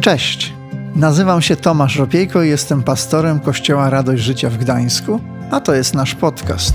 Cześć, 0.00 0.52
nazywam 0.94 1.42
się 1.42 1.56
Tomasz 1.56 1.96
Ropiejko 1.96 2.42
i 2.42 2.48
jestem 2.48 2.82
pastorem 2.82 3.40
Kościoła 3.40 3.90
Radość 3.90 4.22
Życia 4.22 4.50
w 4.50 4.56
Gdańsku, 4.56 5.20
a 5.50 5.60
to 5.60 5.74
jest 5.74 5.94
nasz 5.94 6.14
podcast. 6.14 6.74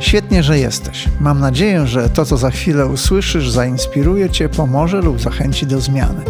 Świetnie, 0.00 0.42
że 0.42 0.58
jesteś. 0.58 1.08
Mam 1.20 1.40
nadzieję, 1.40 1.86
że 1.86 2.10
to, 2.10 2.24
co 2.24 2.36
za 2.36 2.50
chwilę 2.50 2.86
usłyszysz, 2.86 3.50
zainspiruje 3.50 4.30
Cię, 4.30 4.48
pomoże 4.48 5.00
lub 5.00 5.20
zachęci 5.20 5.66
do 5.66 5.80
zmiany. 5.80 6.24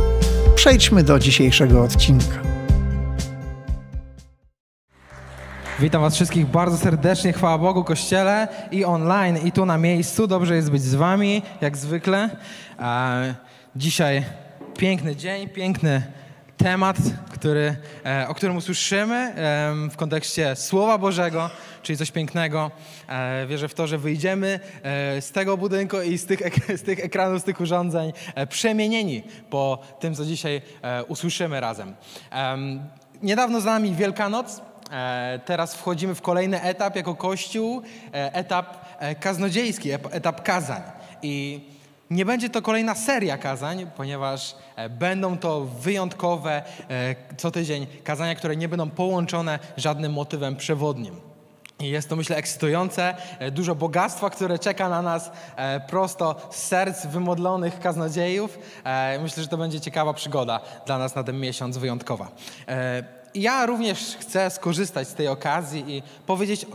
Przejdźmy 0.55 1.03
do 1.03 1.19
dzisiejszego 1.19 1.83
odcinka. 1.83 2.39
Witam 5.81 6.03
Was 6.03 6.15
wszystkich 6.15 6.47
bardzo 6.47 6.77
serdecznie, 6.77 7.33
chwała 7.33 7.59
Bogu, 7.59 7.85
Kościele 7.85 8.49
i 8.71 8.85
online, 8.85 9.37
i 9.45 9.53
tu 9.53 9.67
na 9.67 9.79
miejscu. 9.79 10.27
Dobrze 10.27 10.57
jest 10.57 10.71
być 10.71 10.83
z 10.83 10.95
Wami, 10.95 11.43
jak 11.61 11.77
zwykle. 11.77 12.31
Dzisiaj 13.77 14.25
piękny 14.79 15.17
dzień, 15.17 15.49
piękny 15.49 16.03
temat, 16.57 16.97
który, 17.31 17.77
e, 18.07 18.29
o 18.29 18.35
którym 18.35 18.57
usłyszymy 18.57 19.35
w 19.91 19.97
kontekście 19.97 20.57
Słowa 20.57 20.99
Bożego, 20.99 21.51
czyli 21.83 21.97
coś 21.97 22.11
pięknego. 22.11 22.71
E, 23.09 23.47
wierzę 23.47 23.69
w 23.69 23.75
to, 23.75 23.87
że 23.87 23.99
wyjdziemy 23.99 24.61
e, 24.83 25.21
z 25.21 25.33
tego 25.33 25.57
budynku 25.57 26.01
i 26.01 26.19
z 26.19 26.27
tych, 26.27 26.41
z 26.81 26.83
tych 26.83 27.05
ekranów, 27.05 27.41
z 27.41 27.45
tych 27.45 27.61
urządzeń 27.61 28.13
przemienieni 28.49 29.23
po 29.51 29.79
tym, 30.01 30.15
co 30.15 30.25
dzisiaj 30.25 30.63
usłyszymy 31.09 31.61
razem. 31.61 31.95
Em, 32.31 32.81
Niedawno 33.23 33.61
z 33.61 33.65
nami 33.65 33.95
Wielkanoc. 33.95 34.63
Teraz 35.45 35.75
wchodzimy 35.75 36.15
w 36.15 36.23
kolejny 36.23 36.63
etap 36.63 36.97
jako 36.97 37.15
Kościół, 37.15 37.83
etap 38.13 38.77
kaznodziejski, 39.21 39.91
etap 39.93 40.43
kazań. 40.43 40.83
I 41.23 41.61
nie 42.11 42.25
będzie 42.25 42.51
to 42.51 42.63
kolejna 42.63 42.95
seria 42.95 43.39
kazań, 43.39 43.91
ponieważ 43.97 44.55
e, 44.77 44.89
będą 44.89 45.39
to 45.39 45.61
wyjątkowe 45.61 46.63
e, 46.91 47.15
co 47.37 47.51
tydzień 47.51 47.87
kazania, 48.05 48.35
które 48.35 48.57
nie 48.57 48.69
będą 48.69 48.91
połączone 48.91 49.59
żadnym 49.77 50.13
motywem 50.13 50.57
przewodnim. 50.57 51.17
I 51.81 51.89
jest 51.89 52.09
to, 52.09 52.17
myślę, 52.17 52.37
ekscytujące, 52.37 53.15
e, 53.39 53.51
dużo 53.51 53.75
bogactwa, 53.75 54.31
które 54.31 54.59
czeka 54.59 54.89
na 54.89 55.03
nas 55.03 55.31
prosto 55.89 56.49
z 56.51 56.57
serc 56.57 57.07
wymodlonych 57.07 57.81
kaznodziejów. 57.81 58.59
Myślę, 59.23 59.43
że 59.43 59.49
to 59.49 59.57
będzie 59.57 59.81
ciekawa 59.81 60.15
przygoda 60.15 60.61
dla 60.87 60.99
nas 60.99 61.15
na 61.15 61.25
ten 61.25 61.41
miesiąc 61.41 61.77
wyjątkowa. 61.77 62.29
Ja 63.35 63.67
również 63.67 64.17
chcę 64.21 64.51
skorzystać 64.51 65.09
z 65.09 65.15
tej 65.15 65.29
okazji 65.29 65.85
i 65.97 66.03
powiedzieć, 66.27 66.67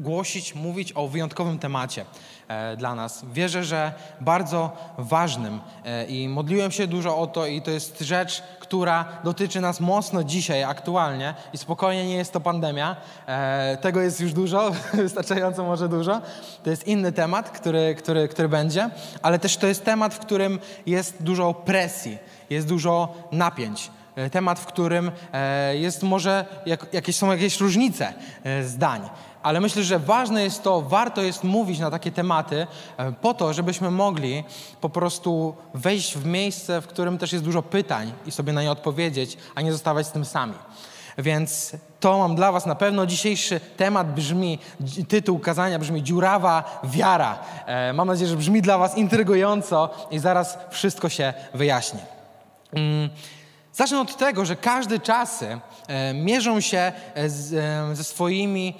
głosić, 0.00 0.54
mówić 0.54 0.92
o 0.94 1.08
wyjątkowym 1.08 1.58
temacie 1.58 2.04
e, 2.48 2.76
dla 2.76 2.94
nas. 2.94 3.24
Wierzę, 3.32 3.64
że 3.64 3.92
bardzo 4.20 4.76
ważnym 4.98 5.60
e, 5.84 6.04
i 6.04 6.28
modliłem 6.28 6.70
się 6.70 6.86
dużo 6.86 7.18
o 7.18 7.26
to 7.26 7.46
i 7.46 7.62
to 7.62 7.70
jest 7.70 8.00
rzecz, 8.00 8.42
która 8.60 9.04
dotyczy 9.24 9.60
nas 9.60 9.80
mocno 9.80 10.24
dzisiaj, 10.24 10.64
aktualnie 10.64 11.34
i 11.52 11.58
spokojnie 11.58 12.06
nie 12.06 12.16
jest 12.16 12.32
to 12.32 12.40
pandemia. 12.40 12.96
E, 13.26 13.78
tego 13.82 14.00
jest 14.00 14.20
już 14.20 14.32
dużo, 14.32 14.72
wystarczająco 14.94 15.64
może 15.64 15.88
dużo. 15.88 16.20
To 16.62 16.70
jest 16.70 16.86
inny 16.86 17.12
temat, 17.12 17.50
który, 17.50 17.94
który, 17.94 18.28
który 18.28 18.48
będzie, 18.48 18.90
ale 19.22 19.38
też 19.38 19.56
to 19.56 19.66
jest 19.66 19.84
temat, 19.84 20.14
w 20.14 20.18
którym 20.18 20.58
jest 20.86 21.22
dużo 21.22 21.54
presji, 21.54 22.18
jest 22.50 22.68
dużo 22.68 23.14
napięć. 23.32 23.90
Temat, 24.32 24.60
w 24.60 24.66
którym 24.66 25.10
jest 25.72 26.02
może 26.02 26.46
jak, 26.66 26.86
jakieś, 26.92 27.16
są 27.16 27.30
jakieś 27.32 27.60
różnice 27.60 28.12
zdań. 28.64 29.00
Ale 29.42 29.60
myślę, 29.60 29.84
że 29.84 29.98
ważne 29.98 30.44
jest 30.44 30.62
to, 30.62 30.82
warto 30.82 31.22
jest 31.22 31.44
mówić 31.44 31.78
na 31.78 31.90
takie 31.90 32.12
tematy 32.12 32.66
e, 32.96 33.12
po 33.12 33.34
to, 33.34 33.52
żebyśmy 33.52 33.90
mogli 33.90 34.44
po 34.80 34.88
prostu 34.88 35.54
wejść 35.74 36.16
w 36.16 36.26
miejsce, 36.26 36.80
w 36.80 36.86
którym 36.86 37.18
też 37.18 37.32
jest 37.32 37.44
dużo 37.44 37.62
pytań 37.62 38.12
i 38.26 38.30
sobie 38.30 38.52
na 38.52 38.62
nie 38.62 38.72
odpowiedzieć, 38.72 39.36
a 39.54 39.60
nie 39.60 39.72
zostawać 39.72 40.06
z 40.06 40.12
tym 40.12 40.24
sami. 40.24 40.54
Więc 41.18 41.76
to 42.00 42.18
mam 42.18 42.34
dla 42.34 42.52
Was 42.52 42.66
na 42.66 42.74
pewno. 42.74 43.06
Dzisiejszy 43.06 43.60
temat 43.76 44.14
brzmi, 44.14 44.58
tytuł 45.08 45.38
kazania 45.38 45.78
brzmi 45.78 46.02
Dziurawa 46.02 46.80
wiara. 46.84 47.38
E, 47.66 47.92
Mam 47.92 48.08
nadzieję, 48.08 48.30
że 48.30 48.36
brzmi 48.36 48.62
dla 48.62 48.78
Was 48.78 48.96
intrygująco 48.96 49.90
i 50.10 50.18
zaraz 50.18 50.58
wszystko 50.70 51.08
się 51.08 51.34
wyjaśni. 51.54 52.00
Mm, 52.72 53.10
Zacznę 53.72 54.00
od 54.00 54.16
tego, 54.16 54.44
że 54.44 54.56
każde 54.56 54.98
czasy 54.98 55.60
e, 55.88 56.14
mierzą 56.14 56.60
się 56.60 56.92
e, 57.14 57.28
z, 57.28 57.54
e, 57.54 57.96
ze 57.96 58.04
swoimi 58.04 58.74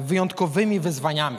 wyjątkowymi 0.00 0.80
wyzwaniami. 0.80 1.38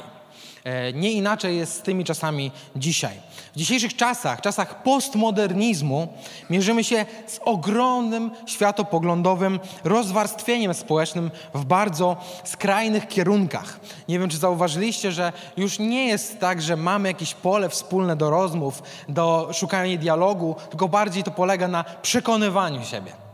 Nie 0.93 1.11
inaczej 1.11 1.57
jest 1.57 1.73
z 1.73 1.81
tymi 1.81 2.03
czasami 2.03 2.51
dzisiaj. 2.75 3.19
W 3.53 3.57
dzisiejszych 3.57 3.95
czasach, 3.95 4.41
czasach 4.41 4.83
postmodernizmu, 4.83 6.07
mierzymy 6.49 6.83
się 6.83 7.05
z 7.27 7.39
ogromnym 7.45 8.31
światopoglądowym 8.45 9.59
rozwarstwieniem 9.83 10.73
społecznym 10.73 11.31
w 11.53 11.65
bardzo 11.65 12.17
skrajnych 12.43 13.07
kierunkach. 13.07 13.79
Nie 14.07 14.19
wiem, 14.19 14.29
czy 14.29 14.37
zauważyliście, 14.37 15.11
że 15.11 15.33
już 15.57 15.79
nie 15.79 16.07
jest 16.07 16.39
tak, 16.39 16.61
że 16.61 16.77
mamy 16.77 17.07
jakieś 17.09 17.33
pole 17.33 17.69
wspólne 17.69 18.15
do 18.15 18.29
rozmów, 18.29 18.83
do 19.09 19.49
szukania 19.53 19.97
dialogu, 19.97 20.55
tylko 20.69 20.87
bardziej 20.87 21.23
to 21.23 21.31
polega 21.31 21.67
na 21.67 21.83
przekonywaniu 22.01 22.83
siebie. 22.83 23.30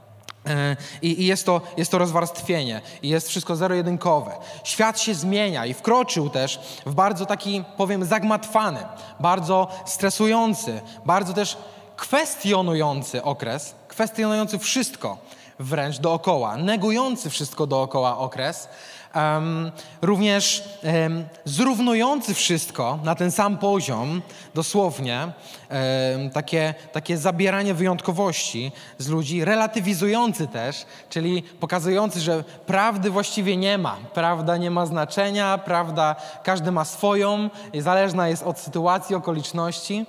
E, 0.47 0.75
I, 1.01 1.25
jest, 1.25 1.45
to, 1.45 1.61
jest 1.77 1.91
to 1.91 1.97
rozwarstwienie, 1.97 2.81
i 3.01 3.09
jest 3.09 3.29
wszystko 3.29 3.55
zero-jedynkowe. 3.55 4.31
Świat 4.63 4.99
się 4.99 5.15
zmienia 5.15 5.65
i 5.65 5.73
wkroczył 5.73 6.29
też 6.29 6.59
w 6.85 6.93
bardzo 6.93 7.25
taki, 7.25 7.63
powiem, 7.77 8.05
zagmatwany, 8.05 8.79
bardzo 9.19 9.67
stresujący, 9.85 10.81
bardzo 11.05 11.33
też 11.33 11.57
kwestionujący 11.95 13.23
okres, 13.23 13.75
kwestionujący 13.87 14.59
wszystko 14.59 15.17
wręcz 15.59 15.99
dookoła, 15.99 16.57
negujący 16.57 17.29
wszystko 17.29 17.67
dookoła 17.67 18.17
okres, 18.17 18.67
em, 19.17 19.71
również 20.01 20.63
em, 20.83 21.25
zrównujący 21.45 22.33
wszystko 22.33 22.99
na 23.03 23.15
ten 23.15 23.31
sam 23.31 23.57
poziom, 23.57 24.21
dosłownie, 24.55 25.21
em, 25.69 26.29
takie, 26.29 26.73
takie 26.91 27.17
zabieranie 27.17 27.73
wyjątkowości 27.73 28.71
z 28.97 29.07
ludzi, 29.07 29.45
relatywizujący 29.45 30.47
też, 30.47 30.85
czyli 31.09 31.43
pokazujący, 31.43 32.19
że 32.19 32.43
prawdy 32.65 33.09
właściwie 33.09 33.57
nie 33.57 33.77
ma. 33.77 33.97
Prawda 34.13 34.57
nie 34.57 34.71
ma 34.71 34.85
znaczenia, 34.85 35.57
prawda 35.57 36.15
każdy 36.43 36.71
ma 36.71 36.85
swoją, 36.85 37.49
zależna 37.79 38.27
jest 38.27 38.43
od 38.43 38.59
sytuacji, 38.59 39.15
okoliczności. 39.15 40.05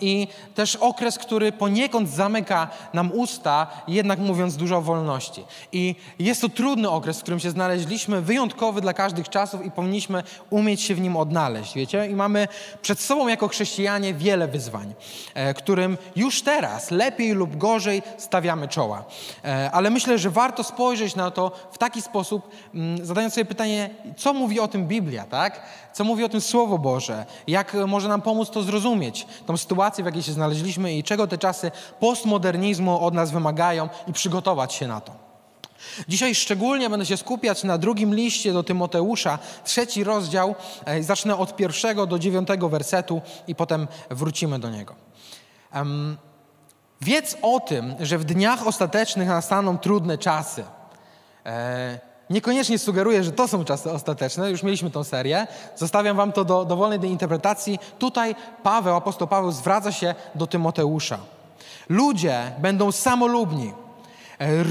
I 0.00 0.28
też 0.54 0.76
okres, 0.76 1.18
który 1.18 1.52
poniekąd 1.52 2.08
zamyka 2.08 2.68
nam 2.94 3.12
usta, 3.12 3.66
jednak 3.88 4.18
mówiąc 4.18 4.56
dużo 4.56 4.76
o 4.76 4.82
wolności. 4.82 5.44
I 5.72 5.94
jest 6.18 6.40
to 6.40 6.48
trudny 6.48 6.90
okres, 6.90 7.18
w 7.18 7.22
którym 7.22 7.40
się 7.40 7.50
znaleźliśmy, 7.50 8.20
wyjątkowy 8.20 8.80
dla 8.80 8.94
każdych 8.94 9.28
czasów 9.28 9.66
i 9.66 9.70
powinniśmy 9.70 10.22
umieć 10.50 10.82
się 10.82 10.94
w 10.94 11.00
nim 11.00 11.16
odnaleźć, 11.16 11.74
wiecie? 11.74 12.06
I 12.06 12.14
mamy 12.14 12.48
przed 12.82 13.00
sobą 13.00 13.28
jako 13.28 13.48
chrześcijanie 13.48 14.14
wiele 14.14 14.48
wyzwań, 14.48 14.94
e, 15.34 15.54
którym 15.54 15.98
już 16.16 16.42
teraz, 16.42 16.90
lepiej 16.90 17.32
lub 17.32 17.56
gorzej, 17.56 18.02
stawiamy 18.18 18.68
czoła. 18.68 19.04
E, 19.44 19.70
Ale 19.72 19.90
myślę, 19.90 20.18
że 20.18 20.30
warto 20.30 20.64
spojrzeć 20.64 21.16
na 21.16 21.30
to 21.30 21.52
w 21.72 21.78
taki 21.78 22.02
sposób, 22.02 22.50
mm, 22.74 23.06
zadając 23.06 23.34
sobie 23.34 23.44
pytanie, 23.44 23.90
co 24.16 24.32
mówi 24.34 24.60
o 24.60 24.68
tym 24.68 24.86
Biblia, 24.86 25.24
tak? 25.24 25.62
Co 25.92 26.04
mówi 26.04 26.24
o 26.24 26.28
tym 26.28 26.40
Słowo 26.40 26.78
Boże? 26.78 27.26
Jak 27.46 27.74
e, 27.74 27.86
może 27.86 28.08
nam 28.08 28.22
pomóc 28.22 28.50
to 28.50 28.62
zrozumieć, 28.62 29.26
tą 29.46 29.56
sytuację, 29.56 30.04
w 30.04 30.06
jakiej 30.06 30.22
się 30.22 30.32
znaleźliśmy 30.32 30.94
i 30.94 31.02
czego 31.04 31.26
te 31.26 31.38
czasy 31.38 31.70
postmodernizmu 32.00 33.04
od 33.06 33.14
nas 33.14 33.30
wymagają 33.30 33.88
i 34.06 34.12
przygotować 34.12 34.74
się 34.74 34.88
na 34.88 35.00
to. 35.00 35.12
Dzisiaj 36.08 36.34
szczególnie 36.34 36.90
będę 36.90 37.06
się 37.06 37.16
skupiać 37.16 37.64
na 37.64 37.78
drugim 37.78 38.14
liście 38.14 38.52
do 38.52 38.62
Tymoteusza, 38.62 39.38
trzeci 39.64 40.04
rozdział. 40.04 40.54
e, 40.84 41.02
Zacznę 41.02 41.36
od 41.36 41.56
pierwszego 41.56 42.06
do 42.06 42.18
dziewiątego 42.18 42.68
wersetu 42.68 43.20
i 43.46 43.54
potem 43.54 43.88
wrócimy 44.10 44.58
do 44.58 44.70
niego. 44.70 44.94
Em, 45.72 46.16
Wiedz 47.02 47.36
o 47.42 47.60
tym, 47.60 47.94
że 48.00 48.18
w 48.18 48.24
dniach 48.24 48.66
ostatecznych 48.66 49.28
nastaną 49.28 49.78
trudne 49.78 50.18
czasy. 50.18 50.64
E, 51.46 52.09
niekoniecznie 52.30 52.78
sugeruję, 52.78 53.24
że 53.24 53.32
to 53.32 53.48
są 53.48 53.64
czasy 53.64 53.92
ostateczne, 53.92 54.50
już 54.50 54.62
mieliśmy 54.62 54.90
tą 54.90 55.04
serię. 55.04 55.46
Zostawiam 55.76 56.16
wam 56.16 56.32
to 56.32 56.44
do 56.44 56.64
dowolnej 56.64 56.98
do 57.00 57.06
interpretacji. 57.06 57.78
Tutaj 57.98 58.34
Paweł, 58.62 58.96
apostoł 58.96 59.28
Paweł 59.28 59.52
zwraca 59.52 59.92
się 59.92 60.14
do 60.34 60.46
Tymoteusza. 60.46 61.18
Ludzie 61.88 62.52
będą 62.58 62.92
samolubni, 62.92 63.72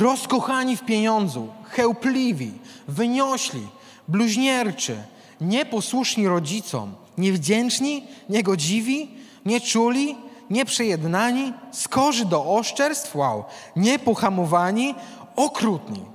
rozkochani 0.02 0.78
w 0.78 0.86
pieniądzu, 0.86 1.48
chełpliwi, 1.70 2.52
wyniośli, 2.88 3.68
bluźnierczy, 4.08 5.04
nieposłuszni 5.42 6.28
rodzicom, 6.28 6.94
niewdzięczni, 7.18 8.08
niegodziwi, 8.30 9.12
nieczuli, 9.46 10.18
nieprzejednani, 10.50 11.54
skorzy 11.72 12.26
do 12.26 12.46
oszczerstw, 12.46 13.16
wow, 13.16 13.44
niepohamowani, 13.76 14.96
okrutni, 15.36 16.06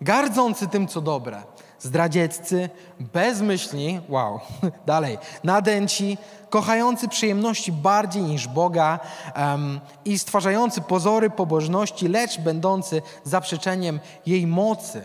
gardzący 0.00 0.68
tym, 0.68 0.88
co 0.88 1.00
dobre, 1.00 1.42
zdradzieccy, 1.78 2.70
bezmyślni, 3.00 4.00
wow, 4.08 4.40
dalej, 4.86 5.18
nadęci, 5.44 6.18
kochający 6.50 7.08
przyjemności 7.08 7.72
bardziej 7.72 8.22
niż 8.22 8.48
Boga 8.48 9.00
um, 9.36 9.80
i 10.04 10.18
stwarzający 10.18 10.80
pozory 10.80 11.30
pobożności, 11.30 12.08
lecz 12.08 12.40
będący 12.40 13.02
zaprzeczeniem 13.24 14.00
jej 14.26 14.46
mocy. 14.46 15.02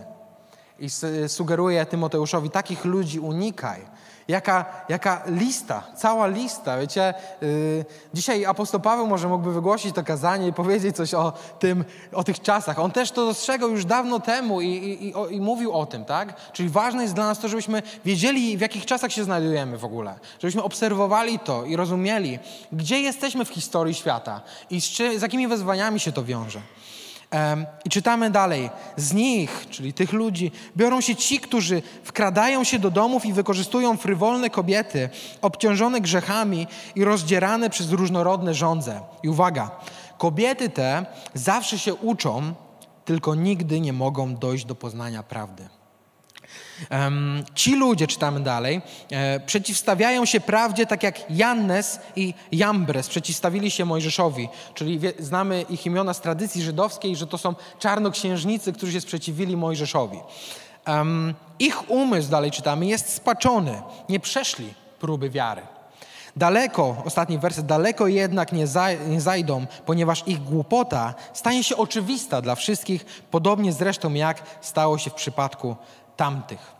I 0.79 0.87
sugeruje 1.27 1.85
Tymoteuszowi, 1.85 2.49
takich 2.49 2.85
ludzi 2.85 3.19
unikaj 3.19 3.81
Jaka, 4.27 4.65
jaka 4.89 5.23
lista, 5.27 5.83
cała 5.95 6.27
lista. 6.27 6.77
Wiecie, 6.77 7.13
yy, 7.41 7.85
dzisiaj 8.13 8.45
apostoł 8.45 8.79
Paweł 8.79 9.07
może 9.07 9.27
mógłby 9.27 9.53
wygłosić 9.53 9.95
to 9.95 10.03
kazanie 10.03 10.47
i 10.47 10.53
powiedzieć 10.53 10.95
coś 10.95 11.13
o 11.13 11.33
tym, 11.59 11.85
o 12.13 12.23
tych 12.23 12.41
czasach. 12.41 12.79
On 12.79 12.91
też 12.91 13.11
to 13.11 13.25
dostrzegał 13.25 13.69
już 13.69 13.85
dawno 13.85 14.19
temu 14.19 14.61
i, 14.61 14.67
i, 14.67 15.07
i, 15.07 15.35
i 15.35 15.41
mówił 15.41 15.73
o 15.73 15.85
tym, 15.85 16.05
tak? 16.05 16.51
Czyli 16.51 16.69
ważne 16.69 17.01
jest 17.01 17.15
dla 17.15 17.25
nas 17.25 17.39
to, 17.39 17.47
żebyśmy 17.47 17.83
wiedzieli, 18.05 18.57
w 18.57 18.61
jakich 18.61 18.85
czasach 18.85 19.11
się 19.11 19.23
znajdujemy 19.23 19.77
w 19.77 19.85
ogóle. 19.85 20.15
Żebyśmy 20.39 20.63
obserwowali 20.63 21.39
to 21.39 21.65
i 21.65 21.75
rozumieli, 21.75 22.39
gdzie 22.71 22.99
jesteśmy 23.01 23.45
w 23.45 23.49
historii 23.49 23.93
świata 23.93 24.41
i 24.69 24.81
z, 24.81 24.85
czy, 24.85 25.19
z 25.19 25.21
jakimi 25.21 25.47
wyzwaniami 25.47 25.99
się 25.99 26.11
to 26.11 26.23
wiąże. 26.23 26.61
I 27.85 27.89
czytamy 27.89 28.30
dalej. 28.30 28.69
Z 28.97 29.13
nich, 29.13 29.65
czyli 29.69 29.94
tych 29.94 30.13
ludzi, 30.13 30.51
biorą 30.77 31.01
się 31.01 31.15
ci, 31.15 31.39
którzy 31.39 31.81
wkradają 32.03 32.63
się 32.63 32.80
do 32.80 32.91
domów 32.91 33.25
i 33.25 33.33
wykorzystują 33.33 33.97
frywolne 33.97 34.50
kobiety, 34.50 35.09
obciążone 35.41 36.01
grzechami 36.01 36.68
i 36.95 37.03
rozdzierane 37.03 37.69
przez 37.69 37.91
różnorodne 37.91 38.53
żądze. 38.53 39.01
I 39.24 39.30
uwaga, 39.30 39.71
kobiety 40.18 40.69
te 40.69 41.06
zawsze 41.33 41.80
się 41.80 41.95
uczą, 41.95 42.53
tylko 43.06 43.36
nigdy 43.36 43.79
nie 43.79 43.94
mogą 43.94 44.36
dojść 44.36 44.65
do 44.65 44.75
poznania 44.75 45.24
prawdy. 45.24 45.69
Ci 47.55 47.75
ludzie, 47.75 48.07
czytamy 48.07 48.39
dalej, 48.39 48.81
e, 49.11 49.39
przeciwstawiają 49.39 50.25
się 50.25 50.39
prawdzie 50.39 50.85
tak 50.85 51.03
jak 51.03 51.31
Jannes 51.31 51.99
i 52.15 52.33
Jambres 52.51 53.07
przeciwstawili 53.07 53.71
się 53.71 53.85
Mojżeszowi, 53.85 54.49
czyli 54.73 54.99
znamy 55.19 55.65
ich 55.69 55.85
imiona 55.85 56.13
z 56.13 56.21
tradycji 56.21 56.61
żydowskiej, 56.61 57.15
że 57.15 57.27
to 57.27 57.37
są 57.37 57.55
czarnoksiężnicy, 57.79 58.73
którzy 58.73 58.91
się 58.91 59.01
sprzeciwili 59.01 59.57
Mojżeszowi. 59.57 60.19
Ich 61.59 61.89
umysł, 61.89 62.29
dalej 62.29 62.51
czytamy, 62.51 62.85
jest 62.85 63.13
spaczony, 63.13 63.81
nie 64.09 64.19
przeszli 64.19 64.73
próby 64.99 65.29
wiary. 65.29 65.61
Daleko, 66.35 66.97
ostatni 67.05 67.37
werset, 67.37 67.65
daleko 67.65 68.07
jednak 68.07 68.51
nie, 68.51 68.65
nie 69.07 69.21
zajdą, 69.21 69.65
ponieważ 69.85 70.23
ich 70.27 70.43
głupota 70.43 71.13
stanie 71.33 71.63
się 71.63 71.77
oczywista 71.77 72.41
dla 72.41 72.55
wszystkich, 72.55 73.05
podobnie 73.31 73.73
zresztą 73.73 74.13
jak 74.13 74.43
stało 74.61 74.97
się 74.97 75.09
w 75.09 75.13
przypadku 75.13 75.75
tamtych. 76.18 76.74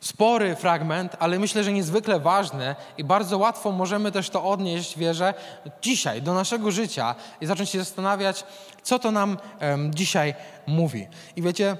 Spory 0.00 0.56
fragment, 0.56 1.16
ale 1.18 1.38
myślę, 1.38 1.64
że 1.64 1.72
niezwykle 1.72 2.20
ważny 2.20 2.76
i 2.98 3.04
bardzo 3.04 3.38
łatwo 3.38 3.72
możemy 3.72 4.12
też 4.12 4.30
to 4.30 4.44
odnieść, 4.44 4.98
wierzę, 4.98 5.34
dzisiaj 5.82 6.22
do 6.22 6.34
naszego 6.34 6.70
życia 6.70 7.14
i 7.40 7.46
zacząć 7.46 7.70
się 7.70 7.78
zastanawiać, 7.78 8.44
co 8.82 8.98
to 8.98 9.10
nam 9.10 9.38
um, 9.60 9.94
dzisiaj 9.94 10.34
mówi. 10.66 11.06
I 11.36 11.42
wiecie, 11.42 11.76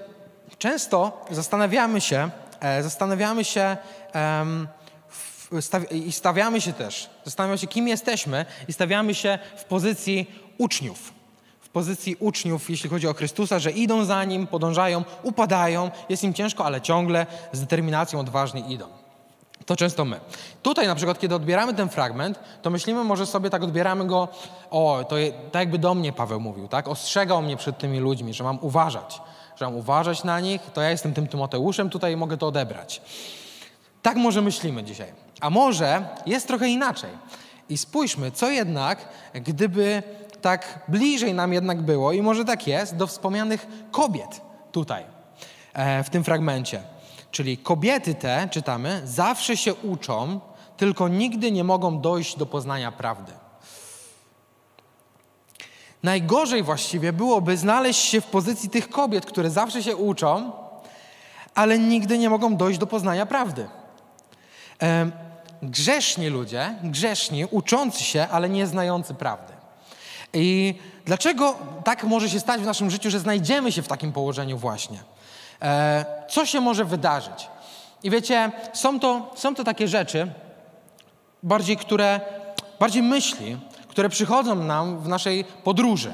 często 0.58 1.24
zastanawiamy 1.30 2.00
się, 2.00 2.30
e, 2.60 2.82
zastanawiamy 2.82 3.44
się 3.44 3.76
um, 4.14 4.68
i 5.90 6.12
stawiamy 6.12 6.60
się 6.60 6.72
też, 6.72 7.10
zastanawiamy 7.24 7.58
się, 7.58 7.66
kim 7.66 7.88
jesteśmy 7.88 8.46
i 8.68 8.72
stawiamy 8.72 9.14
się 9.14 9.38
w 9.56 9.64
pozycji 9.64 10.30
uczniów 10.58 11.15
pozycji 11.76 12.16
uczniów, 12.20 12.70
jeśli 12.70 12.90
chodzi 12.90 13.08
o 13.08 13.14
Chrystusa, 13.14 13.58
że 13.58 13.70
idą 13.70 14.04
za 14.04 14.24
Nim, 14.24 14.46
podążają, 14.46 15.04
upadają, 15.22 15.90
jest 16.08 16.24
im 16.24 16.34
ciężko, 16.34 16.64
ale 16.64 16.80
ciągle 16.80 17.26
z 17.52 17.60
determinacją 17.60 18.20
odważnie 18.20 18.60
idą. 18.60 18.86
To 19.66 19.76
często 19.76 20.04
my. 20.04 20.20
Tutaj 20.62 20.86
na 20.86 20.94
przykład, 20.94 21.18
kiedy 21.18 21.34
odbieramy 21.34 21.74
ten 21.74 21.88
fragment, 21.88 22.40
to 22.62 22.70
myślimy, 22.70 23.04
może 23.04 23.26
sobie 23.26 23.50
tak 23.50 23.62
odbieramy 23.62 24.06
go, 24.06 24.28
o, 24.70 25.04
to 25.08 25.16
je, 25.16 25.32
tak 25.32 25.60
jakby 25.60 25.78
do 25.78 25.94
mnie 25.94 26.12
Paweł 26.12 26.40
mówił, 26.40 26.68
tak? 26.68 26.88
Ostrzegał 26.88 27.42
mnie 27.42 27.56
przed 27.56 27.78
tymi 27.78 27.98
ludźmi, 27.98 28.34
że 28.34 28.44
mam 28.44 28.58
uważać, 28.60 29.20
że 29.56 29.64
mam 29.64 29.76
uważać 29.76 30.24
na 30.24 30.40
nich, 30.40 30.60
to 30.74 30.82
ja 30.82 30.90
jestem 30.90 31.14
tym 31.14 31.26
Tymoteuszem, 31.26 31.90
tutaj 31.90 32.16
mogę 32.16 32.36
to 32.36 32.46
odebrać. 32.46 33.02
Tak 34.02 34.16
może 34.16 34.42
myślimy 34.42 34.84
dzisiaj. 34.84 35.12
A 35.40 35.50
może 35.50 36.08
jest 36.26 36.46
trochę 36.46 36.68
inaczej. 36.68 37.10
I 37.68 37.78
spójrzmy, 37.78 38.30
co 38.30 38.50
jednak, 38.50 39.08
gdyby 39.34 40.02
tak 40.42 40.80
bliżej 40.88 41.34
nam 41.34 41.52
jednak 41.52 41.82
było, 41.82 42.12
i 42.12 42.22
może 42.22 42.44
tak 42.44 42.66
jest, 42.66 42.96
do 42.96 43.06
wspomnianych 43.06 43.66
kobiet 43.90 44.40
tutaj, 44.72 45.04
e, 45.72 46.04
w 46.04 46.10
tym 46.10 46.24
fragmencie. 46.24 46.82
Czyli 47.30 47.58
kobiety 47.58 48.14
te, 48.14 48.48
czytamy, 48.50 49.02
zawsze 49.04 49.56
się 49.56 49.74
uczą, 49.74 50.40
tylko 50.76 51.08
nigdy 51.08 51.52
nie 51.52 51.64
mogą 51.64 52.00
dojść 52.00 52.36
do 52.36 52.46
poznania 52.46 52.92
prawdy. 52.92 53.32
Najgorzej 56.02 56.62
właściwie 56.62 57.12
byłoby 57.12 57.56
znaleźć 57.56 58.00
się 58.00 58.20
w 58.20 58.26
pozycji 58.26 58.70
tych 58.70 58.88
kobiet, 58.88 59.26
które 59.26 59.50
zawsze 59.50 59.82
się 59.82 59.96
uczą, 59.96 60.52
ale 61.54 61.78
nigdy 61.78 62.18
nie 62.18 62.30
mogą 62.30 62.56
dojść 62.56 62.78
do 62.78 62.86
poznania 62.86 63.26
prawdy. 63.26 63.68
E, 64.82 65.10
grzeszni 65.62 66.28
ludzie, 66.28 66.74
grzeszni, 66.82 67.44
uczący 67.44 68.04
się, 68.04 68.26
ale 68.30 68.48
nie 68.48 68.66
znający 68.66 69.14
prawdy. 69.14 69.55
I 70.36 70.74
dlaczego 71.04 71.54
tak 71.84 72.04
może 72.04 72.30
się 72.30 72.40
stać 72.40 72.60
w 72.60 72.66
naszym 72.66 72.90
życiu, 72.90 73.10
że 73.10 73.20
znajdziemy 73.20 73.72
się 73.72 73.82
w 73.82 73.88
takim 73.88 74.12
położeniu 74.12 74.58
właśnie? 74.58 74.98
E, 75.62 76.04
co 76.28 76.46
się 76.46 76.60
może 76.60 76.84
wydarzyć? 76.84 77.48
I 78.02 78.10
wiecie, 78.10 78.52
są 78.72 79.00
to, 79.00 79.30
są 79.34 79.54
to 79.54 79.64
takie 79.64 79.88
rzeczy, 79.88 80.30
bardziej, 81.42 81.76
które, 81.76 82.20
bardziej 82.80 83.02
myśli, 83.02 83.56
które 83.88 84.08
przychodzą 84.08 84.54
nam 84.54 84.98
w 84.98 85.08
naszej 85.08 85.44
podróży 85.44 86.12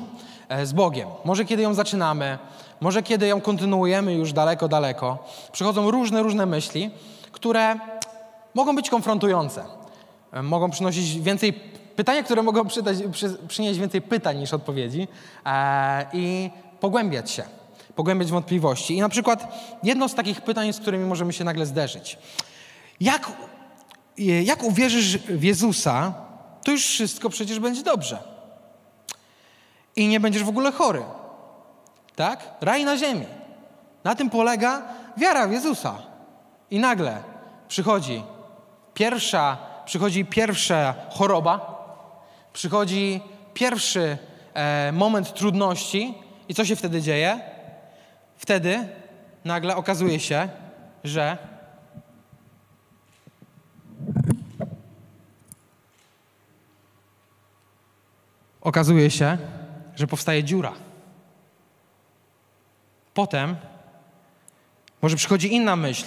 e, 0.49 0.67
z 0.67 0.73
Bogiem. 0.73 1.09
Może 1.25 1.45
kiedy 1.45 1.63
ją 1.63 1.75
zaczynamy, 1.75 2.39
może 2.81 3.03
kiedy 3.03 3.27
ją 3.27 3.41
kontynuujemy 3.41 4.15
już 4.15 4.33
daleko, 4.33 4.69
daleko. 4.69 5.19
Przychodzą 5.53 5.91
różne, 5.91 6.23
różne 6.23 6.47
myśli, 6.47 6.91
które 7.33 7.77
mogą 8.55 8.77
być 8.77 8.91
konfrontujące. 8.91 9.65
E, 10.33 10.43
mogą 10.43 10.71
przynosić 10.71 11.21
więcej 11.21 11.82
pytania, 11.97 12.23
które 12.23 12.43
mogą 12.43 12.67
przydać, 12.67 12.97
przy, 13.13 13.39
przynieść 13.49 13.81
więcej 13.81 14.03
pytań 14.03 14.39
niż 14.39 14.55
odpowiedzi 14.55 15.09
e, 15.47 16.07
i 16.13 16.51
pogłębiać 16.81 17.31
się, 17.31 17.45
pogłębiać 17.95 18.31
wątpliwości. 18.31 18.97
I 18.97 19.01
na 19.01 19.09
przykład 19.09 19.55
jedno 19.83 20.09
z 20.09 20.15
takich 20.15 20.41
pytań, 20.41 20.73
z 20.73 20.81
którymi 20.81 21.05
możemy 21.05 21.33
się 21.33 21.45
nagle 21.45 21.67
zderzyć. 21.67 22.19
Jak, 23.01 23.33
jak 24.45 24.63
uwierzysz 24.63 25.19
w 25.19 25.43
Jezusa, 25.43 26.15
to 26.65 26.71
już 26.71 26.87
wszystko 26.87 27.31
przecież 27.31 27.59
będzie 27.59 27.83
dobrze. 27.83 28.19
I 29.97 30.09
nie 30.09 30.21
będziesz 30.21 30.45
w 30.45 30.49
ogóle 30.49 30.73
chory. 30.73 31.03
Tak? 32.17 32.51
Raj 32.61 32.85
na 32.85 32.97
ziemi. 32.97 33.27
Na 34.05 34.15
tym 34.15 34.31
polega 34.31 34.83
wiara 35.17 35.49
w 35.49 35.53
Jezusa. 35.53 35.95
I 36.71 36.79
nagle 36.79 37.23
przychodzi 37.69 38.23
pierwsza, 38.95 39.57
przychodzi 39.85 40.25
pierwsza 40.25 40.95
choroba, 41.11 41.72
przychodzi 42.53 43.21
pierwszy 43.55 44.19
e, 44.55 44.93
moment 44.93 45.35
trudności 45.35 46.15
i 46.49 46.55
co 46.55 46.65
się 46.65 46.77
wtedy 46.77 47.03
dzieje? 47.03 47.41
Wtedy 48.37 48.89
nagle 49.45 49.77
okazuje 49.77 50.21
się, 50.21 50.49
że 51.05 51.39
okazuje 58.61 59.11
się, 59.11 59.39
że 59.97 60.07
powstaje 60.07 60.45
dziura. 60.45 60.73
Potem 63.15 63.57
może 65.03 65.17
przychodzi 65.17 65.55
inna 65.55 65.77
myśl. 65.77 66.07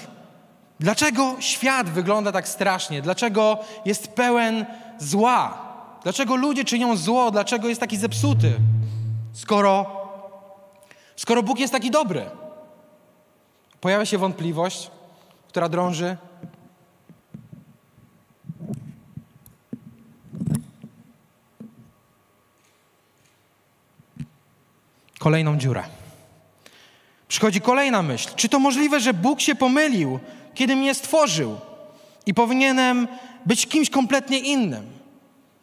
Dlaczego 0.79 1.35
świat 1.39 1.89
wygląda 1.89 2.31
tak 2.31 2.47
strasznie? 2.47 3.01
Dlaczego 3.01 3.59
jest 3.85 4.07
pełen 4.07 4.65
zła? 4.97 5.64
Dlaczego 6.05 6.35
ludzie 6.35 6.65
czynią 6.65 6.97
zło? 6.97 7.31
Dlaczego 7.31 7.67
jest 7.67 7.81
taki 7.81 7.97
zepsuty? 7.97 8.53
Skoro, 9.33 9.85
skoro 11.15 11.43
Bóg 11.43 11.59
jest 11.59 11.73
taki 11.73 11.91
dobry. 11.91 12.25
Pojawia 13.81 14.05
się 14.05 14.17
wątpliwość, 14.17 14.91
która 15.47 15.69
drąży. 15.69 16.17
Kolejną 25.19 25.57
dziurę. 25.57 25.83
Przychodzi 27.27 27.61
kolejna 27.61 28.01
myśl. 28.01 28.29
Czy 28.35 28.49
to 28.49 28.59
możliwe, 28.59 28.99
że 28.99 29.13
Bóg 29.13 29.41
się 29.41 29.55
pomylił, 29.55 30.19
kiedy 30.53 30.75
mnie 30.75 30.93
stworzył 30.95 31.59
i 32.25 32.33
powinienem 32.33 33.07
być 33.45 33.67
kimś 33.67 33.89
kompletnie 33.89 34.39
innym? 34.39 34.94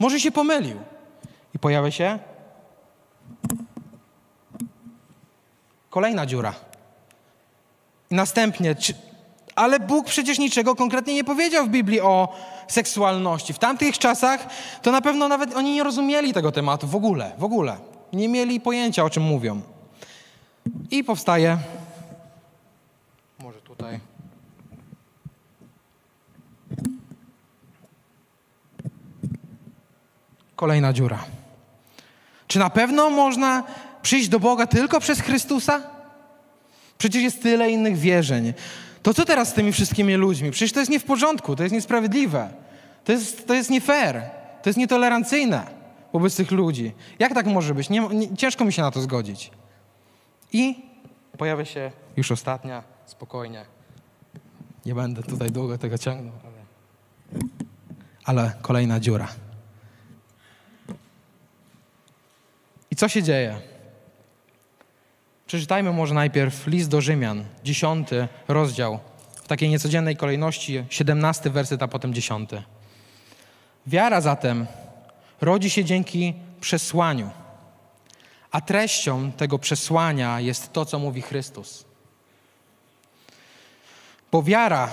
Może 0.02 0.21
się 0.21 0.32
pomylił. 0.32 0.80
I 1.54 1.59
pojawia 1.59 1.90
się 1.90 2.18
kolejna 5.90 6.26
dziura. 6.26 6.54
I 8.11 8.14
następnie, 8.14 8.75
czy, 8.75 8.94
Ale 9.54 9.80
Bóg 9.80 10.06
przecież 10.06 10.38
niczego 10.38 10.75
konkretnie 10.76 11.14
nie 11.14 11.25
powiedział 11.25 11.66
w 11.66 11.68
Biblii 11.68 12.00
o 12.00 12.35
seksualności. 12.68 13.52
W 13.52 13.59
tamtych 13.59 13.99
czasach 13.99 14.47
to 14.82 14.92
na 14.92 15.00
pewno 15.00 15.28
nawet 15.28 15.56
oni 15.56 15.75
nie 15.75 15.85
rozumieli 15.85 16.32
tego 16.32 16.52
tematu 16.52 16.87
w 16.87 16.97
ogóle, 16.97 17.32
w 17.38 17.44
ogóle. 17.44 17.76
Nie 18.12 18.28
mieli 18.28 18.61
pojęcia, 18.61 19.04
o 19.04 19.11
czym 19.11 19.23
mówią. 19.23 19.61
I 20.90 21.04
powstaje, 21.04 21.59
może 23.38 23.61
tutaj. 23.61 24.00
Kolejna 30.62 30.92
dziura. 30.92 31.25
Czy 32.47 32.59
na 32.59 32.71
pewno 32.71 33.11
można 33.11 33.64
przyjść 34.02 34.28
do 34.28 34.40
Boga 34.40 34.66
tylko 34.66 35.00
przez 35.00 35.21
Chrystusa? 35.21 35.83
Przecież 36.99 37.23
jest 37.23 37.42
tyle 37.42 37.71
innych 37.71 37.97
wierzeń. 37.97 38.52
To 39.02 39.14
co 39.14 39.25
teraz 39.25 39.49
z 39.49 39.52
tymi 39.52 39.73
wszystkimi 39.73 40.14
ludźmi? 40.14 40.50
Przecież 40.50 40.73
to 40.73 40.81
jest 40.81 40.92
nie 40.92 41.00
w 41.00 41.04
porządku, 41.04 41.57
to 41.57 41.62
jest 41.62 41.75
niesprawiedliwe, 41.75 42.50
to 43.04 43.12
jest, 43.12 43.47
to 43.47 43.54
jest 43.54 43.71
nie 43.71 43.81
fair, 43.81 44.23
to 44.62 44.69
jest 44.69 44.78
nietolerancyjne 44.78 45.66
wobec 46.12 46.37
tych 46.37 46.50
ludzi. 46.50 46.92
Jak 47.19 47.35
tak 47.35 47.47
może 47.47 47.75
być? 47.75 47.90
Nie, 47.90 48.00
nie, 48.00 48.37
ciężko 48.37 48.64
mi 48.64 48.73
się 48.73 48.83
na 48.83 48.90
to 48.90 49.00
zgodzić. 49.00 49.50
I 50.52 50.83
pojawia 51.38 51.64
się 51.64 51.90
już 52.16 52.33
ostatnia, 52.33 52.83
spokojnie. 53.07 53.64
Nie 54.87 54.95
będę 54.95 55.23
tutaj 55.23 55.50
długo 55.50 55.78
tego 55.78 55.99
ciągnął, 55.99 56.35
ale, 56.45 56.54
ale 58.25 58.52
kolejna 58.62 59.00
dziura. 59.00 59.28
I 62.92 62.96
co 62.96 63.08
się 63.08 63.22
dzieje? 63.22 63.61
Przeczytajmy 65.46 65.92
może 65.92 66.14
najpierw 66.14 66.66
list 66.66 66.90
do 66.90 67.00
Rzymian, 67.00 67.44
dziesiąty 67.64 68.28
rozdział, 68.49 68.99
w 69.34 69.49
takiej 69.49 69.68
niecodziennej 69.68 70.16
kolejności, 70.16 70.84
siedemnasty 70.90 71.50
werset, 71.50 71.82
a 71.82 71.88
potem 71.88 72.14
dziesiąty. 72.14 72.62
Wiara 73.87 74.20
zatem 74.20 74.66
rodzi 75.40 75.70
się 75.70 75.84
dzięki 75.84 76.34
przesłaniu, 76.61 77.30
a 78.50 78.61
treścią 78.61 79.32
tego 79.32 79.58
przesłania 79.58 80.40
jest 80.40 80.72
to, 80.72 80.84
co 80.84 80.99
mówi 80.99 81.22
Chrystus. 81.22 81.84
Bo 84.32 84.42
wiara 84.42 84.92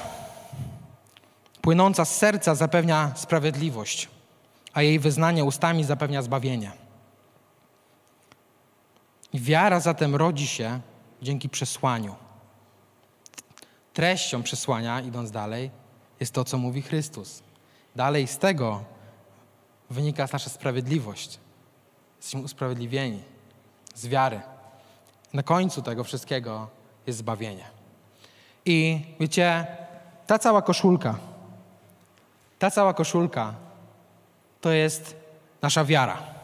płynąca 1.61 2.05
z 2.05 2.15
serca 2.15 2.55
zapewnia 2.55 3.11
sprawiedliwość, 3.15 4.07
a 4.73 4.81
jej 4.81 4.99
wyznanie 4.99 5.43
ustami 5.43 5.83
zapewnia 5.83 6.21
zbawienie. 6.21 6.88
Wiara 9.33 9.79
zatem 9.79 10.15
rodzi 10.15 10.48
się 10.48 10.79
dzięki 11.21 11.50
przesłaniu. 11.50 12.15
Treścią 13.93 14.43
przesłania, 14.43 15.01
idąc 15.01 15.31
dalej, 15.31 15.71
jest 16.19 16.33
to, 16.33 16.43
co 16.43 16.57
mówi 16.57 16.81
Chrystus. 16.81 17.43
Dalej 17.95 18.27
z 18.27 18.38
tego 18.38 18.83
wynika 19.89 20.27
nasza 20.33 20.50
sprawiedliwość. 20.50 21.39
Jesteśmy 22.17 22.41
usprawiedliwieni 22.41 23.24
z 23.95 24.07
wiary. 24.07 24.41
Na 25.33 25.43
końcu 25.43 25.81
tego 25.81 26.03
wszystkiego 26.03 26.67
jest 27.07 27.19
zbawienie. 27.19 27.65
I 28.65 29.05
wiecie, 29.19 29.67
ta 30.27 30.39
cała 30.39 30.62
koszulka, 30.62 31.15
ta 32.59 32.71
cała 32.71 32.93
koszulka 32.93 33.53
to 34.62 34.71
jest 34.71 35.15
nasza 35.62 35.86
wiara. 35.86 36.38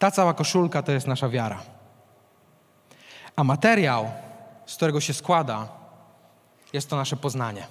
Ta 0.00 0.10
cała 0.10 0.34
koszulka 0.34 0.82
to 0.82 0.92
jest 0.92 1.06
nasza 1.06 1.28
wiara. 1.28 1.62
A 3.36 3.44
materiał, 3.44 4.10
z 4.66 4.76
którego 4.76 5.00
się 5.00 5.14
składa, 5.14 5.68
jest 6.72 6.90
to 6.90 6.96
nasze 6.96 7.16
poznanie. 7.16 7.66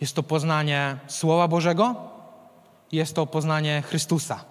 Jest 0.00 0.16
to 0.16 0.22
poznanie 0.22 0.96
Słowa 1.06 1.48
Bożego, 1.48 1.94
jest 2.92 3.14
to 3.14 3.26
poznanie 3.26 3.82
Chrystusa. 3.82 4.44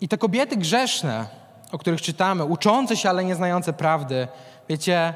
I 0.00 0.08
te 0.08 0.18
kobiety 0.18 0.56
grzeszne, 0.56 1.26
o 1.72 1.78
których 1.78 2.02
czytamy, 2.02 2.44
uczące 2.44 2.96
się, 2.96 3.08
ale 3.08 3.24
nie 3.24 3.34
znające 3.34 3.72
prawdy, 3.72 4.28
wiecie, 4.68 5.14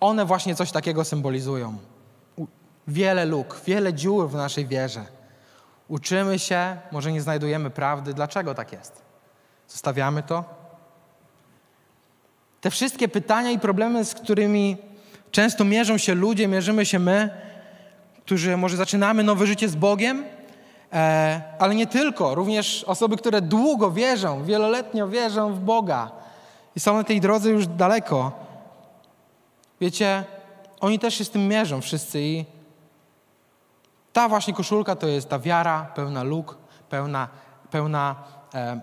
one 0.00 0.24
właśnie 0.24 0.54
coś 0.54 0.72
takiego 0.72 1.04
symbolizują. 1.04 1.78
Wiele 2.88 3.24
luk, 3.24 3.60
wiele 3.66 3.94
dziur 3.94 4.28
w 4.28 4.34
naszej 4.34 4.66
wierze. 4.66 5.17
Uczymy 5.88 6.38
się, 6.38 6.76
może 6.92 7.12
nie 7.12 7.22
znajdujemy 7.22 7.70
prawdy. 7.70 8.14
Dlaczego 8.14 8.54
tak 8.54 8.72
jest? 8.72 9.02
Zostawiamy 9.68 10.22
to? 10.22 10.44
Te 12.60 12.70
wszystkie 12.70 13.08
pytania 13.08 13.50
i 13.50 13.58
problemy, 13.58 14.04
z 14.04 14.14
którymi 14.14 14.76
często 15.30 15.64
mierzą 15.64 15.98
się 15.98 16.14
ludzie, 16.14 16.48
mierzymy 16.48 16.86
się 16.86 16.98
my, 16.98 17.30
którzy 18.24 18.56
może 18.56 18.76
zaczynamy 18.76 19.22
nowe 19.22 19.46
życie 19.46 19.68
z 19.68 19.76
Bogiem, 19.76 20.24
e, 20.92 21.42
ale 21.58 21.74
nie 21.74 21.86
tylko, 21.86 22.34
również 22.34 22.84
osoby, 22.84 23.16
które 23.16 23.40
długo 23.40 23.90
wierzą, 23.90 24.44
wieloletnio 24.44 25.08
wierzą 25.08 25.54
w 25.54 25.60
Boga 25.60 26.10
i 26.76 26.80
są 26.80 26.96
na 26.96 27.04
tej 27.04 27.20
drodze 27.20 27.50
już 27.50 27.66
daleko. 27.66 28.32
Wiecie, 29.80 30.24
oni 30.80 30.98
też 30.98 31.14
się 31.14 31.24
z 31.24 31.30
tym 31.30 31.48
mierzą 31.48 31.80
wszyscy 31.80 32.20
i 32.20 32.44
ta 34.18 34.28
właśnie 34.28 34.54
koszulka 34.54 34.96
to 34.96 35.06
jest 35.06 35.28
ta 35.28 35.38
wiara 35.38 35.86
pełna 35.94 36.22
luk, 36.22 36.58
pełna, 36.90 37.28
pełna 37.70 38.16
e, 38.54 38.58
e, 38.58 38.80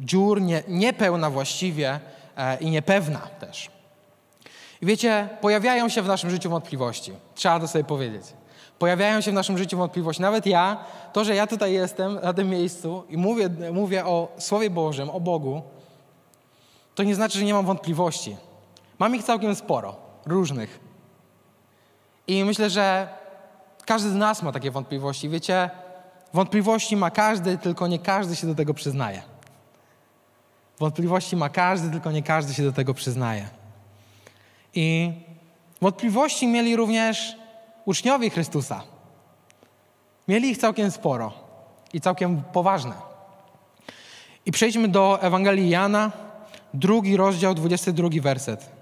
dziur, 0.00 0.42
nie, 0.42 0.62
niepełna 0.68 1.30
właściwie 1.30 2.00
e, 2.36 2.56
i 2.56 2.70
niepewna 2.70 3.18
też. 3.18 3.70
I 4.82 4.86
wiecie, 4.86 5.28
pojawiają 5.40 5.88
się 5.88 6.02
w 6.02 6.06
naszym 6.06 6.30
życiu 6.30 6.50
wątpliwości. 6.50 7.12
Trzeba 7.34 7.60
to 7.60 7.68
sobie 7.68 7.84
powiedzieć. 7.84 8.22
Pojawiają 8.78 9.20
się 9.20 9.30
w 9.30 9.34
naszym 9.34 9.58
życiu 9.58 9.78
wątpliwości. 9.78 10.22
Nawet 10.22 10.46
ja, 10.46 10.76
to, 11.12 11.24
że 11.24 11.34
ja 11.34 11.46
tutaj 11.46 11.72
jestem 11.72 12.14
na 12.14 12.32
tym 12.32 12.50
miejscu 12.50 13.04
i 13.08 13.16
mówię, 13.16 13.50
mówię 13.72 14.06
o 14.06 14.28
Słowie 14.38 14.70
Bożym, 14.70 15.10
o 15.10 15.20
Bogu, 15.20 15.62
to 16.94 17.02
nie 17.02 17.14
znaczy, 17.14 17.38
że 17.38 17.44
nie 17.44 17.54
mam 17.54 17.66
wątpliwości. 17.66 18.36
Mam 18.98 19.16
ich 19.16 19.22
całkiem 19.22 19.54
sporo, 19.54 19.96
różnych. 20.26 20.80
I 22.26 22.44
myślę, 22.44 22.70
że 22.70 23.19
każdy 23.90 24.10
z 24.10 24.14
nas 24.14 24.42
ma 24.42 24.52
takie 24.52 24.70
wątpliwości. 24.70 25.28
Wiecie, 25.28 25.70
wątpliwości 26.34 26.96
ma 26.96 27.10
każdy, 27.10 27.58
tylko 27.58 27.86
nie 27.86 27.98
każdy 27.98 28.36
się 28.36 28.46
do 28.46 28.54
tego 28.54 28.74
przyznaje. 28.74 29.22
Wątpliwości 30.78 31.36
ma 31.36 31.48
każdy, 31.48 31.90
tylko 31.90 32.12
nie 32.12 32.22
każdy 32.22 32.54
się 32.54 32.62
do 32.62 32.72
tego 32.72 32.94
przyznaje. 32.94 33.48
I 34.74 35.12
wątpliwości 35.80 36.46
mieli 36.46 36.76
również 36.76 37.36
uczniowie 37.84 38.30
Chrystusa. 38.30 38.82
Mieli 40.28 40.50
ich 40.50 40.58
całkiem 40.58 40.90
sporo 40.90 41.32
i 41.92 42.00
całkiem 42.00 42.42
poważne. 42.42 42.94
I 44.46 44.52
przejdźmy 44.52 44.88
do 44.88 45.22
Ewangelii 45.22 45.70
Jana, 45.70 46.12
drugi 46.74 47.16
rozdział, 47.16 47.54
22 47.54 48.08
werset. 48.22 48.79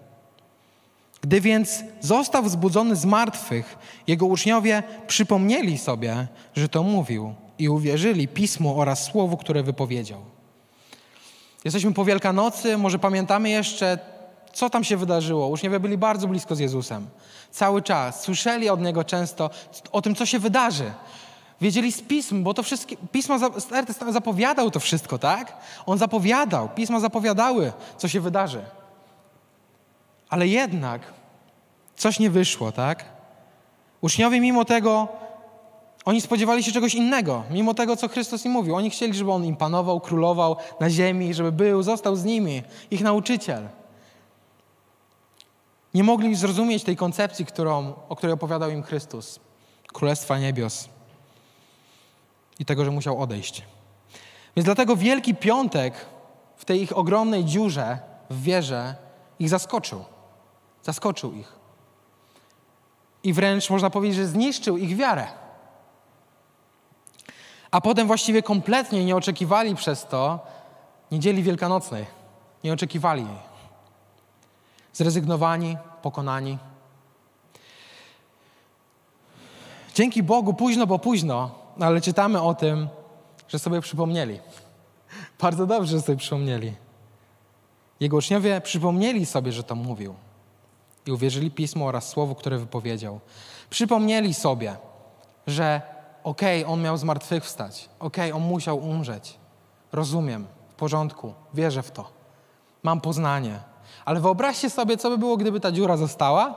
Gdy 1.22 1.40
więc 1.40 1.84
został 2.00 2.42
wzbudzony 2.42 2.96
z 2.96 3.04
martwych, 3.04 3.78
jego 4.06 4.26
uczniowie 4.26 4.82
przypomnieli 5.06 5.78
sobie, 5.78 6.26
że 6.56 6.68
to 6.68 6.82
mówił 6.82 7.34
i 7.58 7.68
uwierzyli 7.68 8.28
pismu 8.28 8.80
oraz 8.80 9.04
słowu, 9.04 9.36
które 9.36 9.62
wypowiedział. 9.62 10.20
Jesteśmy 11.64 11.94
po 11.94 12.04
Wielkanocy, 12.04 12.78
może 12.78 12.98
pamiętamy 12.98 13.50
jeszcze, 13.50 13.98
co 14.52 14.70
tam 14.70 14.84
się 14.84 14.96
wydarzyło. 14.96 15.48
Uczniowie 15.48 15.80
byli 15.80 15.98
bardzo 15.98 16.28
blisko 16.28 16.56
z 16.56 16.58
Jezusem. 16.58 17.06
Cały 17.50 17.82
czas. 17.82 18.22
Słyszeli 18.22 18.68
od 18.68 18.80
Niego 18.80 19.04
często 19.04 19.50
o 19.92 20.02
tym, 20.02 20.14
co 20.14 20.26
się 20.26 20.38
wydarzy. 20.38 20.92
Wiedzieli 21.60 21.92
z 21.92 22.02
pism, 22.02 22.42
bo 22.42 22.54
to 22.54 22.62
wszystkie, 22.62 22.96
pisma, 23.12 23.38
Stary 23.58 24.12
zapowiadał 24.12 24.70
to 24.70 24.80
wszystko, 24.80 25.18
tak? 25.18 25.56
On 25.86 25.98
zapowiadał, 25.98 26.68
pisma 26.68 27.00
zapowiadały, 27.00 27.72
co 27.96 28.08
się 28.08 28.20
wydarzy. 28.20 28.62
Ale 30.28 30.46
jednak 30.46 31.12
coś 31.96 32.18
nie 32.18 32.30
wyszło, 32.30 32.72
tak? 32.72 33.04
Uczniowie 34.00 34.40
mimo 34.40 34.64
tego, 34.64 35.08
oni 36.04 36.20
spodziewali 36.20 36.62
się 36.62 36.72
czegoś 36.72 36.94
innego, 36.94 37.44
mimo 37.50 37.74
tego, 37.74 37.96
co 37.96 38.08
Chrystus 38.08 38.44
im 38.44 38.52
mówił. 38.52 38.74
Oni 38.74 38.90
chcieli, 38.90 39.14
żeby 39.14 39.32
On 39.32 39.44
im 39.44 39.56
panował, 39.56 40.00
królował 40.00 40.56
na 40.80 40.90
ziemi, 40.90 41.34
żeby 41.34 41.52
był, 41.52 41.82
został 41.82 42.16
z 42.16 42.24
nimi, 42.24 42.62
ich 42.90 43.00
nauczyciel. 43.00 43.68
Nie 45.94 46.04
mogli 46.04 46.34
zrozumieć 46.34 46.84
tej 46.84 46.96
koncepcji, 46.96 47.46
którą, 47.46 47.94
o 48.08 48.16
której 48.16 48.34
opowiadał 48.34 48.70
im 48.70 48.82
Chrystus. 48.82 49.40
Królestwa 49.92 50.38
Niebios. 50.38 50.88
I 52.58 52.64
tego, 52.64 52.84
że 52.84 52.90
musiał 52.90 53.20
odejść. 53.22 53.62
Więc 54.56 54.64
dlatego 54.64 54.96
Wielki 54.96 55.34
Piątek 55.34 56.06
w 56.56 56.64
tej 56.64 56.82
ich 56.82 56.98
ogromnej 56.98 57.44
dziurze 57.44 57.98
w 58.30 58.42
wierze 58.42 58.94
ich 59.38 59.48
zaskoczył. 59.48 60.04
Zaskoczył 60.88 61.32
ich. 61.32 61.52
I 63.22 63.32
wręcz 63.32 63.70
można 63.70 63.90
powiedzieć, 63.90 64.16
że 64.16 64.26
zniszczył 64.26 64.76
ich 64.76 64.96
wiarę. 64.96 65.26
A 67.70 67.80
potem 67.80 68.06
właściwie 68.06 68.42
kompletnie 68.42 69.04
nie 69.04 69.16
oczekiwali 69.16 69.74
przez 69.74 70.06
to 70.06 70.46
niedzieli 71.10 71.42
wielkanocnej. 71.42 72.06
Nie 72.64 72.72
oczekiwali 72.72 73.22
jej. 73.22 73.38
zrezygnowani, 74.92 75.76
pokonani. 76.02 76.58
Dzięki 79.94 80.22
Bogu 80.22 80.54
późno, 80.54 80.86
bo 80.86 80.98
późno, 80.98 81.50
ale 81.80 82.00
czytamy 82.00 82.42
o 82.42 82.54
tym, 82.54 82.88
że 83.48 83.58
sobie 83.58 83.80
przypomnieli. 83.80 84.40
Bardzo 85.40 85.66
dobrze, 85.66 85.96
że 85.96 86.02
sobie 86.02 86.18
przypomnieli. 86.18 86.74
Jego 88.00 88.16
uczniowie 88.16 88.60
przypomnieli 88.60 89.26
sobie, 89.26 89.52
że 89.52 89.62
to 89.62 89.74
mówił 89.74 90.14
i 91.08 91.12
uwierzyli 91.12 91.50
Pismu 91.50 91.86
oraz 91.86 92.08
Słowu, 92.08 92.34
które 92.34 92.58
wypowiedział. 92.58 93.20
Przypomnieli 93.70 94.34
sobie, 94.34 94.76
że 95.46 95.82
okej, 96.24 96.62
okay, 96.62 96.72
on 96.72 96.82
miał 96.82 96.96
zmartwychwstać, 96.96 97.88
okej, 97.98 98.30
okay, 98.30 98.42
on 98.42 98.48
musiał 98.48 98.78
umrzeć. 98.78 99.38
Rozumiem, 99.92 100.46
w 100.68 100.74
porządku, 100.74 101.34
wierzę 101.54 101.82
w 101.82 101.90
to. 101.90 102.10
Mam 102.82 103.00
poznanie. 103.00 103.60
Ale 104.04 104.20
wyobraźcie 104.20 104.70
sobie, 104.70 104.96
co 104.96 105.10
by 105.10 105.18
było, 105.18 105.36
gdyby 105.36 105.60
ta 105.60 105.72
dziura 105.72 105.96
została 105.96 106.54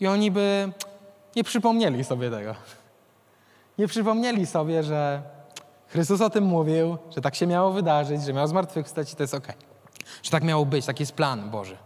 i 0.00 0.06
oni 0.06 0.30
by 0.30 0.72
nie 1.36 1.44
przypomnieli 1.44 2.04
sobie 2.04 2.30
tego. 2.30 2.54
Nie 3.78 3.86
przypomnieli 3.88 4.46
sobie, 4.46 4.82
że 4.82 5.22
Chrystus 5.88 6.20
o 6.20 6.30
tym 6.30 6.44
mówił, 6.44 6.96
że 7.10 7.20
tak 7.20 7.34
się 7.34 7.46
miało 7.46 7.72
wydarzyć, 7.72 8.22
że 8.22 8.32
miał 8.32 8.48
zmartwychwstać 8.48 9.12
i 9.12 9.16
to 9.16 9.22
jest 9.22 9.34
okej. 9.34 9.54
Okay. 9.54 9.68
Że 10.22 10.30
tak 10.30 10.44
miało 10.44 10.66
być, 10.66 10.86
taki 10.86 11.02
jest 11.02 11.12
plan 11.12 11.50
Boży. 11.50 11.76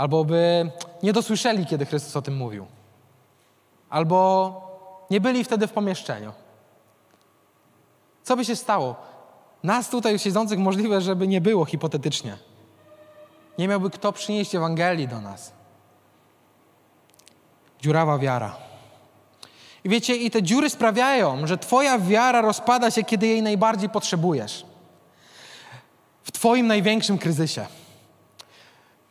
Albo 0.00 0.24
by 0.24 0.70
nie 1.02 1.12
dosłyszeli, 1.12 1.66
kiedy 1.66 1.86
Chrystus 1.86 2.16
o 2.16 2.22
tym 2.22 2.36
mówił. 2.36 2.66
Albo 3.90 4.16
nie 5.10 5.20
byli 5.20 5.44
wtedy 5.44 5.66
w 5.66 5.72
pomieszczeniu. 5.72 6.32
Co 8.22 8.36
by 8.36 8.44
się 8.44 8.56
stało? 8.56 8.96
Nas 9.62 9.90
tutaj 9.90 10.18
siedzących 10.18 10.58
możliwe, 10.58 11.00
żeby 11.00 11.28
nie 11.28 11.40
było 11.40 11.64
hipotetycznie. 11.64 12.36
Nie 13.58 13.68
miałby 13.68 13.90
kto 13.90 14.12
przynieść 14.12 14.54
Ewangelii 14.54 15.08
do 15.08 15.20
nas. 15.20 15.52
Dziurawa 17.80 18.18
wiara. 18.18 18.56
I 19.84 19.88
wiecie, 19.88 20.16
i 20.16 20.30
te 20.30 20.42
dziury 20.42 20.70
sprawiają, 20.70 21.46
że 21.46 21.58
Twoja 21.58 21.98
wiara 21.98 22.40
rozpada 22.40 22.90
się, 22.90 23.04
kiedy 23.04 23.26
jej 23.26 23.42
najbardziej 23.42 23.88
potrzebujesz. 23.88 24.66
W 26.22 26.32
Twoim 26.32 26.66
największym 26.66 27.18
kryzysie. 27.18 27.66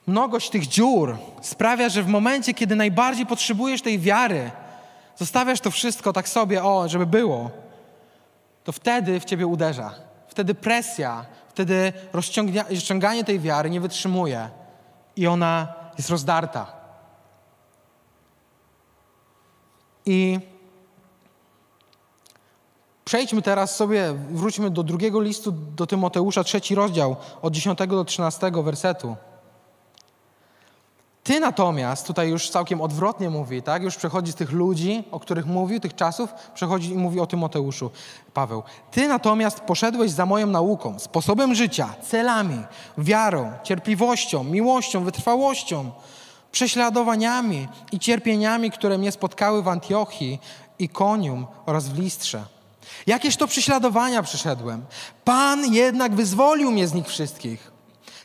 Mnogość 0.10 0.50
tych 0.50 0.68
dziur 0.68 1.18
sprawia, 1.42 1.90
że 1.90 2.04
w 2.04 2.08
momencie, 2.08 2.54
kiedy 2.54 2.76
najbardziej 2.76 3.26
potrzebujesz 3.26 3.82
tej 3.82 4.00
wiary, 4.00 4.52
zostawiasz 5.16 5.60
to 5.60 5.72
wszystko 5.72 6.14
tak 6.14 6.30
sobie, 6.30 6.64
o, 6.64 6.90
żeby 6.90 7.06
było, 7.06 7.52
to 8.64 8.72
wtedy 8.72 9.20
w 9.20 9.26
Ciebie 9.26 9.48
uderza. 9.48 9.94
Wtedy 10.28 10.56
presja, 10.56 11.26
wtedy 11.50 11.94
rozciąganie 12.70 13.24
tej 13.24 13.40
wiary 13.40 13.70
nie 13.70 13.82
wytrzymuje 13.82 14.50
i 15.16 15.28
ona 15.28 15.74
jest 15.98 16.10
rozdarta. 16.10 16.72
I 20.06 20.40
Przejdźmy 23.06 23.42
teraz 23.42 23.76
sobie, 23.76 24.14
wróćmy 24.30 24.70
do 24.70 24.84
drugiego 24.84 25.22
listu 25.22 25.52
do 25.52 25.88
Tymoteusza, 25.88 26.44
trzeci 26.44 26.76
rozdział, 26.76 27.16
od 27.42 27.54
10 27.54 27.80
do 27.88 28.06
13 28.06 28.52
wersetu. 28.52 29.16
Ty 31.24 31.40
natomiast, 31.40 32.08
tutaj 32.08 32.30
już 32.30 32.50
całkiem 32.50 32.82
odwrotnie 32.82 33.30
mówi, 33.30 33.62
tak? 33.62 33.84
Już 33.84 33.96
przechodzi 33.96 34.32
z 34.32 34.36
tych 34.36 34.52
ludzi, 34.52 35.04
o 35.12 35.20
których 35.20 35.46
mówił, 35.46 35.80
tych 35.80 35.96
czasów, 35.96 36.34
przechodzi 36.54 36.92
i 36.92 36.96
mówi 36.96 37.20
o 37.20 37.28
Tymoteuszu, 37.28 37.92
Paweł. 38.34 38.64
Ty 38.92 39.08
natomiast 39.08 39.60
poszedłeś 39.60 40.12
za 40.12 40.26
moją 40.26 40.48
nauką, 40.48 41.00
sposobem 41.00 41.56
życia, 41.56 41.96
celami, 42.02 42.64
wiarą, 42.98 43.52
cierpliwością, 43.64 44.44
miłością, 44.44 45.04
wytrwałością, 45.04 45.92
prześladowaniami 46.52 47.68
i 47.92 48.00
cierpieniami, 48.00 48.72
które 48.72 48.98
mnie 48.98 49.12
spotkały 49.12 49.64
w 49.64 49.68
Antiochii, 49.68 50.40
Ikonium 50.80 51.48
oraz 51.66 51.90
w 51.90 52.00
Listrze. 52.00 52.44
Jakież 53.08 53.38
to 53.38 53.48
prześladowania 53.48 54.24
przeszedłem. 54.24 54.86
Pan 55.24 55.74
jednak 55.74 56.16
wyzwolił 56.16 56.72
mnie 56.72 56.88
z 56.88 56.94
nich 56.94 57.08
wszystkich. 57.08 57.79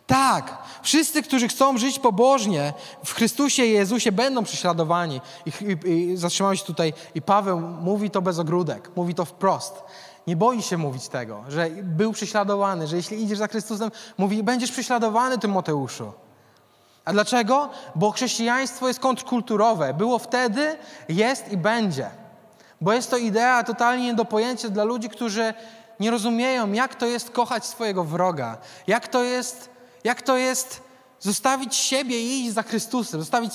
Tak, 0.07 0.59
wszyscy, 0.83 1.23
którzy 1.23 1.49
chcą 1.49 1.79
żyć 1.79 1.99
pobożnie 1.99 2.73
w 3.05 3.15
Chrystusie 3.15 3.65
Jezusie, 3.65 4.13
będą 4.13 4.45
prześladowani. 4.45 5.21
I, 5.47 5.53
i, 5.65 5.91
i 5.91 6.17
zatrzymałem 6.17 6.57
się 6.57 6.65
tutaj 6.65 6.93
i 7.15 7.23
Paweł 7.23 7.61
mówi 7.61 8.11
to 8.11 8.23
bez 8.23 8.39
ogródek, 8.39 8.91
mówi 8.97 9.15
to 9.15 9.25
wprost. 9.25 9.83
Nie 10.27 10.37
boi 10.37 10.63
się 10.63 10.77
mówić 10.77 11.09
tego, 11.09 11.45
że 11.49 11.71
był 11.83 12.13
prześladowany, 12.13 12.87
że 12.87 12.97
jeśli 12.97 13.23
idziesz 13.23 13.39
za 13.39 13.49
Chrystusem, 13.49 13.91
mówi, 14.19 14.43
będziesz 14.43 14.73
prześladowany, 14.73 15.39
Tymoteuszu. 15.39 16.13
A 17.05 17.13
dlaczego? 17.13 17.71
Bo 17.95 18.11
chrześcijaństwo 18.11 18.89
jest 18.89 19.01
kontrkulturowe. 19.01 19.95
Było 19.95 20.19
wtedy, 20.19 20.77
jest 21.09 21.53
i 21.53 21.57
będzie. 21.57 22.11
Bo 22.81 22.93
jest 22.93 23.11
to 23.11 23.17
idea 23.17 23.65
totalnie 23.65 24.05
nie 24.05 24.15
do 24.15 24.25
pojęcia 24.25 24.69
dla 24.69 24.85
ludzi, 24.85 25.09
którzy 25.09 25.55
nie 26.01 26.11
rozumieją, 26.11 26.73
jak 26.73 26.95
to 26.95 27.07
jest 27.07 27.31
kochać 27.31 27.65
swojego 27.65 28.05
wroga, 28.05 28.59
jak 28.87 29.09
to 29.09 29.23
jest, 29.23 29.74
jak 30.05 30.23
to 30.23 30.37
jest 30.37 30.83
zostawić 31.21 31.75
siebie 31.75 32.21
i 32.21 32.45
iść 32.45 32.55
za 32.55 32.63
Chrystusem, 32.63 33.21
zostawić 33.21 33.53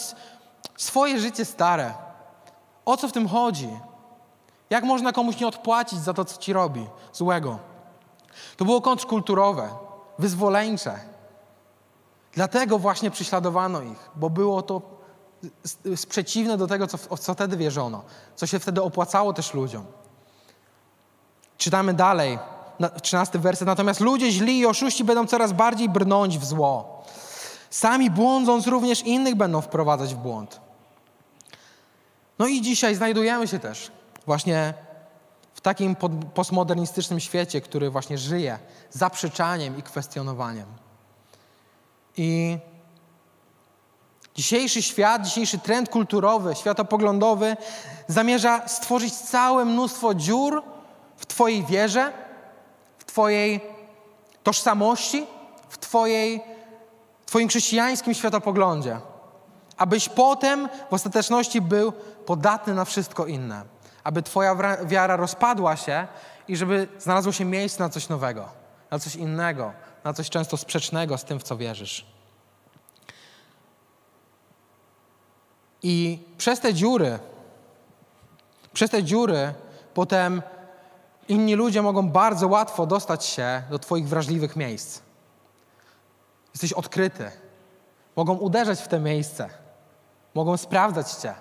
swoje 0.77 1.19
życie 1.19 1.45
stare. 1.45 1.93
O 2.85 2.97
co 2.97 3.07
w 3.07 3.11
tym 3.11 3.27
chodzi? 3.27 3.69
Jak 4.69 4.83
można 4.83 5.11
komuś 5.11 5.39
nie 5.39 5.47
odpłacić 5.47 5.99
za 5.99 6.13
to, 6.13 6.25
co 6.25 6.41
ci 6.41 6.53
robi 6.53 6.87
złego? 7.13 7.59
To 8.57 8.65
było 8.65 8.81
kontrkulturowe, 8.81 9.69
wyzwoleńcze. 10.19 10.99
Dlatego 12.33 12.79
właśnie 12.79 13.11
prześladowano 13.11 13.81
ich, 13.81 14.09
bo 14.15 14.29
było 14.29 14.61
to 14.61 14.81
sprzeciwne 15.95 16.57
do 16.57 16.67
tego, 16.67 16.87
co, 16.87 17.17
co 17.17 17.33
wtedy 17.33 17.57
wierzono, 17.57 18.03
co 18.35 18.47
się 18.47 18.59
wtedy 18.59 18.81
opłacało 18.81 19.33
też 19.33 19.53
ludziom. 19.53 19.85
Czytamy 21.57 21.93
dalej, 21.93 22.39
13 23.01 23.39
werset. 23.39 23.67
Natomiast 23.67 23.99
ludzie 23.99 24.31
źli 24.31 24.59
i 24.59 24.65
oszuści 24.65 25.03
będą 25.03 25.27
coraz 25.27 25.53
bardziej 25.53 25.89
brnąć 25.89 26.37
w 26.37 26.45
zło. 26.45 27.03
Sami 27.69 28.09
błądząc, 28.09 28.67
również 28.67 29.01
innych 29.01 29.35
będą 29.35 29.61
wprowadzać 29.61 30.15
w 30.15 30.17
błąd. 30.17 30.61
No 32.39 32.47
i 32.47 32.61
dzisiaj 32.61 32.95
znajdujemy 32.95 33.47
się 33.47 33.59
też 33.59 33.91
właśnie 34.25 34.73
w 35.53 35.61
takim 35.61 35.95
postmodernistycznym 36.33 37.19
świecie, 37.19 37.61
który 37.61 37.89
właśnie 37.89 38.17
żyje 38.17 38.59
zaprzeczaniem 38.91 39.77
i 39.77 39.83
kwestionowaniem. 39.83 40.65
I 42.17 42.57
Dzisiejszy 44.39 44.81
świat, 44.81 45.25
dzisiejszy 45.25 45.59
trend 45.59 45.89
kulturowy, 45.89 46.55
światopoglądowy 46.55 47.57
zamierza 48.07 48.67
stworzyć 48.67 49.13
całe 49.13 49.65
mnóstwo 49.65 50.13
dziur 50.13 50.63
w 51.17 51.25
Twojej 51.25 51.65
wierze, 51.65 52.13
Twojej 53.09 53.61
tożsamości, 54.43 55.27
w 55.69 55.77
Twojej, 55.77 56.41
Twoim 57.25 57.47
chrześcijańskim 57.47 58.13
światopoglądzie, 58.13 58.99
abyś 59.77 60.09
potem 60.09 60.69
w 60.89 60.93
ostateczności 60.93 61.61
był 61.61 61.91
podatny 62.25 62.73
na 62.73 62.85
wszystko 62.85 63.25
inne, 63.25 63.63
aby 64.03 64.23
Twoja 64.23 64.55
wiara 64.85 65.15
rozpadła 65.15 65.75
się 65.75 66.07
i 66.47 66.57
żeby 66.57 66.87
znalazło 66.99 67.31
się 67.31 67.45
miejsce 67.45 67.83
na 67.83 67.89
coś 67.89 68.09
nowego, 68.09 68.49
na 68.91 68.99
coś 68.99 69.15
innego, 69.15 69.73
na 70.03 70.13
coś 70.13 70.29
często 70.29 70.57
sprzecznego 70.57 71.17
z 71.17 71.23
tym, 71.23 71.39
w 71.39 71.43
co 71.43 71.57
wierzysz. 71.57 72.05
I 75.83 76.19
przez 76.37 76.59
te 76.59 76.73
dziury, 76.73 77.19
przez 78.73 78.91
te 78.91 79.03
dziury 79.03 79.53
potem 79.93 80.41
inni 81.29 81.55
ludzie 81.55 81.81
mogą 81.81 82.09
bardzo 82.09 82.47
łatwo 82.47 82.85
dostać 82.85 83.25
się 83.25 83.63
do 83.69 83.79
Twoich 83.79 84.07
wrażliwych 84.07 84.55
miejsc. 84.55 85.01
Jesteś 86.53 86.73
odkryty. 86.73 87.31
Mogą 88.15 88.33
uderzać 88.33 88.81
w 88.81 88.87
te 88.87 88.99
miejsce. 88.99 89.49
Mogą 90.33 90.57
sprawdzać 90.57 91.11
Cię. 91.11 91.33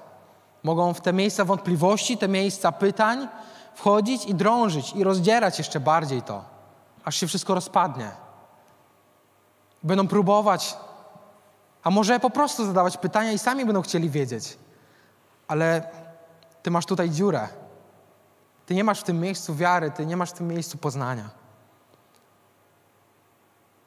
Mogą 0.62 0.94
w 0.94 1.01
te 1.01 1.12
miejsca 1.12 1.44
wątpliwości, 1.44 2.18
te 2.18 2.29
miejsca 2.29 2.72
pytań 2.72 3.29
wchodzić 3.74 4.27
i 4.27 4.35
drążyć 4.35 4.92
i 4.92 5.05
rozdzierać 5.05 5.59
jeszcze 5.59 5.81
bardziej 5.81 6.22
to, 6.22 6.44
aż 7.05 7.16
się 7.16 7.27
wszystko 7.27 7.55
rozpadnie. 7.55 8.11
Będą 9.83 10.09
próbować 10.09 10.77
a 11.83 11.90
może 11.90 12.20
po 12.20 12.31
prostu 12.31 12.66
zadawać 12.66 12.96
pytania 12.96 13.33
i 13.33 13.38
sami 13.38 13.64
będą 13.66 13.83
chcieli 13.83 14.11
wiedzieć. 14.11 14.59
Ale 15.48 15.90
ty 16.62 16.70
masz 16.70 16.87
tutaj 16.87 17.11
dziurę. 17.11 17.48
Ty 18.69 18.75
nie 18.75 18.85
masz 18.85 19.01
w 19.01 19.03
tym 19.03 19.21
miejscu 19.21 19.55
wiary, 19.55 19.91
ty 19.91 20.07
nie 20.07 20.17
masz 20.17 20.31
w 20.31 20.33
tym 20.33 20.49
miejscu 20.49 20.79
poznania. 20.79 21.31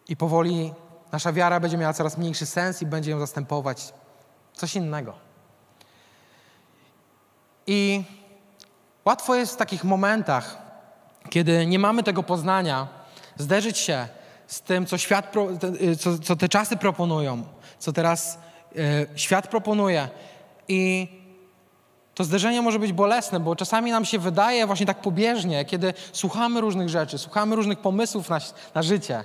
I 0.07 0.17
powoli 0.17 0.73
nasza 1.11 1.33
wiara 1.33 1.59
będzie 1.59 1.77
miała 1.77 1.93
coraz 1.93 2.17
mniejszy 2.17 2.45
sens 2.45 2.81
i 2.81 2.85
będzie 2.85 3.11
ją 3.11 3.19
zastępować 3.19 3.93
coś 4.53 4.75
innego. 4.75 5.13
I 7.67 8.03
łatwo 9.05 9.35
jest 9.35 9.53
w 9.53 9.57
takich 9.57 9.83
momentach, 9.83 10.57
kiedy 11.29 11.65
nie 11.65 11.79
mamy 11.79 12.03
tego 12.03 12.23
poznania, 12.23 12.87
zderzyć 13.37 13.77
się 13.77 14.07
z 14.47 14.61
tym, 14.61 14.85
co 14.85 14.97
świat, 14.97 15.33
y, 15.81 15.95
co, 15.95 16.19
co 16.19 16.35
te 16.35 16.49
czasy 16.49 16.77
proponują, 16.77 17.43
co 17.79 17.93
teraz 17.93 18.37
e, 18.75 19.05
świat 19.15 19.47
proponuje. 19.47 20.09
I 20.67 21.07
to 22.21 22.25
zderzenie 22.25 22.61
może 22.61 22.79
być 22.79 22.93
bolesne, 22.93 23.39
bo 23.39 23.55
czasami 23.55 23.91
nam 23.91 24.05
się 24.05 24.19
wydaje 24.19 24.67
właśnie 24.67 24.85
tak 24.85 25.01
pobieżnie, 25.01 25.65
kiedy 25.65 25.93
słuchamy 26.13 26.61
różnych 26.61 26.89
rzeczy, 26.89 27.17
słuchamy 27.17 27.55
różnych 27.55 27.79
pomysłów 27.79 28.29
na, 28.29 28.39
na 28.75 28.83
życie, 28.83 29.23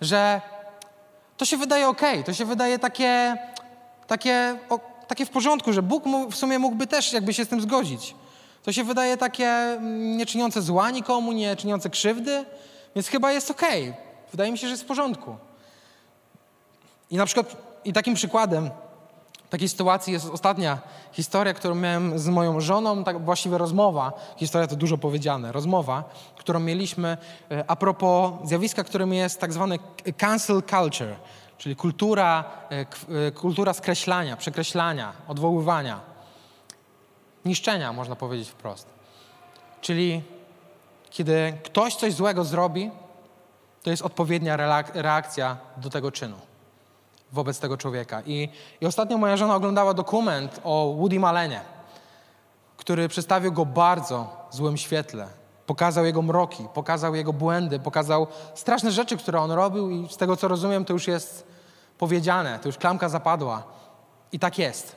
że 0.00 0.40
to 1.36 1.44
się 1.44 1.56
wydaje 1.56 1.88
ok, 1.88 2.02
to 2.26 2.34
się 2.34 2.44
wydaje 2.44 2.78
takie, 2.78 3.36
takie, 4.06 4.58
o, 4.70 4.80
takie 5.08 5.26
w 5.26 5.30
porządku, 5.30 5.72
że 5.72 5.82
Bóg 5.82 6.04
w 6.30 6.34
sumie 6.34 6.58
mógłby 6.58 6.86
też 6.86 7.12
jakby 7.12 7.34
się 7.34 7.44
z 7.44 7.48
tym 7.48 7.60
zgodzić. 7.60 8.14
To 8.62 8.72
się 8.72 8.84
wydaje 8.84 9.16
takie 9.16 9.48
mm, 9.48 10.16
nie 10.16 10.26
czyniące 10.26 10.62
zła 10.62 10.90
nikomu, 10.90 11.32
nie 11.32 11.56
czyniące 11.56 11.90
krzywdy, 11.90 12.44
więc 12.94 13.08
chyba 13.08 13.32
jest 13.32 13.50
ok. 13.50 13.62
Wydaje 14.30 14.52
mi 14.52 14.58
się, 14.58 14.66
że 14.66 14.70
jest 14.70 14.82
w 14.82 14.86
porządku. 14.86 15.36
I 17.10 17.16
na 17.16 17.26
przykład, 17.26 17.56
i 17.84 17.92
takim 17.92 18.14
przykładem 18.14 18.70
takiej 19.50 19.68
sytuacji 19.68 20.12
jest 20.12 20.30
ostatnia 20.30 20.78
historia, 21.12 21.54
którą 21.54 21.74
miałem 21.74 22.18
z 22.18 22.28
moją 22.28 22.60
żoną, 22.60 23.04
tak 23.04 23.24
właściwie 23.24 23.58
rozmowa, 23.58 24.12
historia 24.36 24.66
to 24.66 24.76
dużo 24.76 24.98
powiedziane, 24.98 25.52
rozmowa, 25.52 26.04
którą 26.36 26.60
mieliśmy 26.60 27.16
e, 27.50 27.64
a 27.70 27.76
propos 27.76 28.32
zjawiska, 28.44 28.84
którym 28.84 29.12
jest 29.12 29.40
tak 29.40 29.52
zwany 29.52 29.78
cancel 30.16 30.62
culture, 30.62 31.16
czyli 31.58 31.76
kultura, 31.76 32.44
e, 32.70 32.86
e, 33.26 33.30
kultura 33.30 33.72
skreślania, 33.72 34.36
przekreślania, 34.36 35.12
odwoływania, 35.28 36.00
niszczenia, 37.44 37.92
można 37.92 38.16
powiedzieć 38.16 38.48
wprost. 38.48 38.86
Czyli 39.80 40.22
kiedy 41.10 41.58
ktoś 41.64 41.94
coś 41.94 42.12
złego 42.12 42.44
zrobi, 42.44 42.90
to 43.82 43.90
jest 43.90 44.02
odpowiednia 44.02 44.56
reakcja 44.94 45.56
do 45.76 45.90
tego 45.90 46.12
czynu 46.12 46.47
wobec 47.32 47.58
tego 47.60 47.76
człowieka. 47.76 48.22
I, 48.26 48.48
I 48.80 48.86
ostatnio 48.86 49.18
moja 49.18 49.36
żona 49.36 49.56
oglądała 49.56 49.94
dokument 49.94 50.60
o 50.64 50.94
Woody 50.98 51.20
Malenie, 51.20 51.60
który 52.76 53.08
przedstawił 53.08 53.52
go 53.52 53.66
bardzo 53.66 54.46
złym 54.50 54.76
świetle. 54.76 55.26
Pokazał 55.66 56.04
jego 56.04 56.22
mroki, 56.22 56.64
pokazał 56.74 57.14
jego 57.14 57.32
błędy, 57.32 57.78
pokazał 57.78 58.26
straszne 58.54 58.92
rzeczy, 58.92 59.16
które 59.16 59.40
on 59.40 59.50
robił 59.50 59.90
i 59.90 60.08
z 60.08 60.16
tego 60.16 60.36
co 60.36 60.48
rozumiem, 60.48 60.84
to 60.84 60.92
już 60.92 61.08
jest 61.08 61.46
powiedziane, 61.98 62.58
to 62.58 62.68
już 62.68 62.78
klamka 62.78 63.08
zapadła. 63.08 63.62
I 64.32 64.38
tak 64.38 64.58
jest. 64.58 64.96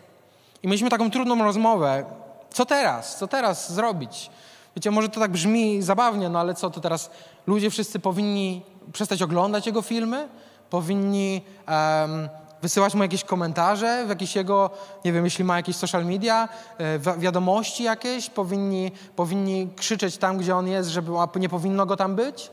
I 0.63 0.67
mieliśmy 0.67 0.89
taką 0.89 1.11
trudną 1.11 1.43
rozmowę. 1.43 2.05
Co 2.49 2.65
teraz? 2.65 3.17
Co 3.17 3.27
teraz 3.27 3.73
zrobić? 3.73 4.31
Wiecie, 4.75 4.91
może 4.91 5.09
to 5.09 5.19
tak 5.19 5.31
brzmi 5.31 5.81
zabawnie, 5.81 6.29
no 6.29 6.39
ale 6.39 6.53
co 6.53 6.69
to 6.69 6.81
teraz? 6.81 7.09
Ludzie 7.47 7.69
wszyscy 7.69 7.99
powinni 7.99 8.61
przestać 8.93 9.21
oglądać 9.21 9.65
jego 9.65 9.81
filmy? 9.81 10.27
Powinni 10.71 11.41
um, 11.67 12.29
wysyłać 12.61 12.93
mu 12.93 13.03
jakieś 13.03 13.23
komentarze, 13.23 14.05
w 14.05 14.09
jakiś 14.09 14.35
jego, 14.35 14.69
nie 15.05 15.13
wiem, 15.13 15.25
jeśli 15.25 15.43
ma 15.43 15.57
jakieś 15.57 15.75
social 15.75 16.05
media, 16.05 16.49
e, 16.77 17.19
wiadomości 17.19 17.83
jakieś, 17.83 18.29
powinni, 18.29 18.91
powinni 19.15 19.69
krzyczeć 19.75 20.17
tam, 20.17 20.37
gdzie 20.37 20.55
on 20.55 20.67
jest, 20.67 20.89
żeby 20.89 21.11
nie 21.35 21.49
powinno 21.49 21.85
go 21.85 21.97
tam 21.97 22.15
być. 22.15 22.51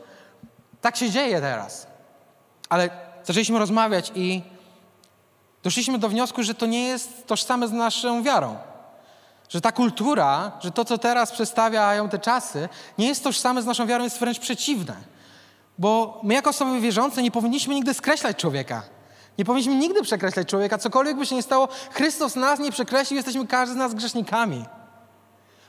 Tak 0.81 0.95
się 0.95 1.09
dzieje 1.09 1.41
teraz. 1.41 1.87
Ale 2.69 2.89
zaczęliśmy 3.23 3.59
rozmawiać 3.59 4.11
i 4.15 4.41
doszliśmy 5.63 5.97
do 5.97 6.09
wniosku, 6.09 6.43
że 6.43 6.53
to 6.53 6.65
nie 6.65 6.87
jest 6.87 7.27
tożsame 7.27 7.67
z 7.67 7.71
naszą 7.71 8.23
wiarą. 8.23 8.57
Że 9.49 9.61
ta 9.61 9.71
kultura, 9.71 10.51
że 10.59 10.71
to, 10.71 10.85
co 10.85 10.97
teraz 10.97 11.31
przedstawiają 11.31 12.09
te 12.09 12.19
czasy, 12.19 12.69
nie 12.97 13.07
jest 13.07 13.23
tożsame 13.23 13.61
z 13.61 13.65
naszą 13.65 13.87
wiarą, 13.87 14.03
jest 14.03 14.19
wręcz 14.19 14.39
przeciwne. 14.39 15.18
Bo 15.79 16.19
my 16.23 16.33
jako 16.33 16.49
osoby 16.49 16.79
wierzące 16.79 17.21
nie 17.21 17.31
powinniśmy 17.31 17.75
nigdy 17.75 17.93
skreślać 17.93 18.37
człowieka. 18.37 18.83
Nie 19.37 19.45
powinniśmy 19.45 19.75
nigdy 19.75 20.01
przekreślać 20.01 20.47
człowieka. 20.47 20.77
Cokolwiek 20.77 21.17
by 21.17 21.25
się 21.25 21.35
nie 21.35 21.43
stało, 21.43 21.67
Chrystus 21.91 22.35
nas 22.35 22.59
nie 22.59 22.71
przekreślił, 22.71 23.15
jesteśmy 23.15 23.47
każdy 23.47 23.75
z 23.75 23.77
nas 23.77 23.93
grzesznikami. 23.93 24.65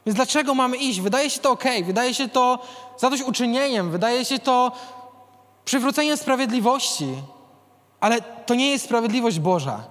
Więc 0.07 0.16
dlaczego 0.16 0.55
mamy 0.55 0.77
iść? 0.77 1.01
Wydaje 1.01 1.31
się 1.31 1.40
to 1.40 1.51
ok, 1.51 1.64
wydaje 1.85 2.14
się 2.14 2.29
to 2.29 2.59
zadośćuczynieniem, 2.99 3.90
wydaje 3.90 4.25
się 4.25 4.38
to 4.38 4.73
przywróceniem 5.64 6.16
sprawiedliwości, 6.16 7.14
ale 8.01 8.20
to 8.20 8.55
nie 8.55 8.70
jest 8.70 8.85
sprawiedliwość 8.85 9.38
Boża. 9.38 9.85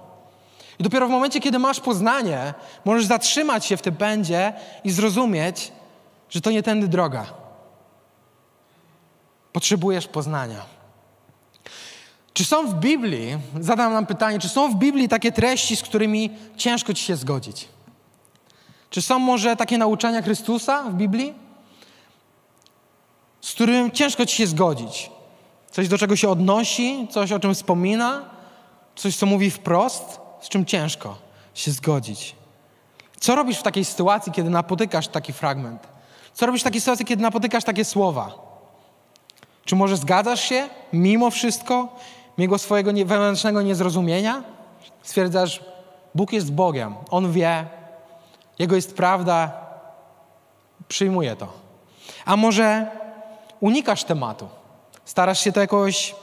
I 0.78 0.82
dopiero 0.82 1.06
w 1.06 1.10
momencie, 1.10 1.40
kiedy 1.40 1.58
masz 1.58 1.80
poznanie, 1.80 2.54
możesz 2.84 3.06
zatrzymać 3.06 3.66
się 3.66 3.76
w 3.76 3.82
tym 3.82 3.96
pędzie 3.96 4.52
i 4.84 4.90
zrozumieć, 4.90 5.72
że 6.30 6.40
to 6.40 6.50
nie 6.50 6.62
tędy 6.62 6.88
droga. 6.88 7.39
Potrzebujesz 9.52 10.06
poznania. 10.06 10.64
Czy 12.32 12.44
są 12.44 12.66
w 12.66 12.74
Biblii, 12.74 13.38
zadam 13.60 13.92
nam 13.92 14.06
pytanie, 14.06 14.38
czy 14.38 14.48
są 14.48 14.72
w 14.72 14.74
Biblii 14.74 15.08
takie 15.08 15.32
treści, 15.32 15.76
z 15.76 15.82
którymi 15.82 16.30
ciężko 16.56 16.94
ci 16.94 17.04
się 17.04 17.16
zgodzić? 17.16 17.68
Czy 18.90 19.02
są 19.02 19.18
może 19.18 19.56
takie 19.56 19.78
nauczania 19.78 20.22
Chrystusa 20.22 20.82
w 20.82 20.94
Biblii, 20.94 21.34
z 23.40 23.52
którym 23.52 23.90
ciężko 23.90 24.26
ci 24.26 24.36
się 24.36 24.46
zgodzić? 24.46 25.10
Coś, 25.70 25.88
do 25.88 25.98
czego 25.98 26.16
się 26.16 26.28
odnosi, 26.28 27.08
coś, 27.10 27.32
o 27.32 27.40
czym 27.40 27.54
wspomina, 27.54 28.24
coś, 28.96 29.16
co 29.16 29.26
mówi 29.26 29.50
wprost, 29.50 30.20
z 30.40 30.48
czym 30.48 30.66
ciężko 30.66 31.18
się 31.54 31.70
zgodzić. 31.70 32.34
Co 33.20 33.34
robisz 33.34 33.58
w 33.58 33.62
takiej 33.62 33.84
sytuacji, 33.84 34.32
kiedy 34.32 34.50
napotykasz 34.50 35.08
taki 35.08 35.32
fragment? 35.32 35.88
Co 36.34 36.46
robisz 36.46 36.60
w 36.60 36.64
takiej 36.64 36.80
sytuacji, 36.80 37.06
kiedy 37.06 37.22
napotykasz 37.22 37.64
takie 37.64 37.84
słowa? 37.84 38.49
Czy 39.70 39.76
może 39.76 39.96
zgadzasz 39.96 40.40
się 40.40 40.68
mimo 40.92 41.30
wszystko, 41.30 41.88
mimo 42.38 42.58
swojego 42.58 42.92
wewnętrznego 42.92 43.62
niezrozumienia? 43.62 44.42
Stwierdzasz, 45.02 45.64
Bóg 46.14 46.32
jest 46.32 46.52
Bogiem, 46.52 46.94
On 47.10 47.32
wie, 47.32 47.66
Jego 48.58 48.76
jest 48.76 48.96
prawda, 48.96 49.52
przyjmuję 50.88 51.36
to. 51.36 51.48
A 52.24 52.36
może 52.36 52.86
unikasz 53.60 54.04
tematu, 54.04 54.48
starasz 55.04 55.40
się 55.40 55.52
to 55.52 55.60
jakoś 55.60 56.14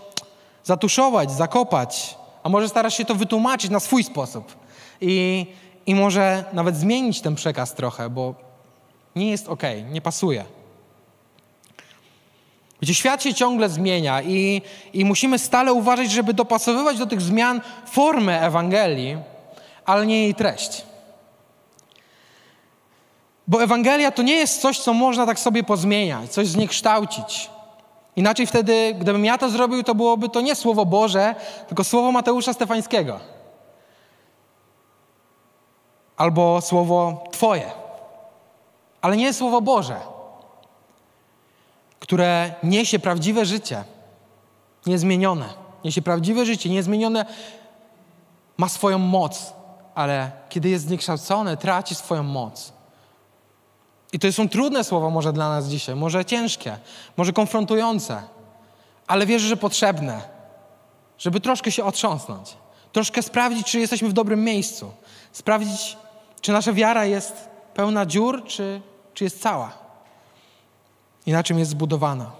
zatuszować, 0.63 1.31
zakopać, 1.31 2.17
a 2.43 2.49
może 2.49 2.69
starasz 2.69 2.97
się 2.97 3.05
to 3.05 3.15
wytłumaczyć 3.15 3.71
na 3.71 3.79
swój 3.79 4.03
sposób 4.03 4.55
i, 5.01 5.45
i 5.85 5.95
może 5.95 6.43
nawet 6.53 6.75
zmienić 6.75 7.21
ten 7.21 7.35
przekaz 7.35 7.73
trochę, 7.73 8.09
bo 8.09 8.35
nie 9.15 9.31
jest 9.31 9.47
ok, 9.47 9.63
nie 9.91 10.01
pasuje. 10.01 10.56
Gdzie 12.81 12.93
świat 12.93 13.23
się 13.23 13.33
ciągle 13.33 13.69
zmienia 13.69 14.21
i, 14.21 14.61
i 14.93 15.05
musimy 15.05 15.39
stale 15.39 15.73
uważać, 15.73 16.11
żeby 16.11 16.33
dopasowywać 16.33 16.97
do 16.97 17.05
tych 17.05 17.21
zmian 17.21 17.61
formę 17.85 18.41
Ewangelii, 18.41 19.17
ale 19.85 20.05
nie 20.05 20.23
jej 20.23 20.35
treść. 20.35 20.85
Bo 23.47 23.63
Ewangelia 23.63 24.11
to 24.11 24.23
nie 24.23 24.35
jest 24.35 24.61
coś, 24.61 24.79
co 24.79 24.93
można 24.93 25.25
tak 25.25 25.39
sobie 25.39 25.63
pozmieniać, 25.63 26.31
coś 26.31 26.47
zniekształcić. 26.47 27.49
Inaczej 28.15 28.47
wtedy, 28.47 28.95
gdybym 28.99 29.25
ja 29.25 29.37
to 29.37 29.49
zrobił, 29.49 29.83
to 29.83 29.95
byłoby 29.95 30.29
to 30.29 30.41
nie 30.41 30.55
Słowo 30.55 30.85
Boże, 30.85 31.35
tylko 31.67 31.83
Słowo 31.83 32.11
Mateusza 32.11 32.53
Stefańskiego. 32.53 33.19
Albo 36.17 36.61
Słowo 36.61 37.23
Twoje. 37.31 37.71
Ale 39.01 39.17
nie 39.17 39.33
Słowo 39.33 39.61
Boże 39.61 40.16
które 42.07 42.53
niesie 42.63 42.99
prawdziwe 42.99 43.45
życie, 43.45 43.83
niezmienione. 44.85 45.49
Niesie 45.83 46.01
prawdziwe 46.01 46.45
życie, 46.45 46.69
niezmienione, 46.69 47.25
ma 48.57 48.69
swoją 48.69 48.97
moc, 48.97 49.53
ale 49.95 50.31
kiedy 50.49 50.69
jest 50.69 50.85
zniekształcone, 50.85 51.57
traci 51.57 51.95
swoją 51.95 52.23
moc. 52.23 52.73
I 54.13 54.19
to 54.19 54.33
są 54.33 54.49
trudne 54.49 54.83
słowa 54.83 55.09
może 55.09 55.33
dla 55.33 55.49
nas 55.49 55.67
dzisiaj, 55.67 55.95
może 55.95 56.25
ciężkie, 56.25 56.77
może 57.17 57.33
konfrontujące, 57.33 58.23
ale 59.07 59.25
wierzę, 59.25 59.47
że 59.47 59.57
potrzebne, 59.57 60.21
żeby 61.17 61.39
troszkę 61.39 61.71
się 61.71 61.83
otrząsnąć, 61.85 62.57
troszkę 62.91 63.23
sprawdzić, 63.23 63.67
czy 63.67 63.79
jesteśmy 63.79 64.09
w 64.09 64.13
dobrym 64.13 64.43
miejscu, 64.43 64.91
sprawdzić, 65.31 65.97
czy 66.41 66.51
nasza 66.51 66.73
wiara 66.73 67.05
jest 67.05 67.49
pełna 67.73 68.05
dziur, 68.05 68.43
czy, 68.45 68.81
czy 69.13 69.23
jest 69.23 69.41
cała 69.41 69.86
i 71.27 71.31
na 71.31 71.43
czym 71.43 71.59
jest 71.59 71.71
zbudowana. 71.71 72.31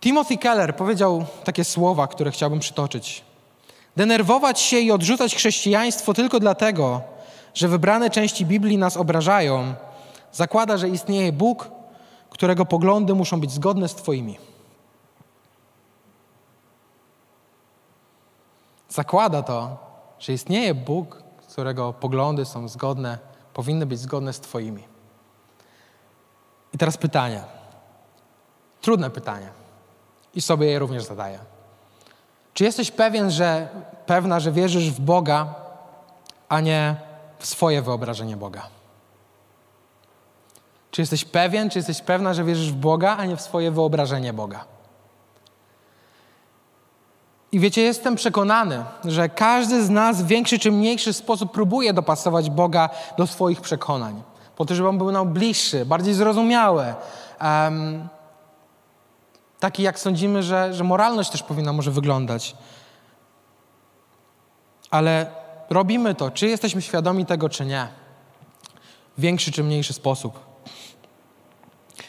Timothy 0.00 0.38
Keller 0.38 0.76
powiedział 0.76 1.24
takie 1.44 1.64
słowa, 1.64 2.06
które 2.06 2.30
chciałbym 2.30 2.60
przytoczyć. 2.60 3.24
Denerwować 3.96 4.60
się 4.60 4.78
i 4.78 4.90
odrzucać 4.90 5.36
chrześcijaństwo 5.36 6.14
tylko 6.14 6.40
dlatego, 6.40 7.00
że 7.54 7.68
wybrane 7.68 8.10
części 8.10 8.46
Biblii 8.46 8.78
nas 8.78 8.96
obrażają, 8.96 9.74
zakłada, 10.32 10.76
że 10.76 10.88
istnieje 10.88 11.32
Bóg, 11.32 11.68
którego 12.30 12.64
poglądy 12.66 13.14
muszą 13.14 13.40
być 13.40 13.52
zgodne 13.52 13.88
z 13.88 13.94
Twoimi. 13.94 14.38
Zakłada 18.88 19.42
to, 19.42 19.76
że 20.18 20.32
istnieje 20.32 20.74
Bóg, 20.74 21.22
którego 21.48 21.92
poglądy 21.92 22.44
są 22.44 22.68
zgodne, 22.68 23.18
powinny 23.54 23.86
być 23.86 24.00
zgodne 24.00 24.32
z 24.32 24.40
Twoimi. 24.40 24.93
I 26.74 26.78
teraz 26.78 26.96
pytanie. 26.96 27.40
Trudne 28.80 29.10
pytanie. 29.10 29.48
I 30.34 30.40
sobie 30.40 30.66
je 30.66 30.78
również 30.78 31.04
zadaję. 31.04 31.38
Czy 32.54 32.64
jesteś 32.64 32.90
pewien, 32.90 33.30
że 33.30 33.68
pewna, 34.06 34.40
że 34.40 34.52
wierzysz 34.52 34.90
w 34.90 35.00
Boga, 35.00 35.54
a 36.48 36.60
nie 36.60 36.96
w 37.38 37.46
swoje 37.46 37.82
wyobrażenie 37.82 38.36
Boga? 38.36 38.62
Czy 40.90 41.02
jesteś 41.02 41.24
pewien, 41.24 41.70
czy 41.70 41.78
jesteś 41.78 42.02
pewna, 42.02 42.34
że 42.34 42.44
wierzysz 42.44 42.72
w 42.72 42.76
Boga, 42.76 43.16
a 43.16 43.24
nie 43.24 43.36
w 43.36 43.40
swoje 43.40 43.70
wyobrażenie 43.70 44.32
Boga? 44.32 44.64
I 47.52 47.60
wiecie, 47.60 47.82
jestem 47.82 48.16
przekonany, 48.16 48.84
że 49.04 49.28
każdy 49.28 49.84
z 49.84 49.90
nas 49.90 50.22
w 50.22 50.26
większy 50.26 50.58
czy 50.58 50.72
mniejszy 50.72 51.12
sposób 51.12 51.52
próbuje 51.52 51.92
dopasować 51.92 52.50
Boga 52.50 52.90
do 53.18 53.26
swoich 53.26 53.60
przekonań, 53.60 54.22
po 54.56 54.64
to, 54.64 54.74
żeby 54.74 54.88
on 54.88 54.98
był 54.98 55.12
nam 55.12 55.32
bliższy, 55.32 55.86
bardziej 55.86 56.14
zrozumiały. 56.14 56.94
Um, 57.40 58.08
taki, 59.60 59.82
jak 59.82 59.98
sądzimy, 59.98 60.42
że, 60.42 60.74
że 60.74 60.84
moralność 60.84 61.30
też 61.30 61.42
powinna 61.42 61.72
może 61.72 61.90
wyglądać. 61.90 62.56
Ale 64.90 65.26
robimy 65.70 66.14
to, 66.14 66.30
czy 66.30 66.46
jesteśmy 66.48 66.82
świadomi 66.82 67.26
tego, 67.26 67.48
czy 67.48 67.66
nie. 67.66 67.88
W 69.18 69.20
większy 69.20 69.52
czy 69.52 69.64
mniejszy 69.64 69.92
sposób. 69.92 70.40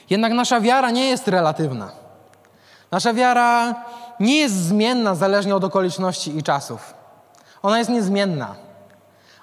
Jednak 0.09 0.33
nasza 0.33 0.61
wiara 0.61 0.91
nie 0.91 1.07
jest 1.07 1.27
relatywna. 1.27 1.91
Nasza 2.91 3.13
wiara 3.13 3.75
nie 4.19 4.37
jest 4.37 4.55
zmienna 4.55 5.15
zależnie 5.15 5.55
od 5.55 5.63
okoliczności 5.63 6.37
i 6.37 6.43
czasów. 6.43 6.93
Ona 7.63 7.77
jest 7.77 7.89
niezmienna. 7.89 8.64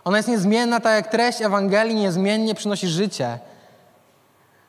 Ona 0.05 0.17
jest 0.17 0.29
niezmienna, 0.29 0.81
tak 0.81 0.95
jak 0.95 1.12
treść 1.12 1.43
Ewangelii 1.43 1.95
niezmiennie 1.95 2.55
przynosi 2.55 2.88
życie 2.88 3.38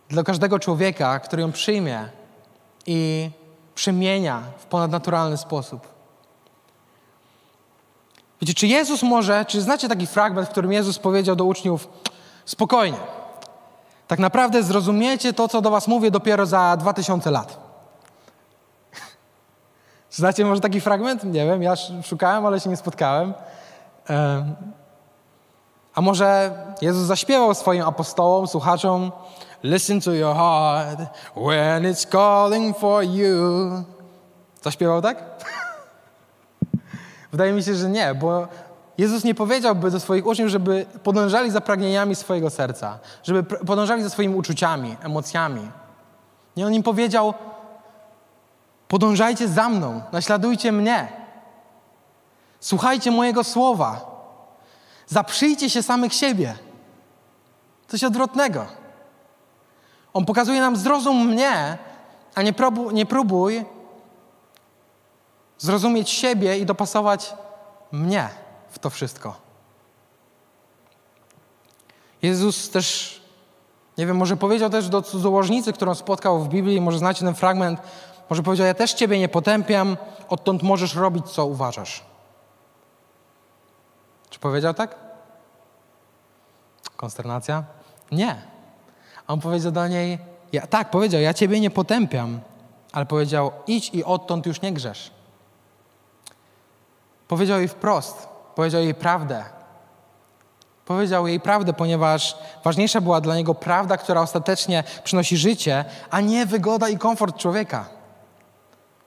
dla 0.10 0.24
każdego 0.24 0.60
człowieka, 0.60 1.20
który 1.20 1.42
ją 1.42 1.52
przyjmie 1.52 2.10
i 2.86 3.30
przemienia 3.76 4.44
w 4.58 4.66
ponadnaturalny 4.66 5.38
sposób. 5.38 5.88
Wiecie, 8.42 8.54
czy 8.54 8.68
Jezus 8.68 9.04
może, 9.04 9.46
czy 9.46 9.62
znacie 9.62 9.90
taki 9.90 10.08
fragment, 10.08 10.48
w 10.48 10.52
którym 10.52 10.72
Jezus 10.72 11.00
powiedział 11.00 11.36
do 11.36 11.46
uczniów: 11.46 11.88
Spokojnie, 12.46 12.98
tak 14.08 14.20
naprawdę 14.20 14.64
zrozumiecie 14.64 15.34
to, 15.34 15.48
co 15.48 15.62
do 15.62 15.72
Was 15.72 15.88
mówię, 15.88 16.12
dopiero 16.12 16.46
za 16.46 16.78
dwa 16.78 16.94
tysiące 16.94 17.32
lat. 17.32 17.60
Znacie 20.12 20.46
może 20.46 20.62
taki 20.62 20.82
fragment? 20.82 21.24
Nie 21.24 21.46
wiem, 21.46 21.64
ja 21.64 21.74
szukałem, 22.04 22.46
ale 22.46 22.60
się 22.60 22.70
nie 22.70 22.78
spotkałem. 22.78 23.34
A 25.96 26.02
może 26.02 26.52
Jezus 26.82 27.04
zaśpiewał 27.04 27.54
swoim 27.54 27.82
apostołom, 27.82 28.48
słuchaczom: 28.48 29.12
Listen 29.64 30.02
to 30.02 30.12
your 30.12 30.36
heart 30.36 31.00
when 31.36 31.84
it's 31.84 32.12
calling 32.12 32.78
for 32.78 33.04
you. 33.04 33.72
Zaśpiewał 34.62 35.02
tak? 35.02 35.24
Wydaje 37.32 37.54
mi 37.54 37.64
się, 37.64 37.76
że 37.76 37.90
nie, 37.90 38.16
bo 38.16 38.48
Jezus 38.98 39.24
nie 39.24 39.36
powiedziałby 39.36 39.92
do 39.92 40.00
swoich 40.00 40.26
uczniów, 40.26 40.50
żeby 40.50 40.86
podążali 41.04 41.52
za 41.52 41.62
pragnieniami 41.62 42.16
swojego 42.16 42.50
serca, 42.50 43.00
żeby 43.24 43.44
podążali 43.44 44.04
za 44.04 44.10
swoimi 44.10 44.36
uczuciami, 44.36 44.96
emocjami. 45.04 45.72
Nie, 46.58 46.68
On 46.68 46.74
im 46.74 46.84
powiedział, 46.84 47.34
podążajcie 48.88 49.48
za 49.48 49.70
mną, 49.70 50.02
naśladujcie 50.12 50.72
mnie. 50.72 51.08
Słuchajcie 52.60 53.12
mojego 53.12 53.44
słowa. 53.44 54.13
Zaprzyjcie 55.08 55.70
się 55.70 55.84
samych 55.84 56.14
siebie. 56.14 56.56
Coś 57.88 58.04
odwrotnego. 58.04 58.66
On 60.14 60.26
pokazuje 60.26 60.62
nam, 60.62 60.76
zrozum 60.76 61.28
mnie, 61.28 61.78
a 62.36 62.42
nie, 62.42 62.54
próbuj, 62.54 62.94
nie 62.94 63.06
próbuj 63.06 63.66
zrozumieć 65.58 66.10
siebie 66.10 66.58
i 66.58 66.66
dopasować 66.66 67.34
mnie 67.92 68.30
w 68.70 68.80
to 68.80 68.90
wszystko. 68.90 69.36
Jezus 72.22 72.70
też, 72.70 73.22
nie 73.98 74.08
wiem, 74.08 74.18
może 74.18 74.38
powiedział 74.38 74.70
też 74.70 74.90
do 74.90 75.02
cudzołożnicy, 75.02 75.74
którą 75.74 75.96
spotkał 75.96 76.40
w 76.40 76.48
Biblii, 76.48 76.82
może 76.82 76.98
znacie 76.98 77.26
ten 77.26 77.36
fragment, 77.36 77.80
może 78.30 78.44
powiedział, 78.44 78.68
ja 78.68 78.74
też 78.74 78.94
Ciebie 78.94 79.20
nie 79.20 79.30
potępiam, 79.30 79.98
odtąd 80.30 80.64
możesz 80.64 80.96
robić, 80.96 81.30
co 81.30 81.46
uważasz. 81.46 82.04
Czy 84.34 84.40
powiedział 84.40 84.74
tak? 84.74 84.96
Konsternacja? 86.96 87.64
Nie. 88.12 88.42
On 89.28 89.40
powiedział 89.42 89.72
do 89.72 89.88
niej, 89.88 90.20
ja, 90.52 90.68
tak, 90.68 90.90
powiedział, 90.90 91.22
ja 91.22 91.34
Ciebie 91.34 91.60
nie 91.60 91.70
potępiam, 91.70 92.40
ale 92.92 93.06
powiedział, 93.06 93.52
idź 93.68 93.90
i 93.94 94.04
odtąd 94.04 94.46
już 94.46 94.62
nie 94.62 94.74
grzesz. 94.74 95.12
Powiedział 97.28 97.60
jej 97.60 97.68
wprost, 97.68 98.28
powiedział 98.56 98.82
jej 98.82 98.96
prawdę. 98.96 99.46
Powiedział 100.86 101.28
jej 101.28 101.40
prawdę, 101.40 101.74
ponieważ 101.74 102.38
ważniejsza 102.64 103.02
była 103.02 103.22
dla 103.22 103.36
niego 103.36 103.56
prawda, 103.56 103.98
która 103.98 104.22
ostatecznie 104.22 104.84
przynosi 105.04 105.38
życie, 105.38 105.86
a 106.10 106.22
nie 106.22 106.46
wygoda 106.46 106.90
i 106.90 106.98
komfort 106.98 107.38
człowieka. 107.38 107.86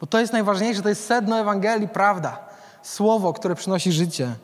Bo 0.00 0.06
to 0.06 0.20
jest 0.20 0.32
najważniejsze, 0.32 0.82
to 0.82 0.88
jest 0.88 1.06
sedno 1.06 1.40
Ewangelii, 1.40 1.88
prawda. 1.88 2.38
Słowo, 2.82 3.32
które 3.32 3.54
przynosi 3.54 3.92
życie, 3.92 4.36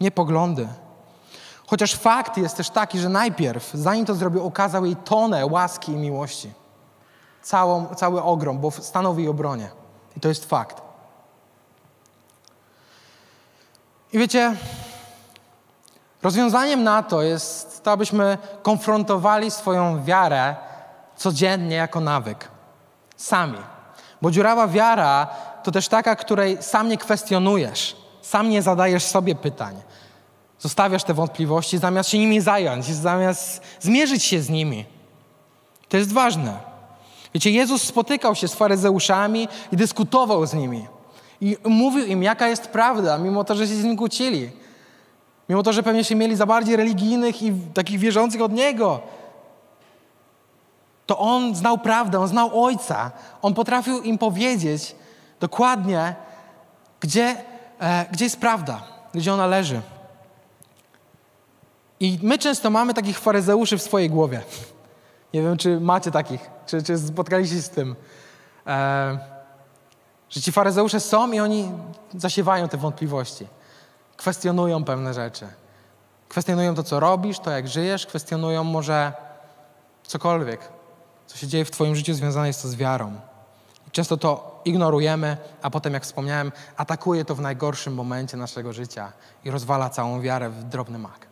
nie 0.00 0.10
poglądy. 0.10 0.68
Chociaż 1.66 1.94
fakt 1.94 2.36
jest 2.36 2.56
też 2.56 2.70
taki, 2.70 2.98
że 2.98 3.08
najpierw, 3.08 3.70
zanim 3.74 4.06
to 4.06 4.14
zrobił, 4.14 4.46
okazał 4.46 4.84
jej 4.84 4.96
tonę 4.96 5.46
łaski 5.46 5.92
i 5.92 5.96
miłości. 5.96 6.52
Całą, 7.42 7.86
cały 7.86 8.22
ogrom, 8.22 8.58
bo 8.58 8.70
stanął 8.70 9.14
w 9.14 9.18
jej 9.18 9.28
obronie. 9.28 9.70
I 10.16 10.20
to 10.20 10.28
jest 10.28 10.44
fakt. 10.44 10.82
I 14.12 14.18
wiecie, 14.18 14.56
rozwiązaniem 16.22 16.82
na 16.82 17.02
to 17.02 17.22
jest 17.22 17.84
to, 17.84 17.92
abyśmy 17.92 18.38
konfrontowali 18.62 19.50
swoją 19.50 20.04
wiarę 20.04 20.56
codziennie 21.16 21.76
jako 21.76 22.00
nawyk. 22.00 22.48
Sami. 23.16 23.58
Bo 24.22 24.30
dziurawa 24.30 24.68
wiara 24.68 25.26
to 25.62 25.70
też 25.70 25.88
taka, 25.88 26.16
której 26.16 26.62
sam 26.62 26.88
nie 26.88 26.98
kwestionujesz, 26.98 27.96
sam 28.22 28.50
nie 28.50 28.62
zadajesz 28.62 29.04
sobie 29.04 29.34
pytań. 29.34 29.76
Zostawiasz 30.58 31.04
te 31.04 31.14
wątpliwości 31.14 31.78
zamiast 31.78 32.10
się 32.10 32.18
nimi 32.18 32.40
zająć, 32.40 32.84
zamiast 32.84 33.62
zmierzyć 33.80 34.24
się 34.24 34.42
z 34.42 34.50
nimi. 34.50 34.84
To 35.88 35.96
jest 35.96 36.12
ważne. 36.12 36.58
Wiecie, 37.34 37.50
Jezus 37.50 37.82
spotykał 37.82 38.34
się 38.34 38.48
z 38.48 38.54
faryzeuszami 38.54 39.48
i 39.72 39.76
dyskutował 39.76 40.46
z 40.46 40.54
nimi. 40.54 40.86
I 41.40 41.56
mówił 41.64 42.06
im, 42.06 42.22
jaka 42.22 42.48
jest 42.48 42.66
prawda, 42.66 43.18
mimo 43.18 43.44
to, 43.44 43.54
że 43.54 43.66
się 43.66 43.74
z 43.74 43.84
nim 43.84 43.96
kłócili. 43.96 44.50
Mimo 45.48 45.62
to, 45.62 45.72
że 45.72 45.82
pewnie 45.82 46.04
się 46.04 46.14
mieli 46.14 46.36
za 46.36 46.46
bardziej 46.46 46.76
religijnych 46.76 47.42
i 47.42 47.52
takich 47.74 47.98
wierzących 47.98 48.42
od 48.42 48.52
Niego. 48.52 49.00
To 51.06 51.18
On 51.18 51.54
znał 51.54 51.78
prawdę, 51.78 52.20
On 52.20 52.28
znał 52.28 52.64
Ojca. 52.64 53.10
On 53.42 53.54
potrafił 53.54 54.02
im 54.02 54.18
powiedzieć 54.18 54.94
dokładnie, 55.40 56.14
gdzie, 57.00 57.36
e, 57.80 58.06
gdzie 58.12 58.24
jest 58.24 58.40
prawda, 58.40 58.82
gdzie 59.14 59.34
ona 59.34 59.46
leży. 59.46 59.82
I 62.00 62.18
my 62.22 62.38
często 62.38 62.70
mamy 62.70 62.94
takich 62.94 63.18
faryzeuszy 63.18 63.78
w 63.78 63.82
swojej 63.82 64.10
głowie. 64.10 64.42
Nie 65.34 65.42
wiem, 65.42 65.56
czy 65.56 65.80
macie 65.80 66.10
takich, 66.10 66.50
czy, 66.66 66.82
czy 66.82 66.98
spotkaliście 66.98 67.56
się 67.56 67.62
z 67.62 67.70
tym. 67.70 67.96
E, 68.66 69.18
że 70.30 70.40
ci 70.40 70.52
faryzeusze 70.52 71.00
są 71.00 71.32
i 71.32 71.40
oni 71.40 71.72
zasiewają 72.14 72.68
te 72.68 72.76
wątpliwości. 72.76 73.46
Kwestionują 74.16 74.84
pewne 74.84 75.14
rzeczy. 75.14 75.46
Kwestionują 76.28 76.74
to, 76.74 76.82
co 76.82 77.00
robisz, 77.00 77.38
to, 77.38 77.50
jak 77.50 77.68
żyjesz, 77.68 78.06
kwestionują 78.06 78.64
może 78.64 79.12
cokolwiek, 80.02 80.60
co 81.26 81.36
się 81.36 81.46
dzieje 81.46 81.64
w 81.64 81.70
Twoim 81.70 81.96
życiu 81.96 82.14
związane 82.14 82.46
jest 82.46 82.62
to 82.62 82.68
z 82.68 82.74
wiarą. 82.74 83.12
I 83.88 83.90
często 83.90 84.16
to 84.16 84.49
ignorujemy, 84.64 85.36
a 85.62 85.70
potem, 85.70 85.94
jak 85.94 86.02
wspomniałem, 86.02 86.52
atakuje 86.76 87.24
to 87.24 87.34
w 87.34 87.40
najgorszym 87.40 87.94
momencie 87.94 88.36
naszego 88.36 88.72
życia 88.72 89.12
i 89.44 89.50
rozwala 89.50 89.90
całą 89.90 90.20
wiarę 90.20 90.50
w 90.50 90.64
drobny 90.64 90.98
mak. 90.98 91.26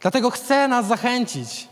Dlatego 0.00 0.30
chcę 0.30 0.68
nas 0.68 0.86
zachęcić. 0.86 1.68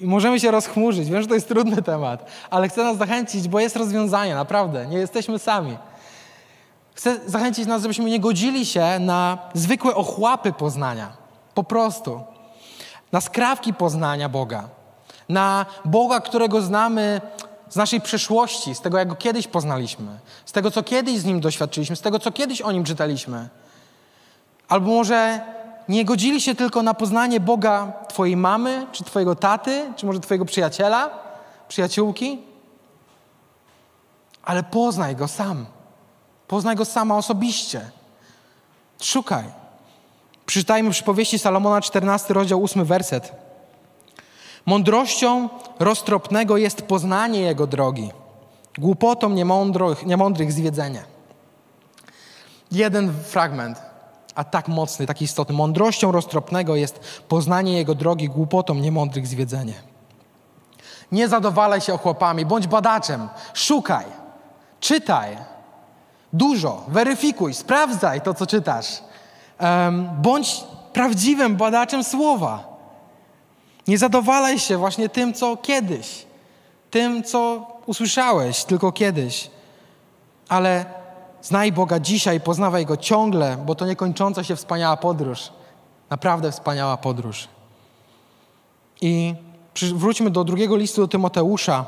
I 0.00 0.06
możemy 0.06 0.40
się 0.40 0.50
rozchmurzyć. 0.50 1.10
Wiem, 1.10 1.22
że 1.22 1.28
to 1.28 1.34
jest 1.34 1.48
trudny 1.48 1.82
temat, 1.82 2.30
ale 2.50 2.68
chcę 2.68 2.84
nas 2.84 2.96
zachęcić, 2.96 3.48
bo 3.48 3.60
jest 3.60 3.76
rozwiązanie, 3.76 4.34
naprawdę. 4.34 4.86
Nie 4.86 4.98
jesteśmy 4.98 5.38
sami. 5.38 5.78
Chcę 6.94 7.20
zachęcić 7.26 7.66
nas, 7.66 7.82
żebyśmy 7.82 8.10
nie 8.10 8.20
godzili 8.20 8.66
się 8.66 8.98
na 8.98 9.38
zwykłe 9.54 9.94
ochłapy 9.94 10.52
poznania. 10.52 11.12
Po 11.54 11.64
prostu. 11.64 12.20
Na 13.12 13.20
skrawki 13.20 13.74
poznania 13.74 14.28
Boga. 14.28 14.68
Na 15.28 15.66
Boga, 15.84 16.20
którego 16.20 16.62
znamy 16.62 17.20
z 17.70 17.76
naszej 17.76 18.00
przeszłości, 18.00 18.74
z 18.74 18.80
tego, 18.80 18.98
jak 18.98 19.08
go 19.08 19.14
kiedyś 19.14 19.46
poznaliśmy, 19.46 20.18
z 20.46 20.52
tego, 20.52 20.70
co 20.70 20.82
kiedyś 20.82 21.18
z 21.18 21.24
nim 21.24 21.40
doświadczyliśmy, 21.40 21.96
z 21.96 22.00
tego, 22.00 22.18
co 22.18 22.32
kiedyś 22.32 22.62
o 22.62 22.72
nim 22.72 22.84
czytaliśmy. 22.84 23.48
Albo 24.68 24.90
może 24.90 25.40
nie 25.88 26.04
godzili 26.04 26.40
się 26.40 26.54
tylko 26.54 26.82
na 26.82 26.94
poznanie 26.94 27.40
Boga 27.40 27.92
Twojej 28.08 28.36
mamy, 28.36 28.86
czy 28.92 29.04
Twojego 29.04 29.34
taty, 29.34 29.92
czy 29.96 30.06
może 30.06 30.20
Twojego 30.20 30.44
przyjaciela, 30.44 31.10
przyjaciółki, 31.68 32.42
Ale 34.42 34.62
poznaj 34.62 35.16
Go 35.16 35.28
sam. 35.28 35.66
Poznaj 36.48 36.76
Go 36.76 36.84
sama 36.84 37.16
osobiście. 37.16 37.90
Szukaj. 39.02 39.44
Przeczytajmy 40.46 40.90
przypowieści 40.90 41.38
Salomona, 41.38 41.80
14 41.80 42.34
rozdział, 42.34 42.64
8 42.64 42.84
werset. 42.84 43.49
Mądrością 44.66 45.48
roztropnego 45.78 46.56
jest 46.56 46.82
poznanie 46.82 47.40
Jego 47.40 47.66
drogi, 47.66 48.10
głupotą 48.78 49.30
niemądrych, 49.30 50.06
niemądrych 50.06 50.52
zwiedzenie. 50.52 51.02
Jeden 52.72 53.12
fragment, 53.12 53.82
a 54.34 54.44
tak 54.44 54.68
mocny, 54.68 55.06
tak 55.06 55.22
istotny. 55.22 55.54
Mądrością 55.54 56.12
roztropnego 56.12 56.76
jest 56.76 57.22
poznanie 57.28 57.72
Jego 57.72 57.94
drogi, 57.94 58.28
głupotą 58.28 58.74
niemądrych 58.74 59.26
zwiedzenie. 59.26 59.74
Nie 61.12 61.28
zadowalaj 61.28 61.80
się 61.80 61.94
ochłapami, 61.94 62.46
bądź 62.46 62.66
badaczem, 62.66 63.28
szukaj, 63.54 64.04
czytaj, 64.80 65.36
dużo, 66.32 66.84
weryfikuj, 66.88 67.54
sprawdzaj 67.54 68.20
to, 68.20 68.34
co 68.34 68.46
czytasz. 68.46 69.02
Um, 69.60 70.08
bądź 70.22 70.64
prawdziwym 70.92 71.56
badaczem 71.56 72.04
słowa. 72.04 72.69
Nie 73.90 73.98
zadowalaj 73.98 74.58
się 74.58 74.76
właśnie 74.76 75.08
tym, 75.08 75.34
co 75.34 75.56
kiedyś, 75.56 76.26
tym, 76.90 77.22
co 77.22 77.66
usłyszałeś 77.86 78.64
tylko 78.64 78.92
kiedyś, 78.92 79.50
ale 80.48 80.84
znaj 81.42 81.72
Boga 81.72 82.00
dzisiaj, 82.00 82.40
poznawaj 82.40 82.86
Go 82.86 82.96
ciągle, 82.96 83.56
bo 83.66 83.74
to 83.74 83.86
niekończąca 83.86 84.44
się 84.44 84.56
wspaniała 84.56 84.96
podróż. 84.96 85.48
Naprawdę 86.10 86.52
wspaniała 86.52 86.96
podróż. 86.96 87.48
I 89.00 89.34
wróćmy 89.94 90.30
do 90.30 90.44
drugiego 90.44 90.76
listu 90.76 91.00
do 91.00 91.08
Tymoteusza, 91.08 91.84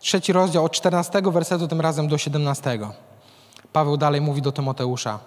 trzeci 0.00 0.32
rozdział 0.32 0.64
od 0.64 0.72
14 0.72 1.22
wersetu, 1.22 1.68
tym 1.68 1.80
razem 1.80 2.08
do 2.08 2.18
17. 2.18 2.78
Paweł 3.72 3.96
dalej 3.96 4.20
mówi 4.20 4.42
do 4.42 4.52
Tymoteusza. 4.52 5.18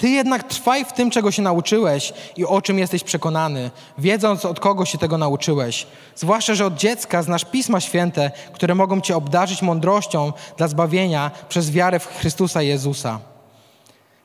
Ty 0.00 0.08
jednak 0.08 0.44
trwaj 0.44 0.84
w 0.84 0.92
tym, 0.92 1.10
czego 1.10 1.30
się 1.30 1.42
nauczyłeś 1.42 2.12
i 2.36 2.44
o 2.44 2.62
czym 2.62 2.78
jesteś 2.78 3.04
przekonany, 3.04 3.70
wiedząc 3.98 4.44
od 4.44 4.60
kogo 4.60 4.84
się 4.84 4.98
tego 4.98 5.18
nauczyłeś. 5.18 5.86
Zwłaszcza, 6.16 6.54
że 6.54 6.66
od 6.66 6.74
dziecka 6.74 7.22
znasz 7.22 7.44
Pisma 7.44 7.80
Święte, 7.80 8.30
które 8.52 8.74
mogą 8.74 9.00
cię 9.00 9.16
obdarzyć 9.16 9.62
mądrością 9.62 10.32
dla 10.56 10.68
zbawienia 10.68 11.30
przez 11.48 11.70
wiarę 11.70 11.98
w 11.98 12.06
Chrystusa 12.06 12.62
Jezusa. 12.62 13.18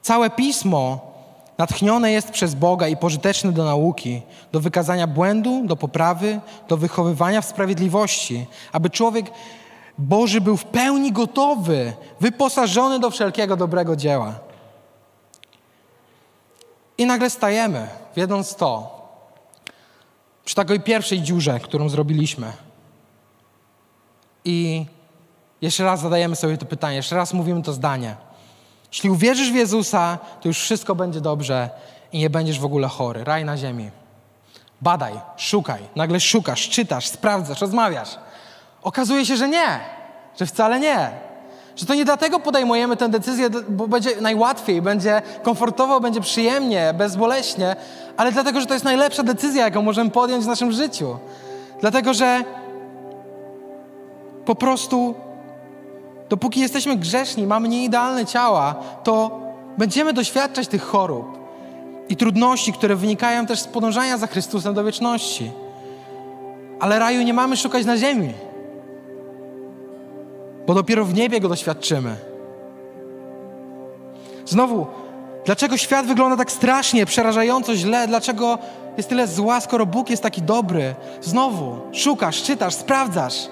Całe 0.01 0.29
Pismo 0.29 0.99
natchnione 1.57 2.11
jest 2.11 2.31
przez 2.31 2.55
Boga 2.55 2.87
i 2.87 2.97
pożyteczne 2.97 3.51
do 3.51 3.65
nauki, 3.65 4.21
do 4.51 4.59
wykazania 4.59 5.07
błędu, 5.07 5.61
do 5.65 5.75
poprawy, 5.75 6.39
do 6.67 6.77
wychowywania 6.77 7.41
w 7.41 7.45
sprawiedliwości, 7.45 8.45
aby 8.71 8.89
człowiek 8.89 9.25
Boży 9.97 10.41
był 10.41 10.57
w 10.57 10.65
pełni 10.65 11.11
gotowy, 11.11 11.93
wyposażony 12.19 12.99
do 12.99 13.09
wszelkiego 13.09 13.57
dobrego 13.57 13.95
dzieła. 13.95 14.45
I 16.97 17.05
nagle 17.05 17.29
stajemy, 17.29 17.87
wiedząc 18.15 18.55
to, 18.55 18.95
przy 20.45 20.55
takiej 20.55 20.79
pierwszej 20.79 21.21
dziurze, 21.21 21.59
którą 21.59 21.89
zrobiliśmy. 21.89 22.53
I 24.45 24.85
jeszcze 25.61 25.83
raz 25.83 25.99
zadajemy 25.99 26.35
sobie 26.35 26.57
to 26.57 26.65
pytanie, 26.65 26.95
jeszcze 26.95 27.15
raz 27.15 27.33
mówimy 27.33 27.61
to 27.61 27.73
zdanie. 27.73 28.15
Jeśli 28.91 29.09
uwierzysz 29.09 29.51
w 29.51 29.55
Jezusa, 29.55 30.17
to 30.41 30.47
już 30.47 30.59
wszystko 30.59 30.95
będzie 30.95 31.21
dobrze 31.21 31.69
i 32.11 32.19
nie 32.19 32.29
będziesz 32.29 32.59
w 32.59 32.65
ogóle 32.65 32.87
chory. 32.87 33.23
Raj 33.23 33.45
na 33.45 33.57
ziemi. 33.57 33.91
Badaj, 34.81 35.13
szukaj, 35.37 35.81
nagle 35.95 36.19
szukasz, 36.19 36.69
czytasz, 36.69 37.07
sprawdzasz, 37.07 37.61
rozmawiasz. 37.61 38.09
Okazuje 38.83 39.25
się, 39.25 39.37
że 39.37 39.49
nie, 39.49 39.79
że 40.39 40.45
wcale 40.45 40.79
nie. 40.79 41.11
Że 41.75 41.85
to 41.85 41.95
nie 41.95 42.05
dlatego 42.05 42.39
podejmujemy 42.39 42.97
tę 42.97 43.09
decyzję, 43.09 43.49
bo 43.49 43.87
będzie 43.87 44.21
najłatwiej, 44.21 44.81
będzie 44.81 45.21
komfortowo, 45.43 45.99
będzie 45.99 46.21
przyjemnie, 46.21 46.93
bezboleśnie, 46.97 47.75
ale 48.17 48.31
dlatego, 48.31 48.61
że 48.61 48.65
to 48.65 48.73
jest 48.73 48.85
najlepsza 48.85 49.23
decyzja, 49.23 49.63
jaką 49.63 49.81
możemy 49.81 50.09
podjąć 50.09 50.43
w 50.43 50.47
naszym 50.47 50.71
życiu. 50.71 51.17
Dlatego, 51.81 52.13
że 52.13 52.43
po 54.45 54.55
prostu 54.55 55.15
dopóki 56.29 56.59
jesteśmy 56.59 56.95
grzeszni, 56.95 57.47
mamy 57.47 57.67
nieidealne 57.67 58.25
ciała, 58.25 58.75
to 59.03 59.39
będziemy 59.77 60.13
doświadczać 60.13 60.67
tych 60.67 60.83
chorób 60.83 61.37
i 62.09 62.15
trudności, 62.15 62.73
które 62.73 62.95
wynikają 62.95 63.45
też 63.45 63.59
z 63.59 63.67
podążania 63.67 64.17
za 64.17 64.27
Chrystusem 64.27 64.73
do 64.73 64.83
wieczności. 64.83 65.51
Ale 66.79 66.99
raju 66.99 67.21
nie 67.21 67.33
mamy 67.33 67.57
szukać 67.57 67.85
na 67.85 67.97
ziemi 67.97 68.33
bo 70.67 70.73
dopiero 70.73 71.05
w 71.05 71.13
niebie 71.13 71.39
go 71.39 71.49
doświadczymy. 71.49 72.15
Znowu, 74.45 74.87
dlaczego 75.45 75.77
świat 75.77 76.05
wygląda 76.05 76.37
tak 76.37 76.51
strasznie, 76.51 77.05
przerażająco 77.05 77.75
źle? 77.75 78.07
Dlaczego 78.07 78.57
jest 78.97 79.09
tyle 79.09 79.27
zła, 79.27 79.61
skoro 79.61 79.85
Bóg 79.85 80.09
jest 80.09 80.23
taki 80.23 80.41
dobry? 80.41 80.95
Znowu, 81.21 81.77
szukasz, 81.91 82.43
czytasz, 82.43 82.73
sprawdzasz. 82.73 83.47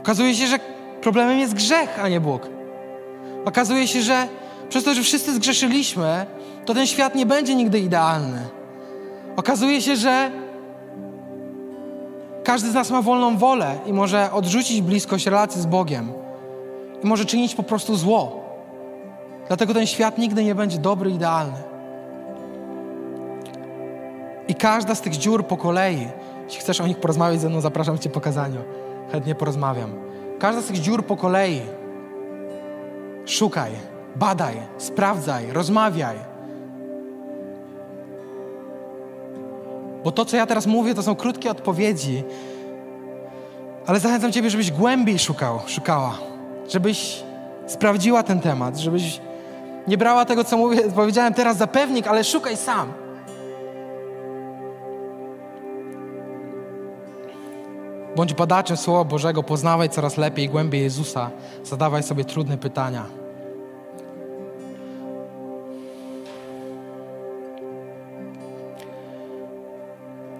Okazuje 0.00 0.34
się, 0.34 0.46
że 0.46 0.58
problemem 1.00 1.38
jest 1.38 1.54
grzech, 1.54 2.04
a 2.04 2.08
nie 2.08 2.20
Bóg. 2.20 2.48
Okazuje 3.44 3.88
się, 3.88 4.02
że 4.02 4.28
przez 4.68 4.84
to, 4.84 4.94
że 4.94 5.02
wszyscy 5.02 5.34
zgrzeszyliśmy, 5.34 6.26
to 6.64 6.74
ten 6.74 6.86
świat 6.86 7.14
nie 7.14 7.26
będzie 7.26 7.54
nigdy 7.54 7.78
idealny. 7.78 8.48
Okazuje 9.36 9.82
się, 9.82 9.96
że 9.96 10.30
każdy 12.50 12.70
z 12.70 12.74
nas 12.74 12.90
ma 12.90 13.02
wolną 13.02 13.36
wolę 13.36 13.78
i 13.86 13.92
może 13.92 14.32
odrzucić 14.32 14.82
bliskość 14.82 15.26
relacji 15.26 15.60
z 15.60 15.66
Bogiem. 15.66 16.12
I 17.04 17.06
może 17.06 17.24
czynić 17.24 17.54
po 17.54 17.62
prostu 17.62 17.96
zło. 17.96 18.44
Dlatego 19.48 19.74
ten 19.74 19.86
świat 19.86 20.18
nigdy 20.18 20.44
nie 20.44 20.54
będzie 20.54 20.78
dobry, 20.78 21.10
idealny. 21.10 21.58
I 24.48 24.54
każda 24.54 24.94
z 24.94 25.00
tych 25.00 25.16
dziur 25.16 25.46
po 25.46 25.56
kolei, 25.56 26.08
jeśli 26.44 26.60
chcesz 26.60 26.80
o 26.80 26.86
nich 26.86 27.00
porozmawiać 27.00 27.40
ze 27.40 27.48
mną, 27.48 27.60
zapraszam 27.60 27.98
Cię 27.98 28.10
po 28.10 28.20
kazaniu. 28.20 28.60
Chętnie 29.12 29.34
porozmawiam. 29.34 29.90
Każda 30.38 30.62
z 30.62 30.66
tych 30.66 30.80
dziur 30.80 31.06
po 31.06 31.16
kolei 31.16 31.60
szukaj, 33.26 33.72
badaj, 34.16 34.56
sprawdzaj, 34.78 35.52
rozmawiaj 35.52 36.29
Bo 40.04 40.12
to, 40.12 40.24
co 40.24 40.36
ja 40.36 40.46
teraz 40.46 40.66
mówię, 40.66 40.94
to 40.94 41.02
są 41.02 41.16
krótkie 41.16 41.50
odpowiedzi, 41.50 42.24
ale 43.86 44.00
zachęcam 44.00 44.32
Ciebie, 44.32 44.50
żebyś 44.50 44.70
głębiej 44.70 45.18
szukał, 45.18 45.60
szukała, 45.66 46.18
żebyś 46.68 47.22
sprawdziła 47.66 48.22
ten 48.22 48.40
temat, 48.40 48.78
żebyś 48.78 49.20
nie 49.86 49.98
brała 49.98 50.24
tego, 50.24 50.44
co 50.44 50.56
mówię, 50.56 50.82
powiedziałem 50.94 51.34
teraz 51.34 51.56
za 51.56 51.66
pewnik, 51.66 52.06
ale 52.06 52.24
szukaj 52.24 52.56
sam. 52.56 52.92
Bądź 58.16 58.34
badaczem 58.34 58.76
Słowa 58.76 59.04
Bożego, 59.04 59.42
poznawaj 59.42 59.88
coraz 59.88 60.16
lepiej 60.16 60.44
i 60.44 60.48
głębiej 60.48 60.82
Jezusa, 60.82 61.30
zadawaj 61.64 62.02
sobie 62.02 62.24
trudne 62.24 62.58
pytania. 62.58 63.19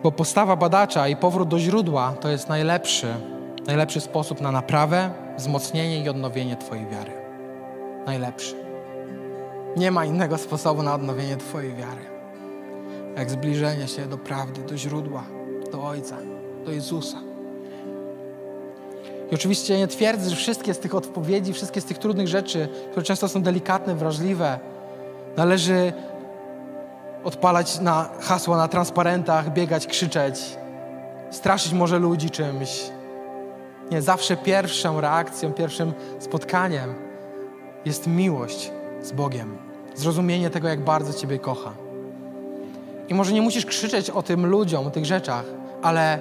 Bo 0.02 0.12
postawa 0.12 0.56
badacza 0.56 1.08
i 1.08 1.16
powrót 1.16 1.48
do 1.48 1.58
źródła 1.58 2.14
to 2.20 2.28
jest 2.28 2.48
najlepszy, 2.48 3.06
najlepszy 3.66 4.00
sposób 4.00 4.40
na 4.40 4.52
naprawę, 4.52 5.10
wzmocnienie 5.38 6.04
i 6.04 6.08
odnowienie 6.08 6.56
Twojej 6.56 6.86
wiary. 6.86 7.12
Najlepszy. 8.06 8.54
Nie 9.76 9.90
ma 9.90 10.04
innego 10.04 10.38
sposobu 10.38 10.82
na 10.82 10.94
odnowienie 10.94 11.36
Twojej 11.36 11.74
wiary, 11.74 12.02
jak 13.16 13.30
zbliżenie 13.30 13.88
się 13.88 14.06
do 14.06 14.18
prawdy, 14.18 14.62
do 14.62 14.76
źródła, 14.76 15.22
do 15.72 15.82
Ojca, 15.82 16.16
do 16.64 16.72
Jezusa. 16.72 17.18
I 19.30 19.34
oczywiście 19.34 19.78
nie 19.78 19.88
twierdzę, 19.88 20.30
że 20.30 20.36
wszystkie 20.36 20.74
z 20.74 20.78
tych 20.78 20.94
odpowiedzi, 20.94 21.52
wszystkie 21.52 21.80
z 21.80 21.84
tych 21.84 21.98
trudnych 21.98 22.28
rzeczy, 22.28 22.68
które 22.90 23.06
często 23.06 23.28
są 23.28 23.42
delikatne, 23.42 23.94
wrażliwe, 23.94 24.58
należy 25.36 25.92
odpalać 27.24 27.80
na 27.80 28.08
hasła 28.20 28.56
na 28.56 28.68
transparentach, 28.68 29.52
biegać, 29.52 29.86
krzyczeć, 29.86 30.40
straszyć 31.30 31.72
może 31.72 31.98
ludzi 31.98 32.30
czymś. 32.30 32.90
Nie, 33.90 34.02
zawsze 34.02 34.36
pierwszą 34.36 35.00
reakcją, 35.00 35.52
pierwszym 35.52 35.92
spotkaniem 36.18 36.94
jest 37.84 38.06
miłość 38.06 38.70
z 39.02 39.12
Bogiem, 39.12 39.58
zrozumienie 39.94 40.50
tego, 40.50 40.68
jak 40.68 40.84
bardzo 40.84 41.12
Ciebie 41.12 41.38
kocha. 41.38 41.72
I 43.08 43.14
może 43.14 43.32
nie 43.32 43.42
musisz 43.42 43.66
krzyczeć 43.66 44.10
o 44.10 44.22
tym 44.22 44.46
ludziom, 44.46 44.86
o 44.86 44.90
tych 44.90 45.04
rzeczach, 45.04 45.44
ale 45.82 46.18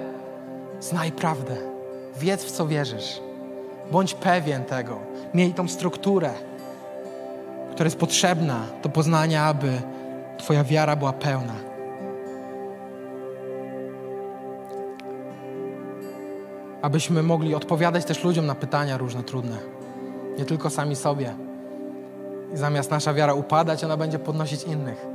znaj 0.80 1.12
prawdę. 1.12 1.56
Wiedz, 2.18 2.44
w 2.44 2.50
co 2.50 2.66
wierzysz. 2.66 3.20
Bądź 3.92 4.14
pewien 4.14 4.64
tego. 4.64 4.98
Miej 5.34 5.54
tą 5.54 5.68
strukturę, 5.68 6.30
która 7.72 7.86
jest 7.86 7.98
potrzebna 7.98 8.66
do 8.82 8.88
poznania, 8.88 9.44
aby 9.44 9.82
Twoja 10.40 10.64
wiara 10.64 10.96
była 10.96 11.12
pełna. 11.12 11.54
Abyśmy 16.82 17.22
mogli 17.22 17.54
odpowiadać 17.54 18.04
też 18.04 18.24
ludziom 18.24 18.46
na 18.46 18.54
pytania 18.54 18.98
różne 18.98 19.22
trudne. 19.22 19.56
nie 20.38 20.44
tylko 20.44 20.70
sami 20.70 20.96
sobie. 20.96 21.34
I 22.54 22.56
zamiast 22.56 22.90
nasza 22.90 23.14
wiara 23.14 23.34
upadać, 23.34 23.84
ona 23.84 23.96
będzie 23.96 24.18
podnosić 24.18 24.64
innych. 24.64 25.06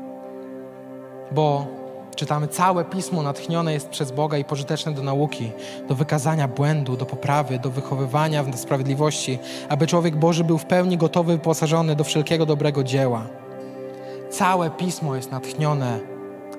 Bo 1.32 1.68
czytamy, 2.16 2.48
całe 2.48 2.86
pismo 2.86 3.24
natchnione 3.24 3.74
jest 3.74 3.90
przez 3.90 4.12
Boga 4.12 4.38
i 4.38 4.46
pożyteczne 4.46 4.92
do 4.92 5.04
nauki, 5.04 5.52
do 5.88 5.96
wykazania 5.96 6.48
błędu, 6.48 6.98
do 6.98 7.06
poprawy, 7.06 7.60
do 7.60 7.70
wychowywania 7.70 8.44
w 8.44 8.60
sprawiedliwości, 8.60 9.40
aby 9.70 9.88
człowiek 9.88 10.16
Boży 10.16 10.44
był 10.44 10.58
w 10.58 10.66
pełni 10.66 10.98
gotowy, 10.98 11.34
wyposażony 11.34 11.96
do 11.96 12.04
wszelkiego 12.04 12.46
dobrego 12.46 12.84
dzieła. 12.84 13.45
Całe 14.38 14.70
pismo 14.70 15.16
jest 15.16 15.32
natchnione, 15.32 16.00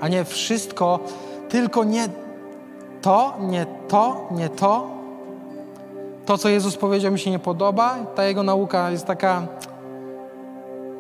a 0.01 0.09
nie 0.09 0.25
wszystko, 0.25 1.01
tylko 1.49 1.85
nie 1.85 2.09
to, 3.03 3.35
nie 3.41 3.67
to, 3.89 4.29
nie 4.31 4.49
to. 4.49 4.91
To, 6.27 6.39
co 6.39 6.49
Jezus 6.49 6.77
powiedział, 6.77 7.13
mi 7.13 7.19
się 7.19 7.31
nie 7.31 7.39
podoba. 7.39 7.97
Ta 8.15 8.25
jego 8.25 8.43
nauka 8.43 8.91
jest 8.91 9.07
taka, 9.07 9.47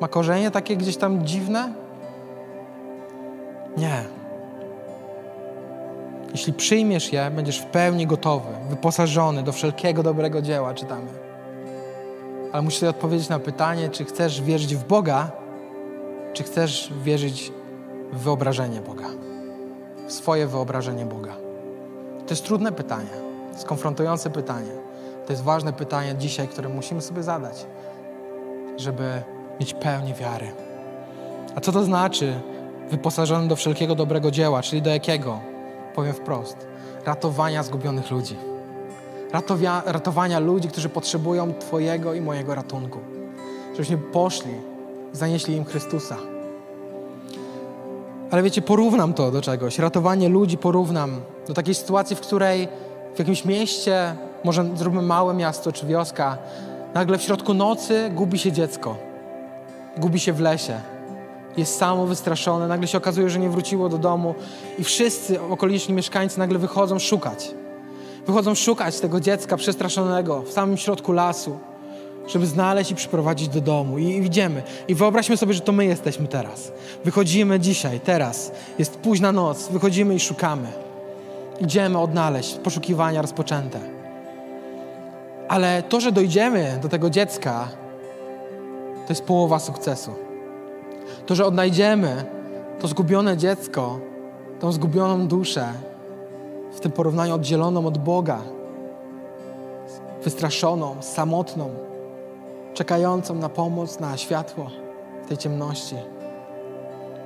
ma 0.00 0.08
korzenie 0.08 0.50
takie 0.50 0.76
gdzieś 0.76 0.96
tam 0.96 1.26
dziwne. 1.26 1.72
Nie. 3.76 4.04
Jeśli 6.32 6.52
przyjmiesz 6.52 7.12
je, 7.12 7.30
będziesz 7.30 7.58
w 7.58 7.66
pełni 7.66 8.06
gotowy, 8.06 8.48
wyposażony 8.70 9.42
do 9.42 9.52
wszelkiego 9.52 10.02
dobrego 10.02 10.42
dzieła, 10.42 10.74
czytamy. 10.74 11.08
Ale 12.52 12.62
musisz 12.62 12.82
odpowiedzieć 12.82 13.28
na 13.28 13.38
pytanie, 13.38 13.88
czy 13.88 14.04
chcesz 14.04 14.42
wierzyć 14.42 14.76
w 14.76 14.84
Boga, 14.84 15.45
czy 16.36 16.42
chcesz 16.42 16.92
wierzyć 17.02 17.52
w 18.12 18.18
wyobrażenie 18.18 18.80
Boga, 18.80 19.06
w 20.06 20.12
swoje 20.12 20.46
wyobrażenie 20.46 21.06
Boga. 21.06 21.36
To 22.26 22.30
jest 22.30 22.44
trudne 22.44 22.72
pytanie, 22.72 23.10
to 23.48 23.52
jest 23.52 23.66
konfrontujące 23.66 24.30
pytanie. 24.30 24.70
To 25.26 25.32
jest 25.32 25.42
ważne 25.42 25.72
pytanie 25.72 26.14
dzisiaj, 26.18 26.48
które 26.48 26.68
musimy 26.68 27.02
sobie 27.02 27.22
zadać, 27.22 27.66
żeby 28.76 29.22
mieć 29.60 29.74
pełnię 29.74 30.14
wiary. 30.14 30.46
A 31.54 31.60
co 31.60 31.72
to 31.72 31.84
znaczy 31.84 32.40
wyposażony 32.90 33.48
do 33.48 33.56
wszelkiego 33.56 33.94
dobrego 33.94 34.30
dzieła, 34.30 34.62
czyli 34.62 34.82
do 34.82 34.90
jakiego? 34.90 35.40
Powiem 35.94 36.12
wprost. 36.12 36.66
Ratowania 37.04 37.62
zgubionych 37.62 38.10
ludzi. 38.10 38.36
Ratowia, 39.32 39.82
ratowania 39.86 40.38
ludzi, 40.38 40.68
którzy 40.68 40.88
potrzebują 40.88 41.54
Twojego 41.54 42.14
i 42.14 42.20
mojego 42.20 42.54
ratunku. 42.54 42.98
Żebyśmy 43.72 43.98
poszli 43.98 44.75
zanieśli 45.16 45.56
im 45.56 45.64
Chrystusa. 45.64 46.16
Ale 48.30 48.42
wiecie, 48.42 48.62
porównam 48.62 49.14
to 49.14 49.30
do 49.30 49.42
czegoś. 49.42 49.78
Ratowanie 49.78 50.28
ludzi 50.28 50.58
porównam 50.58 51.20
do 51.48 51.54
takiej 51.54 51.74
sytuacji, 51.74 52.16
w 52.16 52.20
której 52.20 52.68
w 53.14 53.18
jakimś 53.18 53.44
mieście, 53.44 54.16
może 54.44 54.64
zróbmy 54.74 55.02
małe 55.02 55.34
miasto 55.34 55.72
czy 55.72 55.86
wioska, 55.86 56.38
nagle 56.94 57.18
w 57.18 57.22
środku 57.22 57.54
nocy 57.54 58.10
gubi 58.14 58.38
się 58.38 58.52
dziecko. 58.52 58.96
Gubi 59.96 60.20
się 60.20 60.32
w 60.32 60.40
lesie. 60.40 60.80
Jest 61.56 61.78
samo 61.78 62.06
wystraszone, 62.06 62.68
nagle 62.68 62.88
się 62.88 62.98
okazuje, 62.98 63.30
że 63.30 63.38
nie 63.38 63.50
wróciło 63.50 63.88
do 63.88 63.98
domu 63.98 64.34
i 64.78 64.84
wszyscy 64.84 65.42
okoliczni 65.42 65.94
mieszkańcy 65.94 66.38
nagle 66.38 66.58
wychodzą 66.58 66.98
szukać. 66.98 67.50
Wychodzą 68.26 68.54
szukać 68.54 69.00
tego 69.00 69.20
dziecka 69.20 69.56
przestraszonego 69.56 70.42
w 70.42 70.50
samym 70.50 70.76
środku 70.76 71.12
lasu 71.12 71.58
żeby 72.26 72.46
znaleźć 72.46 72.90
i 72.90 72.94
przyprowadzić 72.94 73.48
do 73.48 73.60
domu. 73.60 73.98
I, 73.98 74.04
I 74.04 74.24
idziemy. 74.24 74.62
I 74.88 74.94
wyobraźmy 74.94 75.36
sobie, 75.36 75.54
że 75.54 75.60
to 75.60 75.72
my 75.72 75.84
jesteśmy 75.84 76.28
teraz. 76.28 76.72
Wychodzimy 77.04 77.60
dzisiaj, 77.60 78.00
teraz. 78.00 78.52
Jest 78.78 78.96
późna 78.96 79.32
noc, 79.32 79.68
wychodzimy 79.68 80.14
i 80.14 80.20
szukamy. 80.20 80.68
Idziemy 81.60 81.98
odnaleźć, 81.98 82.54
poszukiwania 82.54 83.22
rozpoczęte. 83.22 83.80
Ale 85.48 85.82
to, 85.82 86.00
że 86.00 86.12
dojdziemy 86.12 86.78
do 86.82 86.88
tego 86.88 87.10
dziecka, 87.10 87.68
to 89.06 89.12
jest 89.12 89.24
połowa 89.24 89.58
sukcesu. 89.58 90.14
To, 91.26 91.34
że 91.34 91.46
odnajdziemy 91.46 92.24
to 92.80 92.88
zgubione 92.88 93.36
dziecko, 93.36 94.00
tą 94.60 94.72
zgubioną 94.72 95.26
duszę, 95.26 95.72
w 96.72 96.80
tym 96.80 96.92
porównaniu 96.92 97.34
oddzieloną 97.34 97.86
od 97.86 97.98
Boga, 97.98 98.38
wystraszoną, 100.24 100.96
samotną, 101.00 101.85
czekającą 102.76 103.34
na 103.34 103.48
pomoc, 103.48 104.00
na 104.00 104.16
światło 104.16 104.70
tej 105.28 105.36
ciemności. 105.36 105.96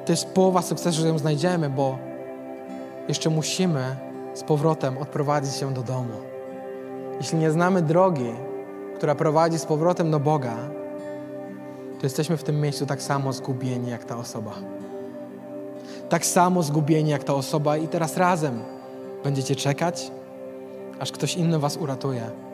To 0.07 0.13
jest 0.13 0.27
połowa 0.29 0.63
sukcesu, 0.63 1.01
że 1.01 1.09
ją 1.09 1.19
znajdziemy, 1.19 1.71
bo 1.71 1.99
jeszcze 3.09 3.31
musimy 3.31 3.97
z 4.35 4.43
powrotem 4.43 4.99
odprowadzić 4.99 5.55
się 5.55 5.75
do 5.75 5.83
domu. 5.83 6.15
Jeśli 7.21 7.39
nie 7.39 7.51
znamy 7.51 7.83
drogi, 7.83 8.33
która 8.97 9.15
prowadzi 9.15 9.59
z 9.59 9.67
powrotem 9.67 10.11
do 10.11 10.21
Boga, 10.21 10.57
to 11.99 12.07
jesteśmy 12.07 12.37
w 12.37 12.45
tym 12.45 12.61
miejscu 12.61 12.87
tak 12.87 13.03
samo 13.03 13.33
zgubieni 13.33 13.91
jak 13.91 14.05
ta 14.05 14.17
osoba. 14.17 14.53
Tak 16.09 16.27
samo 16.27 16.63
zgubieni 16.63 17.11
jak 17.11 17.25
ta 17.25 17.35
osoba, 17.35 17.77
i 17.77 17.89
teraz 17.89 18.17
razem 18.17 18.63
będziecie 19.25 19.57
czekać, 19.57 20.11
aż 21.01 21.13
ktoś 21.13 21.37
inny 21.37 21.59
Was 21.59 21.77
uratuje 21.77 22.50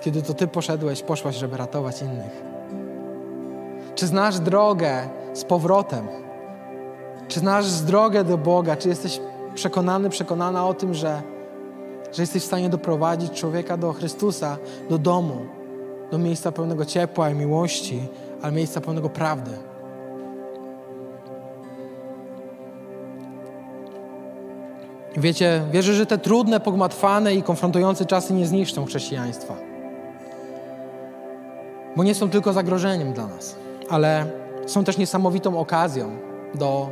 kiedy 0.00 0.22
to 0.22 0.34
Ty 0.34 0.46
poszedłeś, 0.46 1.02
poszłaś, 1.02 1.36
żeby 1.36 1.56
ratować 1.56 2.02
innych? 2.02 2.42
Czy 3.94 4.06
znasz 4.06 4.38
drogę 4.38 5.08
z 5.34 5.44
powrotem? 5.44 6.08
Czy 7.28 7.40
znasz 7.40 7.80
drogę 7.80 8.24
do 8.24 8.38
Boga? 8.38 8.76
Czy 8.76 8.88
jesteś 8.88 9.20
przekonany, 9.54 10.10
przekonana 10.10 10.66
o 10.66 10.74
tym, 10.74 10.94
że, 10.94 11.22
że 12.12 12.22
jesteś 12.22 12.42
w 12.42 12.46
stanie 12.46 12.68
doprowadzić 12.68 13.32
człowieka 13.32 13.76
do 13.76 13.92
Chrystusa, 13.92 14.56
do 14.90 14.98
domu, 14.98 15.46
do 16.10 16.18
miejsca 16.18 16.52
pełnego 16.52 16.84
ciepła 16.84 17.30
i 17.30 17.34
miłości, 17.34 18.08
ale 18.42 18.52
miejsca 18.52 18.80
pełnego 18.80 19.08
prawdy? 19.08 19.50
Wiecie, 25.16 25.62
wierzę, 25.70 25.94
że 25.94 26.06
te 26.06 26.18
trudne, 26.18 26.60
pogmatwane 26.60 27.34
i 27.34 27.42
konfrontujące 27.42 28.06
czasy 28.06 28.34
nie 28.34 28.46
zniszczą 28.46 28.84
chrześcijaństwa 28.84 29.67
bo 31.96 32.04
nie 32.04 32.14
są 32.14 32.30
tylko 32.30 32.52
zagrożeniem 32.52 33.12
dla 33.12 33.26
nas, 33.26 33.56
ale 33.88 34.26
są 34.66 34.84
też 34.84 34.98
niesamowitą 34.98 35.58
okazją 35.58 36.10
do 36.54 36.88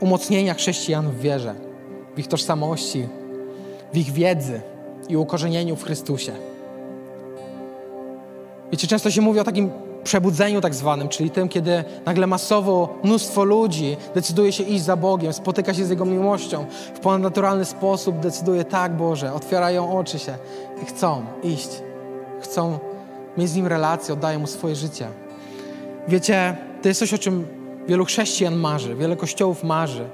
umocnienia 0.00 0.54
chrześcijan 0.54 1.10
w 1.10 1.20
wierze, 1.20 1.54
w 2.14 2.18
ich 2.18 2.28
tożsamości, 2.28 3.08
w 3.92 3.96
ich 3.96 4.12
wiedzy 4.12 4.60
i 5.08 5.16
ukorzenieniu 5.16 5.76
w 5.76 5.84
Chrystusie. 5.84 6.32
Wiecie, 8.72 8.86
często 8.86 9.10
się 9.10 9.20
mówi 9.20 9.40
o 9.40 9.44
takim 9.44 9.70
przebudzeniu 10.04 10.60
tak 10.60 10.74
zwanym, 10.74 11.08
czyli 11.08 11.30
tym, 11.30 11.48
kiedy 11.48 11.84
nagle 12.06 12.26
masowo 12.26 12.98
mnóstwo 13.04 13.44
ludzi 13.44 13.96
decyduje 14.14 14.52
się 14.52 14.62
iść 14.62 14.84
za 14.84 14.96
Bogiem, 14.96 15.32
spotyka 15.32 15.74
się 15.74 15.84
z 15.84 15.90
Jego 15.90 16.04
miłością, 16.04 16.66
w 16.94 17.00
ponadnaturalny 17.00 17.64
sposób 17.64 18.18
decyduje 18.18 18.64
tak, 18.64 18.96
Boże, 18.96 19.32
otwierają 19.32 19.98
oczy 19.98 20.18
się 20.18 20.34
i 20.82 20.86
chcą 20.86 21.24
iść, 21.42 21.68
chcą 22.40 22.78
mieć 23.36 23.48
z 23.48 23.56
Nim 23.56 23.66
relację, 23.66 24.14
oddaje 24.14 24.38
Mu 24.38 24.46
swoje 24.46 24.76
życie. 24.76 25.08
Wiecie, 26.08 26.56
to 26.82 26.88
jest 26.88 27.00
coś, 27.00 27.14
o 27.14 27.18
czym 27.18 27.46
wielu 27.88 28.04
chrześcijan 28.04 28.56
marzy, 28.56 28.94
wiele 28.94 29.16
kościołów 29.16 29.64
marzy. 29.64 30.04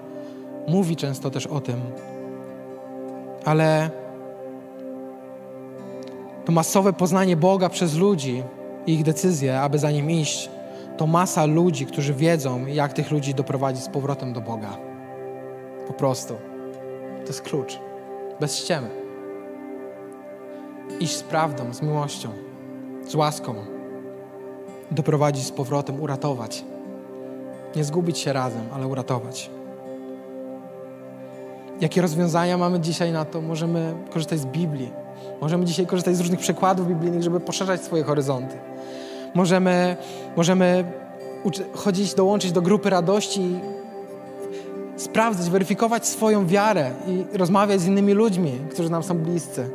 Mówi 0.69 0.97
często 0.97 1.31
też 1.31 1.47
o 1.47 1.61
tym. 1.61 1.81
Ale 3.45 3.91
to 6.45 6.53
masowe 6.53 6.93
poznanie 6.93 7.37
Boga 7.37 7.69
przez 7.69 7.95
ludzi 7.95 8.43
i 8.87 8.93
ich 8.93 9.03
decyzje, 9.03 9.61
aby 9.61 9.79
za 9.79 9.91
Nim 9.91 10.11
iść, 10.11 10.51
to 10.97 11.07
masa 11.07 11.45
ludzi, 11.45 11.87
którzy 11.87 12.15
wiedzą, 12.15 12.67
jak 12.67 12.93
tych 12.93 13.11
ludzi 13.11 13.35
doprowadzić 13.35 13.85
z 13.85 13.89
powrotem 13.89 14.33
do 14.33 14.41
Boga. 14.41 14.77
Po 15.87 15.93
prostu. 15.93 16.35
To 17.21 17.27
jest 17.27 17.43
klucz. 17.43 17.79
Bez 18.41 18.57
ściemy. 18.57 18.89
Iść 21.01 21.17
z 21.17 21.23
prawdą, 21.23 21.75
z 21.75 21.83
miłością 21.83 22.29
z 23.09 23.15
łaską 23.15 23.55
doprowadzić 24.91 25.47
z 25.47 25.51
powrotem, 25.51 26.01
uratować. 26.01 26.65
Nie 27.77 27.85
zgubić 27.85 28.19
się 28.19 28.33
razem, 28.33 28.63
ale 28.75 28.87
uratować. 28.87 29.51
Jakie 31.81 32.03
rozwiązania 32.03 32.59
mamy 32.59 32.81
dzisiaj 32.81 33.13
na 33.13 33.25
to? 33.25 33.41
Możemy 33.41 33.95
korzystać 34.11 34.39
z 34.41 34.47
Biblii. 34.47 34.93
Możemy 35.41 35.65
dzisiaj 35.65 35.87
korzystać 35.87 36.17
z 36.17 36.21
różnych 36.21 36.41
przykładów 36.41 36.89
biblijnych, 36.89 37.23
żeby 37.23 37.41
poszerzać 37.41 37.81
swoje 37.81 38.03
horyzonty. 38.05 38.57
Możemy, 39.35 39.97
możemy 40.37 40.85
chodzić, 41.75 42.15
dołączyć 42.15 42.53
do 42.53 42.63
grupy 42.63 42.91
radości 42.91 43.61
sprawdzać, 44.97 45.51
weryfikować 45.51 46.07
swoją 46.07 46.47
wiarę 46.47 46.91
i 47.07 47.25
rozmawiać 47.39 47.81
z 47.81 47.87
innymi 47.87 48.13
ludźmi, 48.13 48.53
którzy 48.71 48.91
nam 48.91 49.03
są 49.03 49.19
bliscy. 49.19 49.71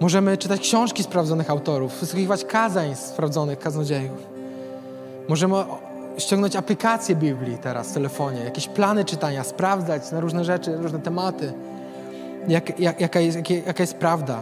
Możemy 0.00 0.36
czytać 0.36 0.60
książki 0.60 1.02
sprawdzonych 1.02 1.50
autorów, 1.50 2.00
wysłuchiwać 2.00 2.44
kazań 2.44 2.96
sprawdzonych 2.96 3.58
kaznodziejów. 3.58 4.26
Możemy 5.28 5.54
ściągnąć 6.18 6.56
aplikację 6.56 7.16
Biblii 7.16 7.58
teraz 7.58 7.90
w 7.90 7.94
telefonie, 7.94 8.40
jakieś 8.40 8.68
plany 8.68 9.04
czytania, 9.04 9.44
sprawdzać 9.44 10.12
na 10.12 10.20
różne 10.20 10.44
rzeczy, 10.44 10.76
różne 10.76 10.98
tematy, 10.98 11.52
jak, 12.48 12.80
jak, 12.80 13.00
jaka, 13.00 13.20
jest, 13.20 13.36
jak, 13.36 13.50
jaka 13.50 13.82
jest 13.82 13.94
prawda. 13.94 14.38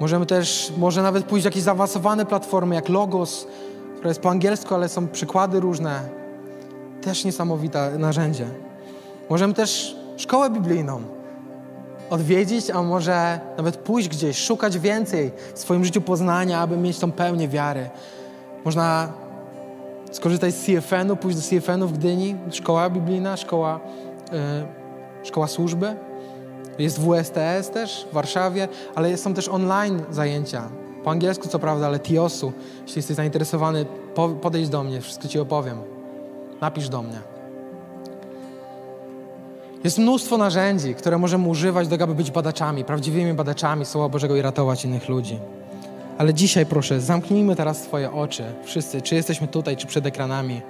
Możemy 0.00 0.26
też, 0.26 0.72
może 0.76 1.02
nawet 1.02 1.24
pójść 1.24 1.42
w 1.42 1.44
jakieś 1.44 1.62
zaawansowane 1.62 2.26
platformy 2.26 2.74
jak 2.74 2.88
Logos, 2.88 3.46
która 3.94 4.08
jest 4.08 4.20
po 4.20 4.30
angielsku, 4.30 4.74
ale 4.74 4.88
są 4.88 5.08
przykłady 5.08 5.60
różne. 5.60 6.00
Też 7.02 7.24
niesamowite 7.24 7.98
narzędzie. 7.98 8.46
Możemy 9.30 9.54
też 9.54 9.96
szkołę 10.16 10.50
biblijną 10.50 11.02
odwiedzić, 12.12 12.70
a 12.70 12.82
może 12.82 13.40
nawet 13.56 13.76
pójść 13.76 14.08
gdzieś, 14.08 14.38
szukać 14.38 14.78
więcej 14.78 15.32
w 15.54 15.58
swoim 15.58 15.84
życiu 15.84 16.00
poznania, 16.00 16.60
aby 16.60 16.76
mieć 16.76 16.98
tą 16.98 17.12
pełnię 17.12 17.48
wiary. 17.48 17.90
Można 18.64 19.12
skorzystać 20.10 20.54
z 20.54 20.64
CFN-u, 20.64 21.16
pójść 21.16 21.38
do 21.38 21.42
CFN-u 21.42 21.88
w 21.88 21.92
Gdyni, 21.92 22.36
szkoła 22.50 22.90
biblijna, 22.90 23.36
szkoła, 23.36 23.80
yy, 24.32 24.38
szkoła 25.22 25.46
służby. 25.46 25.96
Jest 26.78 26.98
WSTS 27.00 27.70
też 27.72 28.06
w 28.10 28.14
Warszawie, 28.14 28.68
ale 28.94 29.16
są 29.16 29.34
też 29.34 29.48
online 29.48 30.02
zajęcia. 30.10 30.68
Po 31.04 31.10
angielsku 31.10 31.48
co 31.48 31.58
prawda, 31.58 31.86
ale 31.86 32.00
TIOS-u. 32.00 32.52
Jeśli 32.82 32.98
jesteś 32.98 33.16
zainteresowany, 33.16 33.86
podejdź 34.42 34.68
do 34.68 34.84
mnie, 34.84 35.00
wszystko 35.00 35.28
Ci 35.28 35.38
opowiem. 35.38 35.78
Napisz 36.60 36.88
do 36.88 37.02
mnie. 37.02 37.31
Jest 39.84 39.98
mnóstwo 39.98 40.38
narzędzi, 40.38 40.94
które 40.94 41.18
możemy 41.18 41.48
używać 41.48 41.88
do 41.88 41.90
tego, 41.90 42.04
aby 42.04 42.14
być 42.14 42.30
badaczami, 42.30 42.84
prawdziwymi 42.84 43.34
badaczami 43.34 43.84
Słowa 43.84 44.08
Bożego 44.08 44.36
i 44.36 44.42
ratować 44.42 44.84
innych 44.84 45.08
ludzi. 45.08 45.38
Ale 46.18 46.34
dzisiaj 46.34 46.66
proszę, 46.66 47.00
zamknijmy 47.00 47.56
teraz 47.56 47.82
swoje 47.82 48.12
oczy, 48.12 48.44
wszyscy, 48.64 49.02
czy 49.02 49.14
jesteśmy 49.14 49.48
tutaj, 49.48 49.76
czy 49.76 49.86
przed 49.86 50.06
ekranami 50.06 50.60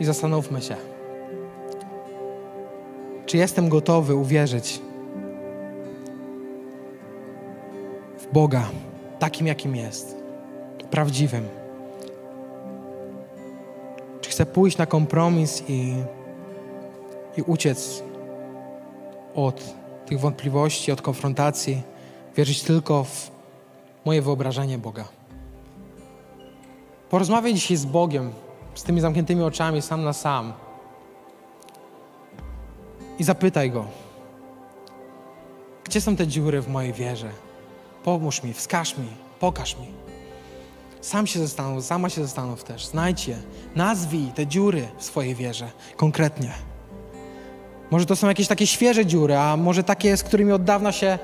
i 0.00 0.04
zastanówmy 0.04 0.62
się. 0.62 0.76
Czy 3.26 3.36
jestem 3.36 3.68
gotowy 3.68 4.14
uwierzyć 4.14 4.80
w 8.18 8.32
Boga 8.32 8.62
takim, 9.18 9.46
jakim 9.46 9.76
jest, 9.76 10.16
prawdziwym? 10.90 11.48
Czy 14.20 14.30
chcę 14.30 14.46
pójść 14.46 14.78
na 14.78 14.86
kompromis 14.86 15.62
i, 15.68 15.94
i 17.36 17.42
uciec 17.42 18.02
od 19.34 19.74
tych 20.06 20.20
wątpliwości, 20.20 20.92
od 20.92 21.02
konfrontacji, 21.02 21.82
wierzyć 22.36 22.62
tylko 22.62 23.04
w 23.04 23.30
moje 24.04 24.22
wyobrażenie 24.22 24.78
Boga. 24.78 25.04
Porozmawiaj 27.10 27.54
dzisiaj 27.54 27.76
z 27.76 27.84
Bogiem, 27.84 28.32
z 28.74 28.82
tymi 28.82 29.00
zamkniętymi 29.00 29.42
oczami, 29.42 29.82
sam 29.82 30.04
na 30.04 30.12
sam. 30.12 30.52
I 33.18 33.24
zapytaj 33.24 33.70
Go, 33.70 33.86
gdzie 35.84 36.00
są 36.00 36.16
te 36.16 36.26
dziury 36.26 36.62
w 36.62 36.68
mojej 36.68 36.92
wierze? 36.92 37.30
Pomóż 38.04 38.42
mi, 38.42 38.52
wskaż 38.52 38.98
mi, 38.98 39.08
pokaż 39.40 39.78
mi. 39.78 39.86
Sam 41.00 41.26
się 41.26 41.40
zastanów, 41.40 41.84
sama 41.84 42.08
się 42.08 42.22
zastanów 42.22 42.64
też. 42.64 42.86
Znajdź 42.86 43.28
je, 43.28 43.38
nazwij 43.76 44.32
te 44.32 44.46
dziury 44.46 44.88
w 44.98 45.04
swojej 45.04 45.34
wierze 45.34 45.70
konkretnie. 45.96 46.71
Może 47.92 48.06
to 48.06 48.16
są 48.16 48.28
jakieś 48.28 48.48
takie 48.48 48.66
świeże 48.66 49.06
dziury, 49.06 49.36
a 49.36 49.56
może 49.56 49.84
takie, 49.84 50.16
z 50.16 50.22
którymi 50.22 50.52
od 50.52 50.64
dawna 50.64 50.92
się 50.92 51.18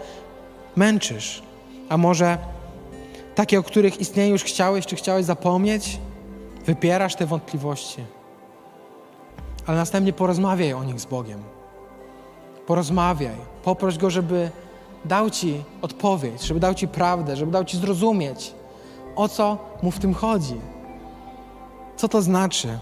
męczysz, 0.76 1.42
a 1.88 1.96
może 1.96 2.38
takie, 3.34 3.58
o 3.58 3.62
których 3.62 4.00
istnieniu 4.00 4.32
już 4.32 4.44
chciałeś, 4.44 4.86
czy 4.86 4.96
chciałeś 4.96 5.24
zapomnieć, 5.24 5.98
wypierasz 6.66 7.14
te 7.14 7.26
wątpliwości. 7.26 8.04
Ale 9.66 9.76
następnie 9.76 10.12
porozmawiaj 10.12 10.72
o 10.72 10.84
nich 10.84 11.00
z 11.00 11.06
Bogiem. 11.06 11.42
Porozmawiaj, 12.66 13.36
poproś 13.64 13.98
Go, 13.98 14.10
żeby 14.10 14.50
dał 15.04 15.30
Ci 15.30 15.64
odpowiedź, 15.82 16.42
żeby 16.42 16.60
dał 16.60 16.74
Ci 16.74 16.88
prawdę, 16.88 17.36
żeby 17.36 17.52
dał 17.52 17.64
Ci 17.64 17.78
zrozumieć, 17.78 18.54
o 19.16 19.28
co 19.28 19.58
Mu 19.82 19.90
w 19.90 19.98
tym 19.98 20.14
chodzi. 20.14 20.60
Co 21.96 22.08
to 22.08 22.22
znaczy? 22.22 22.78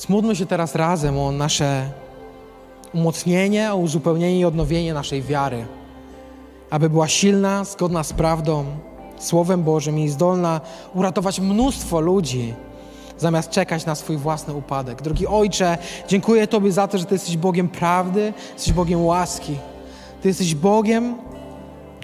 Smódlmy 0.00 0.36
się 0.36 0.46
teraz 0.46 0.74
razem 0.74 1.18
o 1.18 1.32
nasze 1.32 1.90
umocnienie, 2.94 3.72
o 3.72 3.76
uzupełnienie 3.76 4.40
i 4.40 4.44
odnowienie 4.44 4.94
naszej 4.94 5.22
wiary, 5.22 5.66
aby 6.70 6.90
była 6.90 7.08
silna, 7.08 7.64
zgodna 7.64 8.04
z 8.04 8.12
prawdą, 8.12 8.64
Słowem 9.18 9.62
Bożym 9.62 9.98
i 9.98 10.08
zdolna 10.08 10.60
uratować 10.94 11.40
mnóstwo 11.40 12.00
ludzi, 12.00 12.54
zamiast 13.18 13.50
czekać 13.50 13.86
na 13.86 13.94
swój 13.94 14.16
własny 14.16 14.54
upadek. 14.54 15.02
Drogi 15.02 15.26
Ojcze, 15.26 15.78
dziękuję 16.08 16.46
Tobie 16.46 16.72
za 16.72 16.88
to, 16.88 16.98
że 16.98 17.04
Ty 17.04 17.14
jesteś 17.14 17.36
Bogiem 17.36 17.68
prawdy, 17.68 18.32
jesteś 18.54 18.72
Bogiem 18.72 19.04
łaski. 19.04 19.58
Ty 20.22 20.28
jesteś 20.28 20.54
Bogiem, 20.54 21.14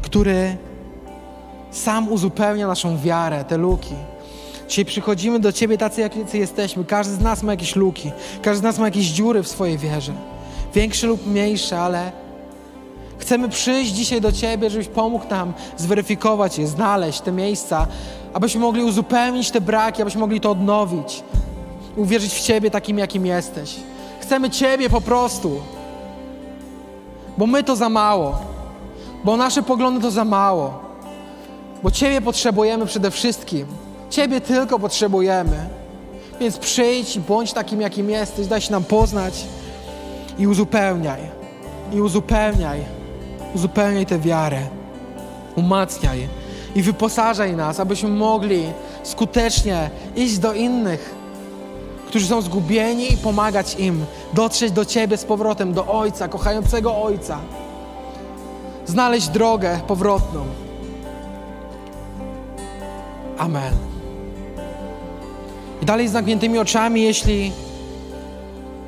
który 0.03 0.57
sam 1.71 2.13
uzupełnia 2.13 2.67
naszą 2.67 2.99
wiarę, 2.99 3.45
te 3.45 3.57
luki. 3.57 3.95
Dzisiaj 4.69 4.85
przychodzimy 4.85 5.41
do 5.41 5.53
Ciebie 5.53 5.79
tacy, 5.79 6.01
jacy 6.01 6.39
jesteśmy. 6.39 6.85
Każdy 6.85 7.15
z 7.15 7.21
nas 7.21 7.43
ma 7.43 7.53
jakieś 7.53 7.77
luki, 7.77 8.13
każdy 8.43 8.61
z 8.61 8.63
nas 8.63 8.79
ma 8.79 8.85
jakieś 8.85 9.07
dziury 9.07 9.43
w 9.43 9.49
swojej 9.49 9.79
wierze. 9.79 10.13
Większe 10.75 11.07
lub 11.07 11.27
mniejsze, 11.27 11.81
ale 11.81 12.13
chcemy 13.19 13.49
przyjść 13.49 13.93
dzisiaj 13.93 14.21
do 14.21 14.33
Ciebie, 14.33 14.71
żebyś 14.71 14.89
pomógł 14.89 15.29
nam 15.31 15.53
zweryfikować 15.77 16.59
je, 16.59 16.67
znaleźć 16.67 17.21
te 17.21 17.33
miejsca, 17.33 17.87
abyśmy 18.35 18.61
mogli 18.61 18.85
uzupełnić 18.85 19.51
te 19.51 19.61
braki, 19.61 20.03
abyśmy 20.03 20.21
mogli 20.21 20.41
to 20.41 20.51
odnowić. 20.51 21.23
Uwierzyć 21.97 22.35
w 22.35 22.41
Ciebie 22.41 22.71
takim, 22.71 22.99
jakim 22.99 23.27
jesteś. 23.27 23.77
Chcemy 24.21 24.51
Ciebie 24.51 24.91
po 24.91 25.01
prostu. 25.01 25.61
Bo 27.39 27.47
my 27.47 27.65
to 27.65 27.77
za 27.77 27.89
mało. 27.89 28.39
Bo 29.25 29.37
nasze 29.37 29.63
poglądy 29.63 30.01
to 30.01 30.11
za 30.11 30.25
mało. 30.25 30.79
Bo 31.83 31.91
Ciebie 31.91 32.21
potrzebujemy 32.21 32.87
przede 32.87 33.11
wszystkim. 33.11 33.67
Ciebie 34.11 34.41
tylko 34.41 34.79
potrzebujemy. 34.79 35.69
Więc 36.41 36.59
przyjdź 36.59 37.17
i 37.17 37.21
bądź 37.21 37.53
takim, 37.53 37.81
jakim 37.81 38.11
jesteś, 38.11 38.47
daj 38.47 38.61
się 38.61 38.73
nam 38.73 38.85
poznać 38.85 39.45
i 40.39 40.47
uzupełniaj. 40.47 41.21
I 41.93 42.01
uzupełniaj. 42.01 42.81
Uzupełniaj 43.55 44.07
tę 44.07 44.19
wiarę. 44.19 44.59
Umacniaj 45.57 46.29
i 46.77 46.83
wyposażaj 46.83 47.57
nas, 47.57 47.81
abyśmy 47.81 48.09
mogli 48.09 48.65
skutecznie 49.03 49.91
iść 50.17 50.39
do 50.39 50.53
innych, 50.53 51.15
którzy 52.07 52.27
są 52.27 52.43
zgubieni 52.43 53.13
i 53.13 53.17
pomagać 53.17 53.75
im 53.79 54.05
dotrzeć 54.33 54.73
do 54.73 54.85
Ciebie 54.85 55.17
z 55.17 55.25
powrotem, 55.25 55.73
do 55.73 55.87
Ojca, 55.87 56.29
kochającego 56.29 57.03
Ojca. 57.03 57.39
Znaleźć 58.87 59.29
drogę 59.29 59.81
powrotną. 59.87 60.45
Amen. 63.39 63.96
I 65.83 65.85
dalej 65.85 66.09
z 66.09 66.13
zamkniętymi 66.13 66.59
oczami, 66.59 67.03
jeśli 67.03 67.53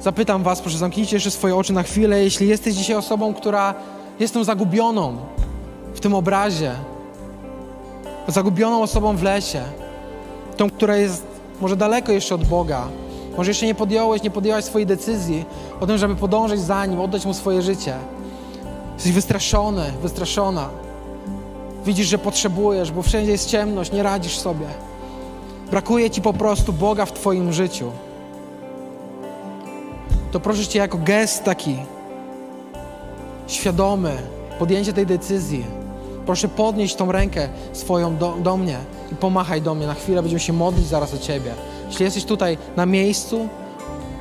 zapytam 0.00 0.42
Was, 0.42 0.60
proszę 0.60 0.78
zamknijcie 0.78 1.16
jeszcze 1.16 1.30
swoje 1.30 1.56
oczy 1.56 1.72
na 1.72 1.82
chwilę, 1.82 2.24
jeśli 2.24 2.48
jesteś 2.48 2.74
dzisiaj 2.74 2.96
osobą, 2.96 3.34
która 3.34 3.74
jest 4.20 4.34
tą 4.34 4.44
zagubioną 4.44 5.16
w 5.94 6.00
tym 6.00 6.14
obrazie, 6.14 6.72
zagubioną 8.28 8.82
osobą 8.82 9.16
w 9.16 9.22
lesie, 9.22 9.62
tą, 10.56 10.70
która 10.70 10.96
jest 10.96 11.26
może 11.60 11.76
daleko 11.76 12.12
jeszcze 12.12 12.34
od 12.34 12.44
Boga, 12.44 12.88
może 13.36 13.50
jeszcze 13.50 13.66
nie 13.66 13.74
podjąłeś, 13.74 14.22
nie 14.22 14.30
podjęłaś 14.30 14.64
swojej 14.64 14.86
decyzji 14.86 15.44
o 15.80 15.86
tym, 15.86 15.98
żeby 15.98 16.16
podążyć 16.16 16.60
za 16.60 16.86
Nim, 16.86 17.00
oddać 17.00 17.26
Mu 17.26 17.34
swoje 17.34 17.62
życie. 17.62 17.94
Jesteś 18.94 19.12
wystraszony, 19.12 19.82
wystraszona. 20.02 20.68
Widzisz, 21.84 22.06
że 22.06 22.18
potrzebujesz, 22.18 22.92
bo 22.92 23.02
wszędzie 23.02 23.32
jest 23.32 23.48
ciemność, 23.48 23.92
nie 23.92 24.02
radzisz 24.02 24.38
sobie. 24.38 24.66
Brakuje 25.70 26.10
Ci 26.10 26.22
po 26.22 26.32
prostu 26.32 26.72
Boga 26.72 27.06
w 27.06 27.12
Twoim 27.12 27.52
życiu. 27.52 27.92
To 30.32 30.40
proszę 30.40 30.66
Cię 30.66 30.78
jako 30.78 30.98
gest 30.98 31.44
taki 31.44 31.76
świadomy, 33.46 34.16
podjęcie 34.58 34.92
tej 34.92 35.06
decyzji. 35.06 35.64
Proszę 36.26 36.48
podnieść 36.48 36.94
tą 36.94 37.12
rękę 37.12 37.48
swoją 37.72 38.16
do, 38.16 38.34
do 38.42 38.56
mnie 38.56 38.78
i 39.12 39.14
pomachaj 39.14 39.62
do 39.62 39.74
mnie. 39.74 39.86
Na 39.86 39.94
chwilę 39.94 40.22
będziemy 40.22 40.40
się 40.40 40.52
modlić 40.52 40.86
zaraz 40.86 41.14
o 41.14 41.18
Ciebie. 41.18 41.54
Jeśli 41.88 42.04
jesteś 42.04 42.24
tutaj 42.24 42.58
na 42.76 42.86
miejscu 42.86 43.48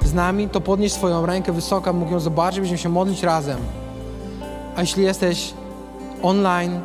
z 0.05 0.13
nami, 0.13 0.49
to 0.49 0.61
podnieś 0.61 0.91
swoją 0.91 1.25
rękę 1.25 1.51
wysoko, 1.51 1.93
mógł 1.93 2.11
ją 2.11 2.19
zobaczyć, 2.19 2.59
będziemy 2.59 2.77
się 2.77 2.89
modlić 2.89 3.23
razem. 3.23 3.57
A 4.75 4.81
jeśli 4.81 5.03
jesteś 5.03 5.53
online, 6.23 6.79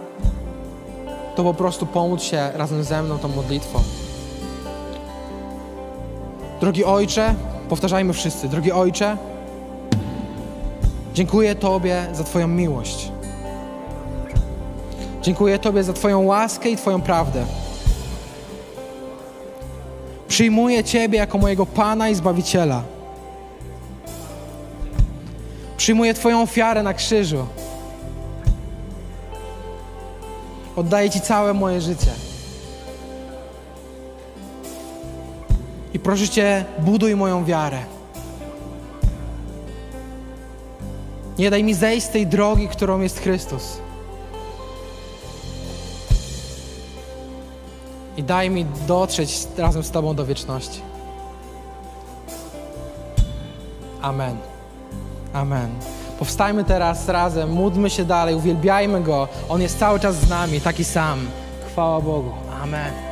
to 1.36 1.44
po 1.44 1.54
prostu 1.54 1.86
pomóc 1.86 2.22
się 2.22 2.50
razem 2.54 2.84
ze 2.84 3.02
mną 3.02 3.18
tą 3.18 3.28
modlitwą. 3.28 4.01
Drogi 6.62 6.84
Ojcze, 6.84 7.34
powtarzajmy 7.68 8.12
wszyscy, 8.12 8.48
drogi 8.48 8.72
Ojcze, 8.72 9.16
dziękuję 11.14 11.54
Tobie 11.54 12.06
za 12.12 12.24
Twoją 12.24 12.48
miłość. 12.48 13.12
Dziękuję 15.22 15.58
Tobie 15.58 15.84
za 15.84 15.92
Twoją 15.92 16.22
łaskę 16.22 16.70
i 16.70 16.76
Twoją 16.76 17.00
prawdę. 17.00 17.44
Przyjmuję 20.28 20.84
Ciebie 20.84 21.18
jako 21.18 21.38
mojego 21.38 21.66
Pana 21.66 22.08
i 22.08 22.14
Zbawiciela. 22.14 22.82
Przyjmuję 25.76 26.14
Twoją 26.14 26.42
ofiarę 26.42 26.82
na 26.82 26.94
krzyżu. 26.94 27.46
Oddaję 30.76 31.10
Ci 31.10 31.20
całe 31.20 31.54
moje 31.54 31.80
życie. 31.80 32.10
Proszę 36.02 36.28
Cię, 36.28 36.64
buduj 36.78 37.16
moją 37.16 37.44
wiarę. 37.44 37.78
Nie 41.38 41.50
daj 41.50 41.64
mi 41.64 41.74
zejść 41.74 42.06
z 42.06 42.10
tej 42.10 42.26
drogi, 42.26 42.68
którą 42.68 43.00
jest 43.00 43.20
Chrystus. 43.20 43.78
I 48.16 48.22
daj 48.22 48.50
mi 48.50 48.66
dotrzeć 48.86 49.46
razem 49.58 49.82
z 49.82 49.90
Tobą 49.90 50.14
do 50.14 50.26
wieczności. 50.26 50.80
Amen. 54.02 54.36
Amen. 55.32 55.70
Powstajmy 56.18 56.64
teraz 56.64 57.08
razem, 57.08 57.50
módlmy 57.50 57.90
się 57.90 58.04
dalej, 58.04 58.34
uwielbiajmy 58.34 59.00
Go. 59.00 59.28
On 59.48 59.62
jest 59.62 59.78
cały 59.78 60.00
czas 60.00 60.16
z 60.16 60.28
nami, 60.28 60.60
taki 60.60 60.84
sam. 60.84 61.18
Chwała 61.66 62.00
Bogu. 62.00 62.30
Amen. 62.62 63.11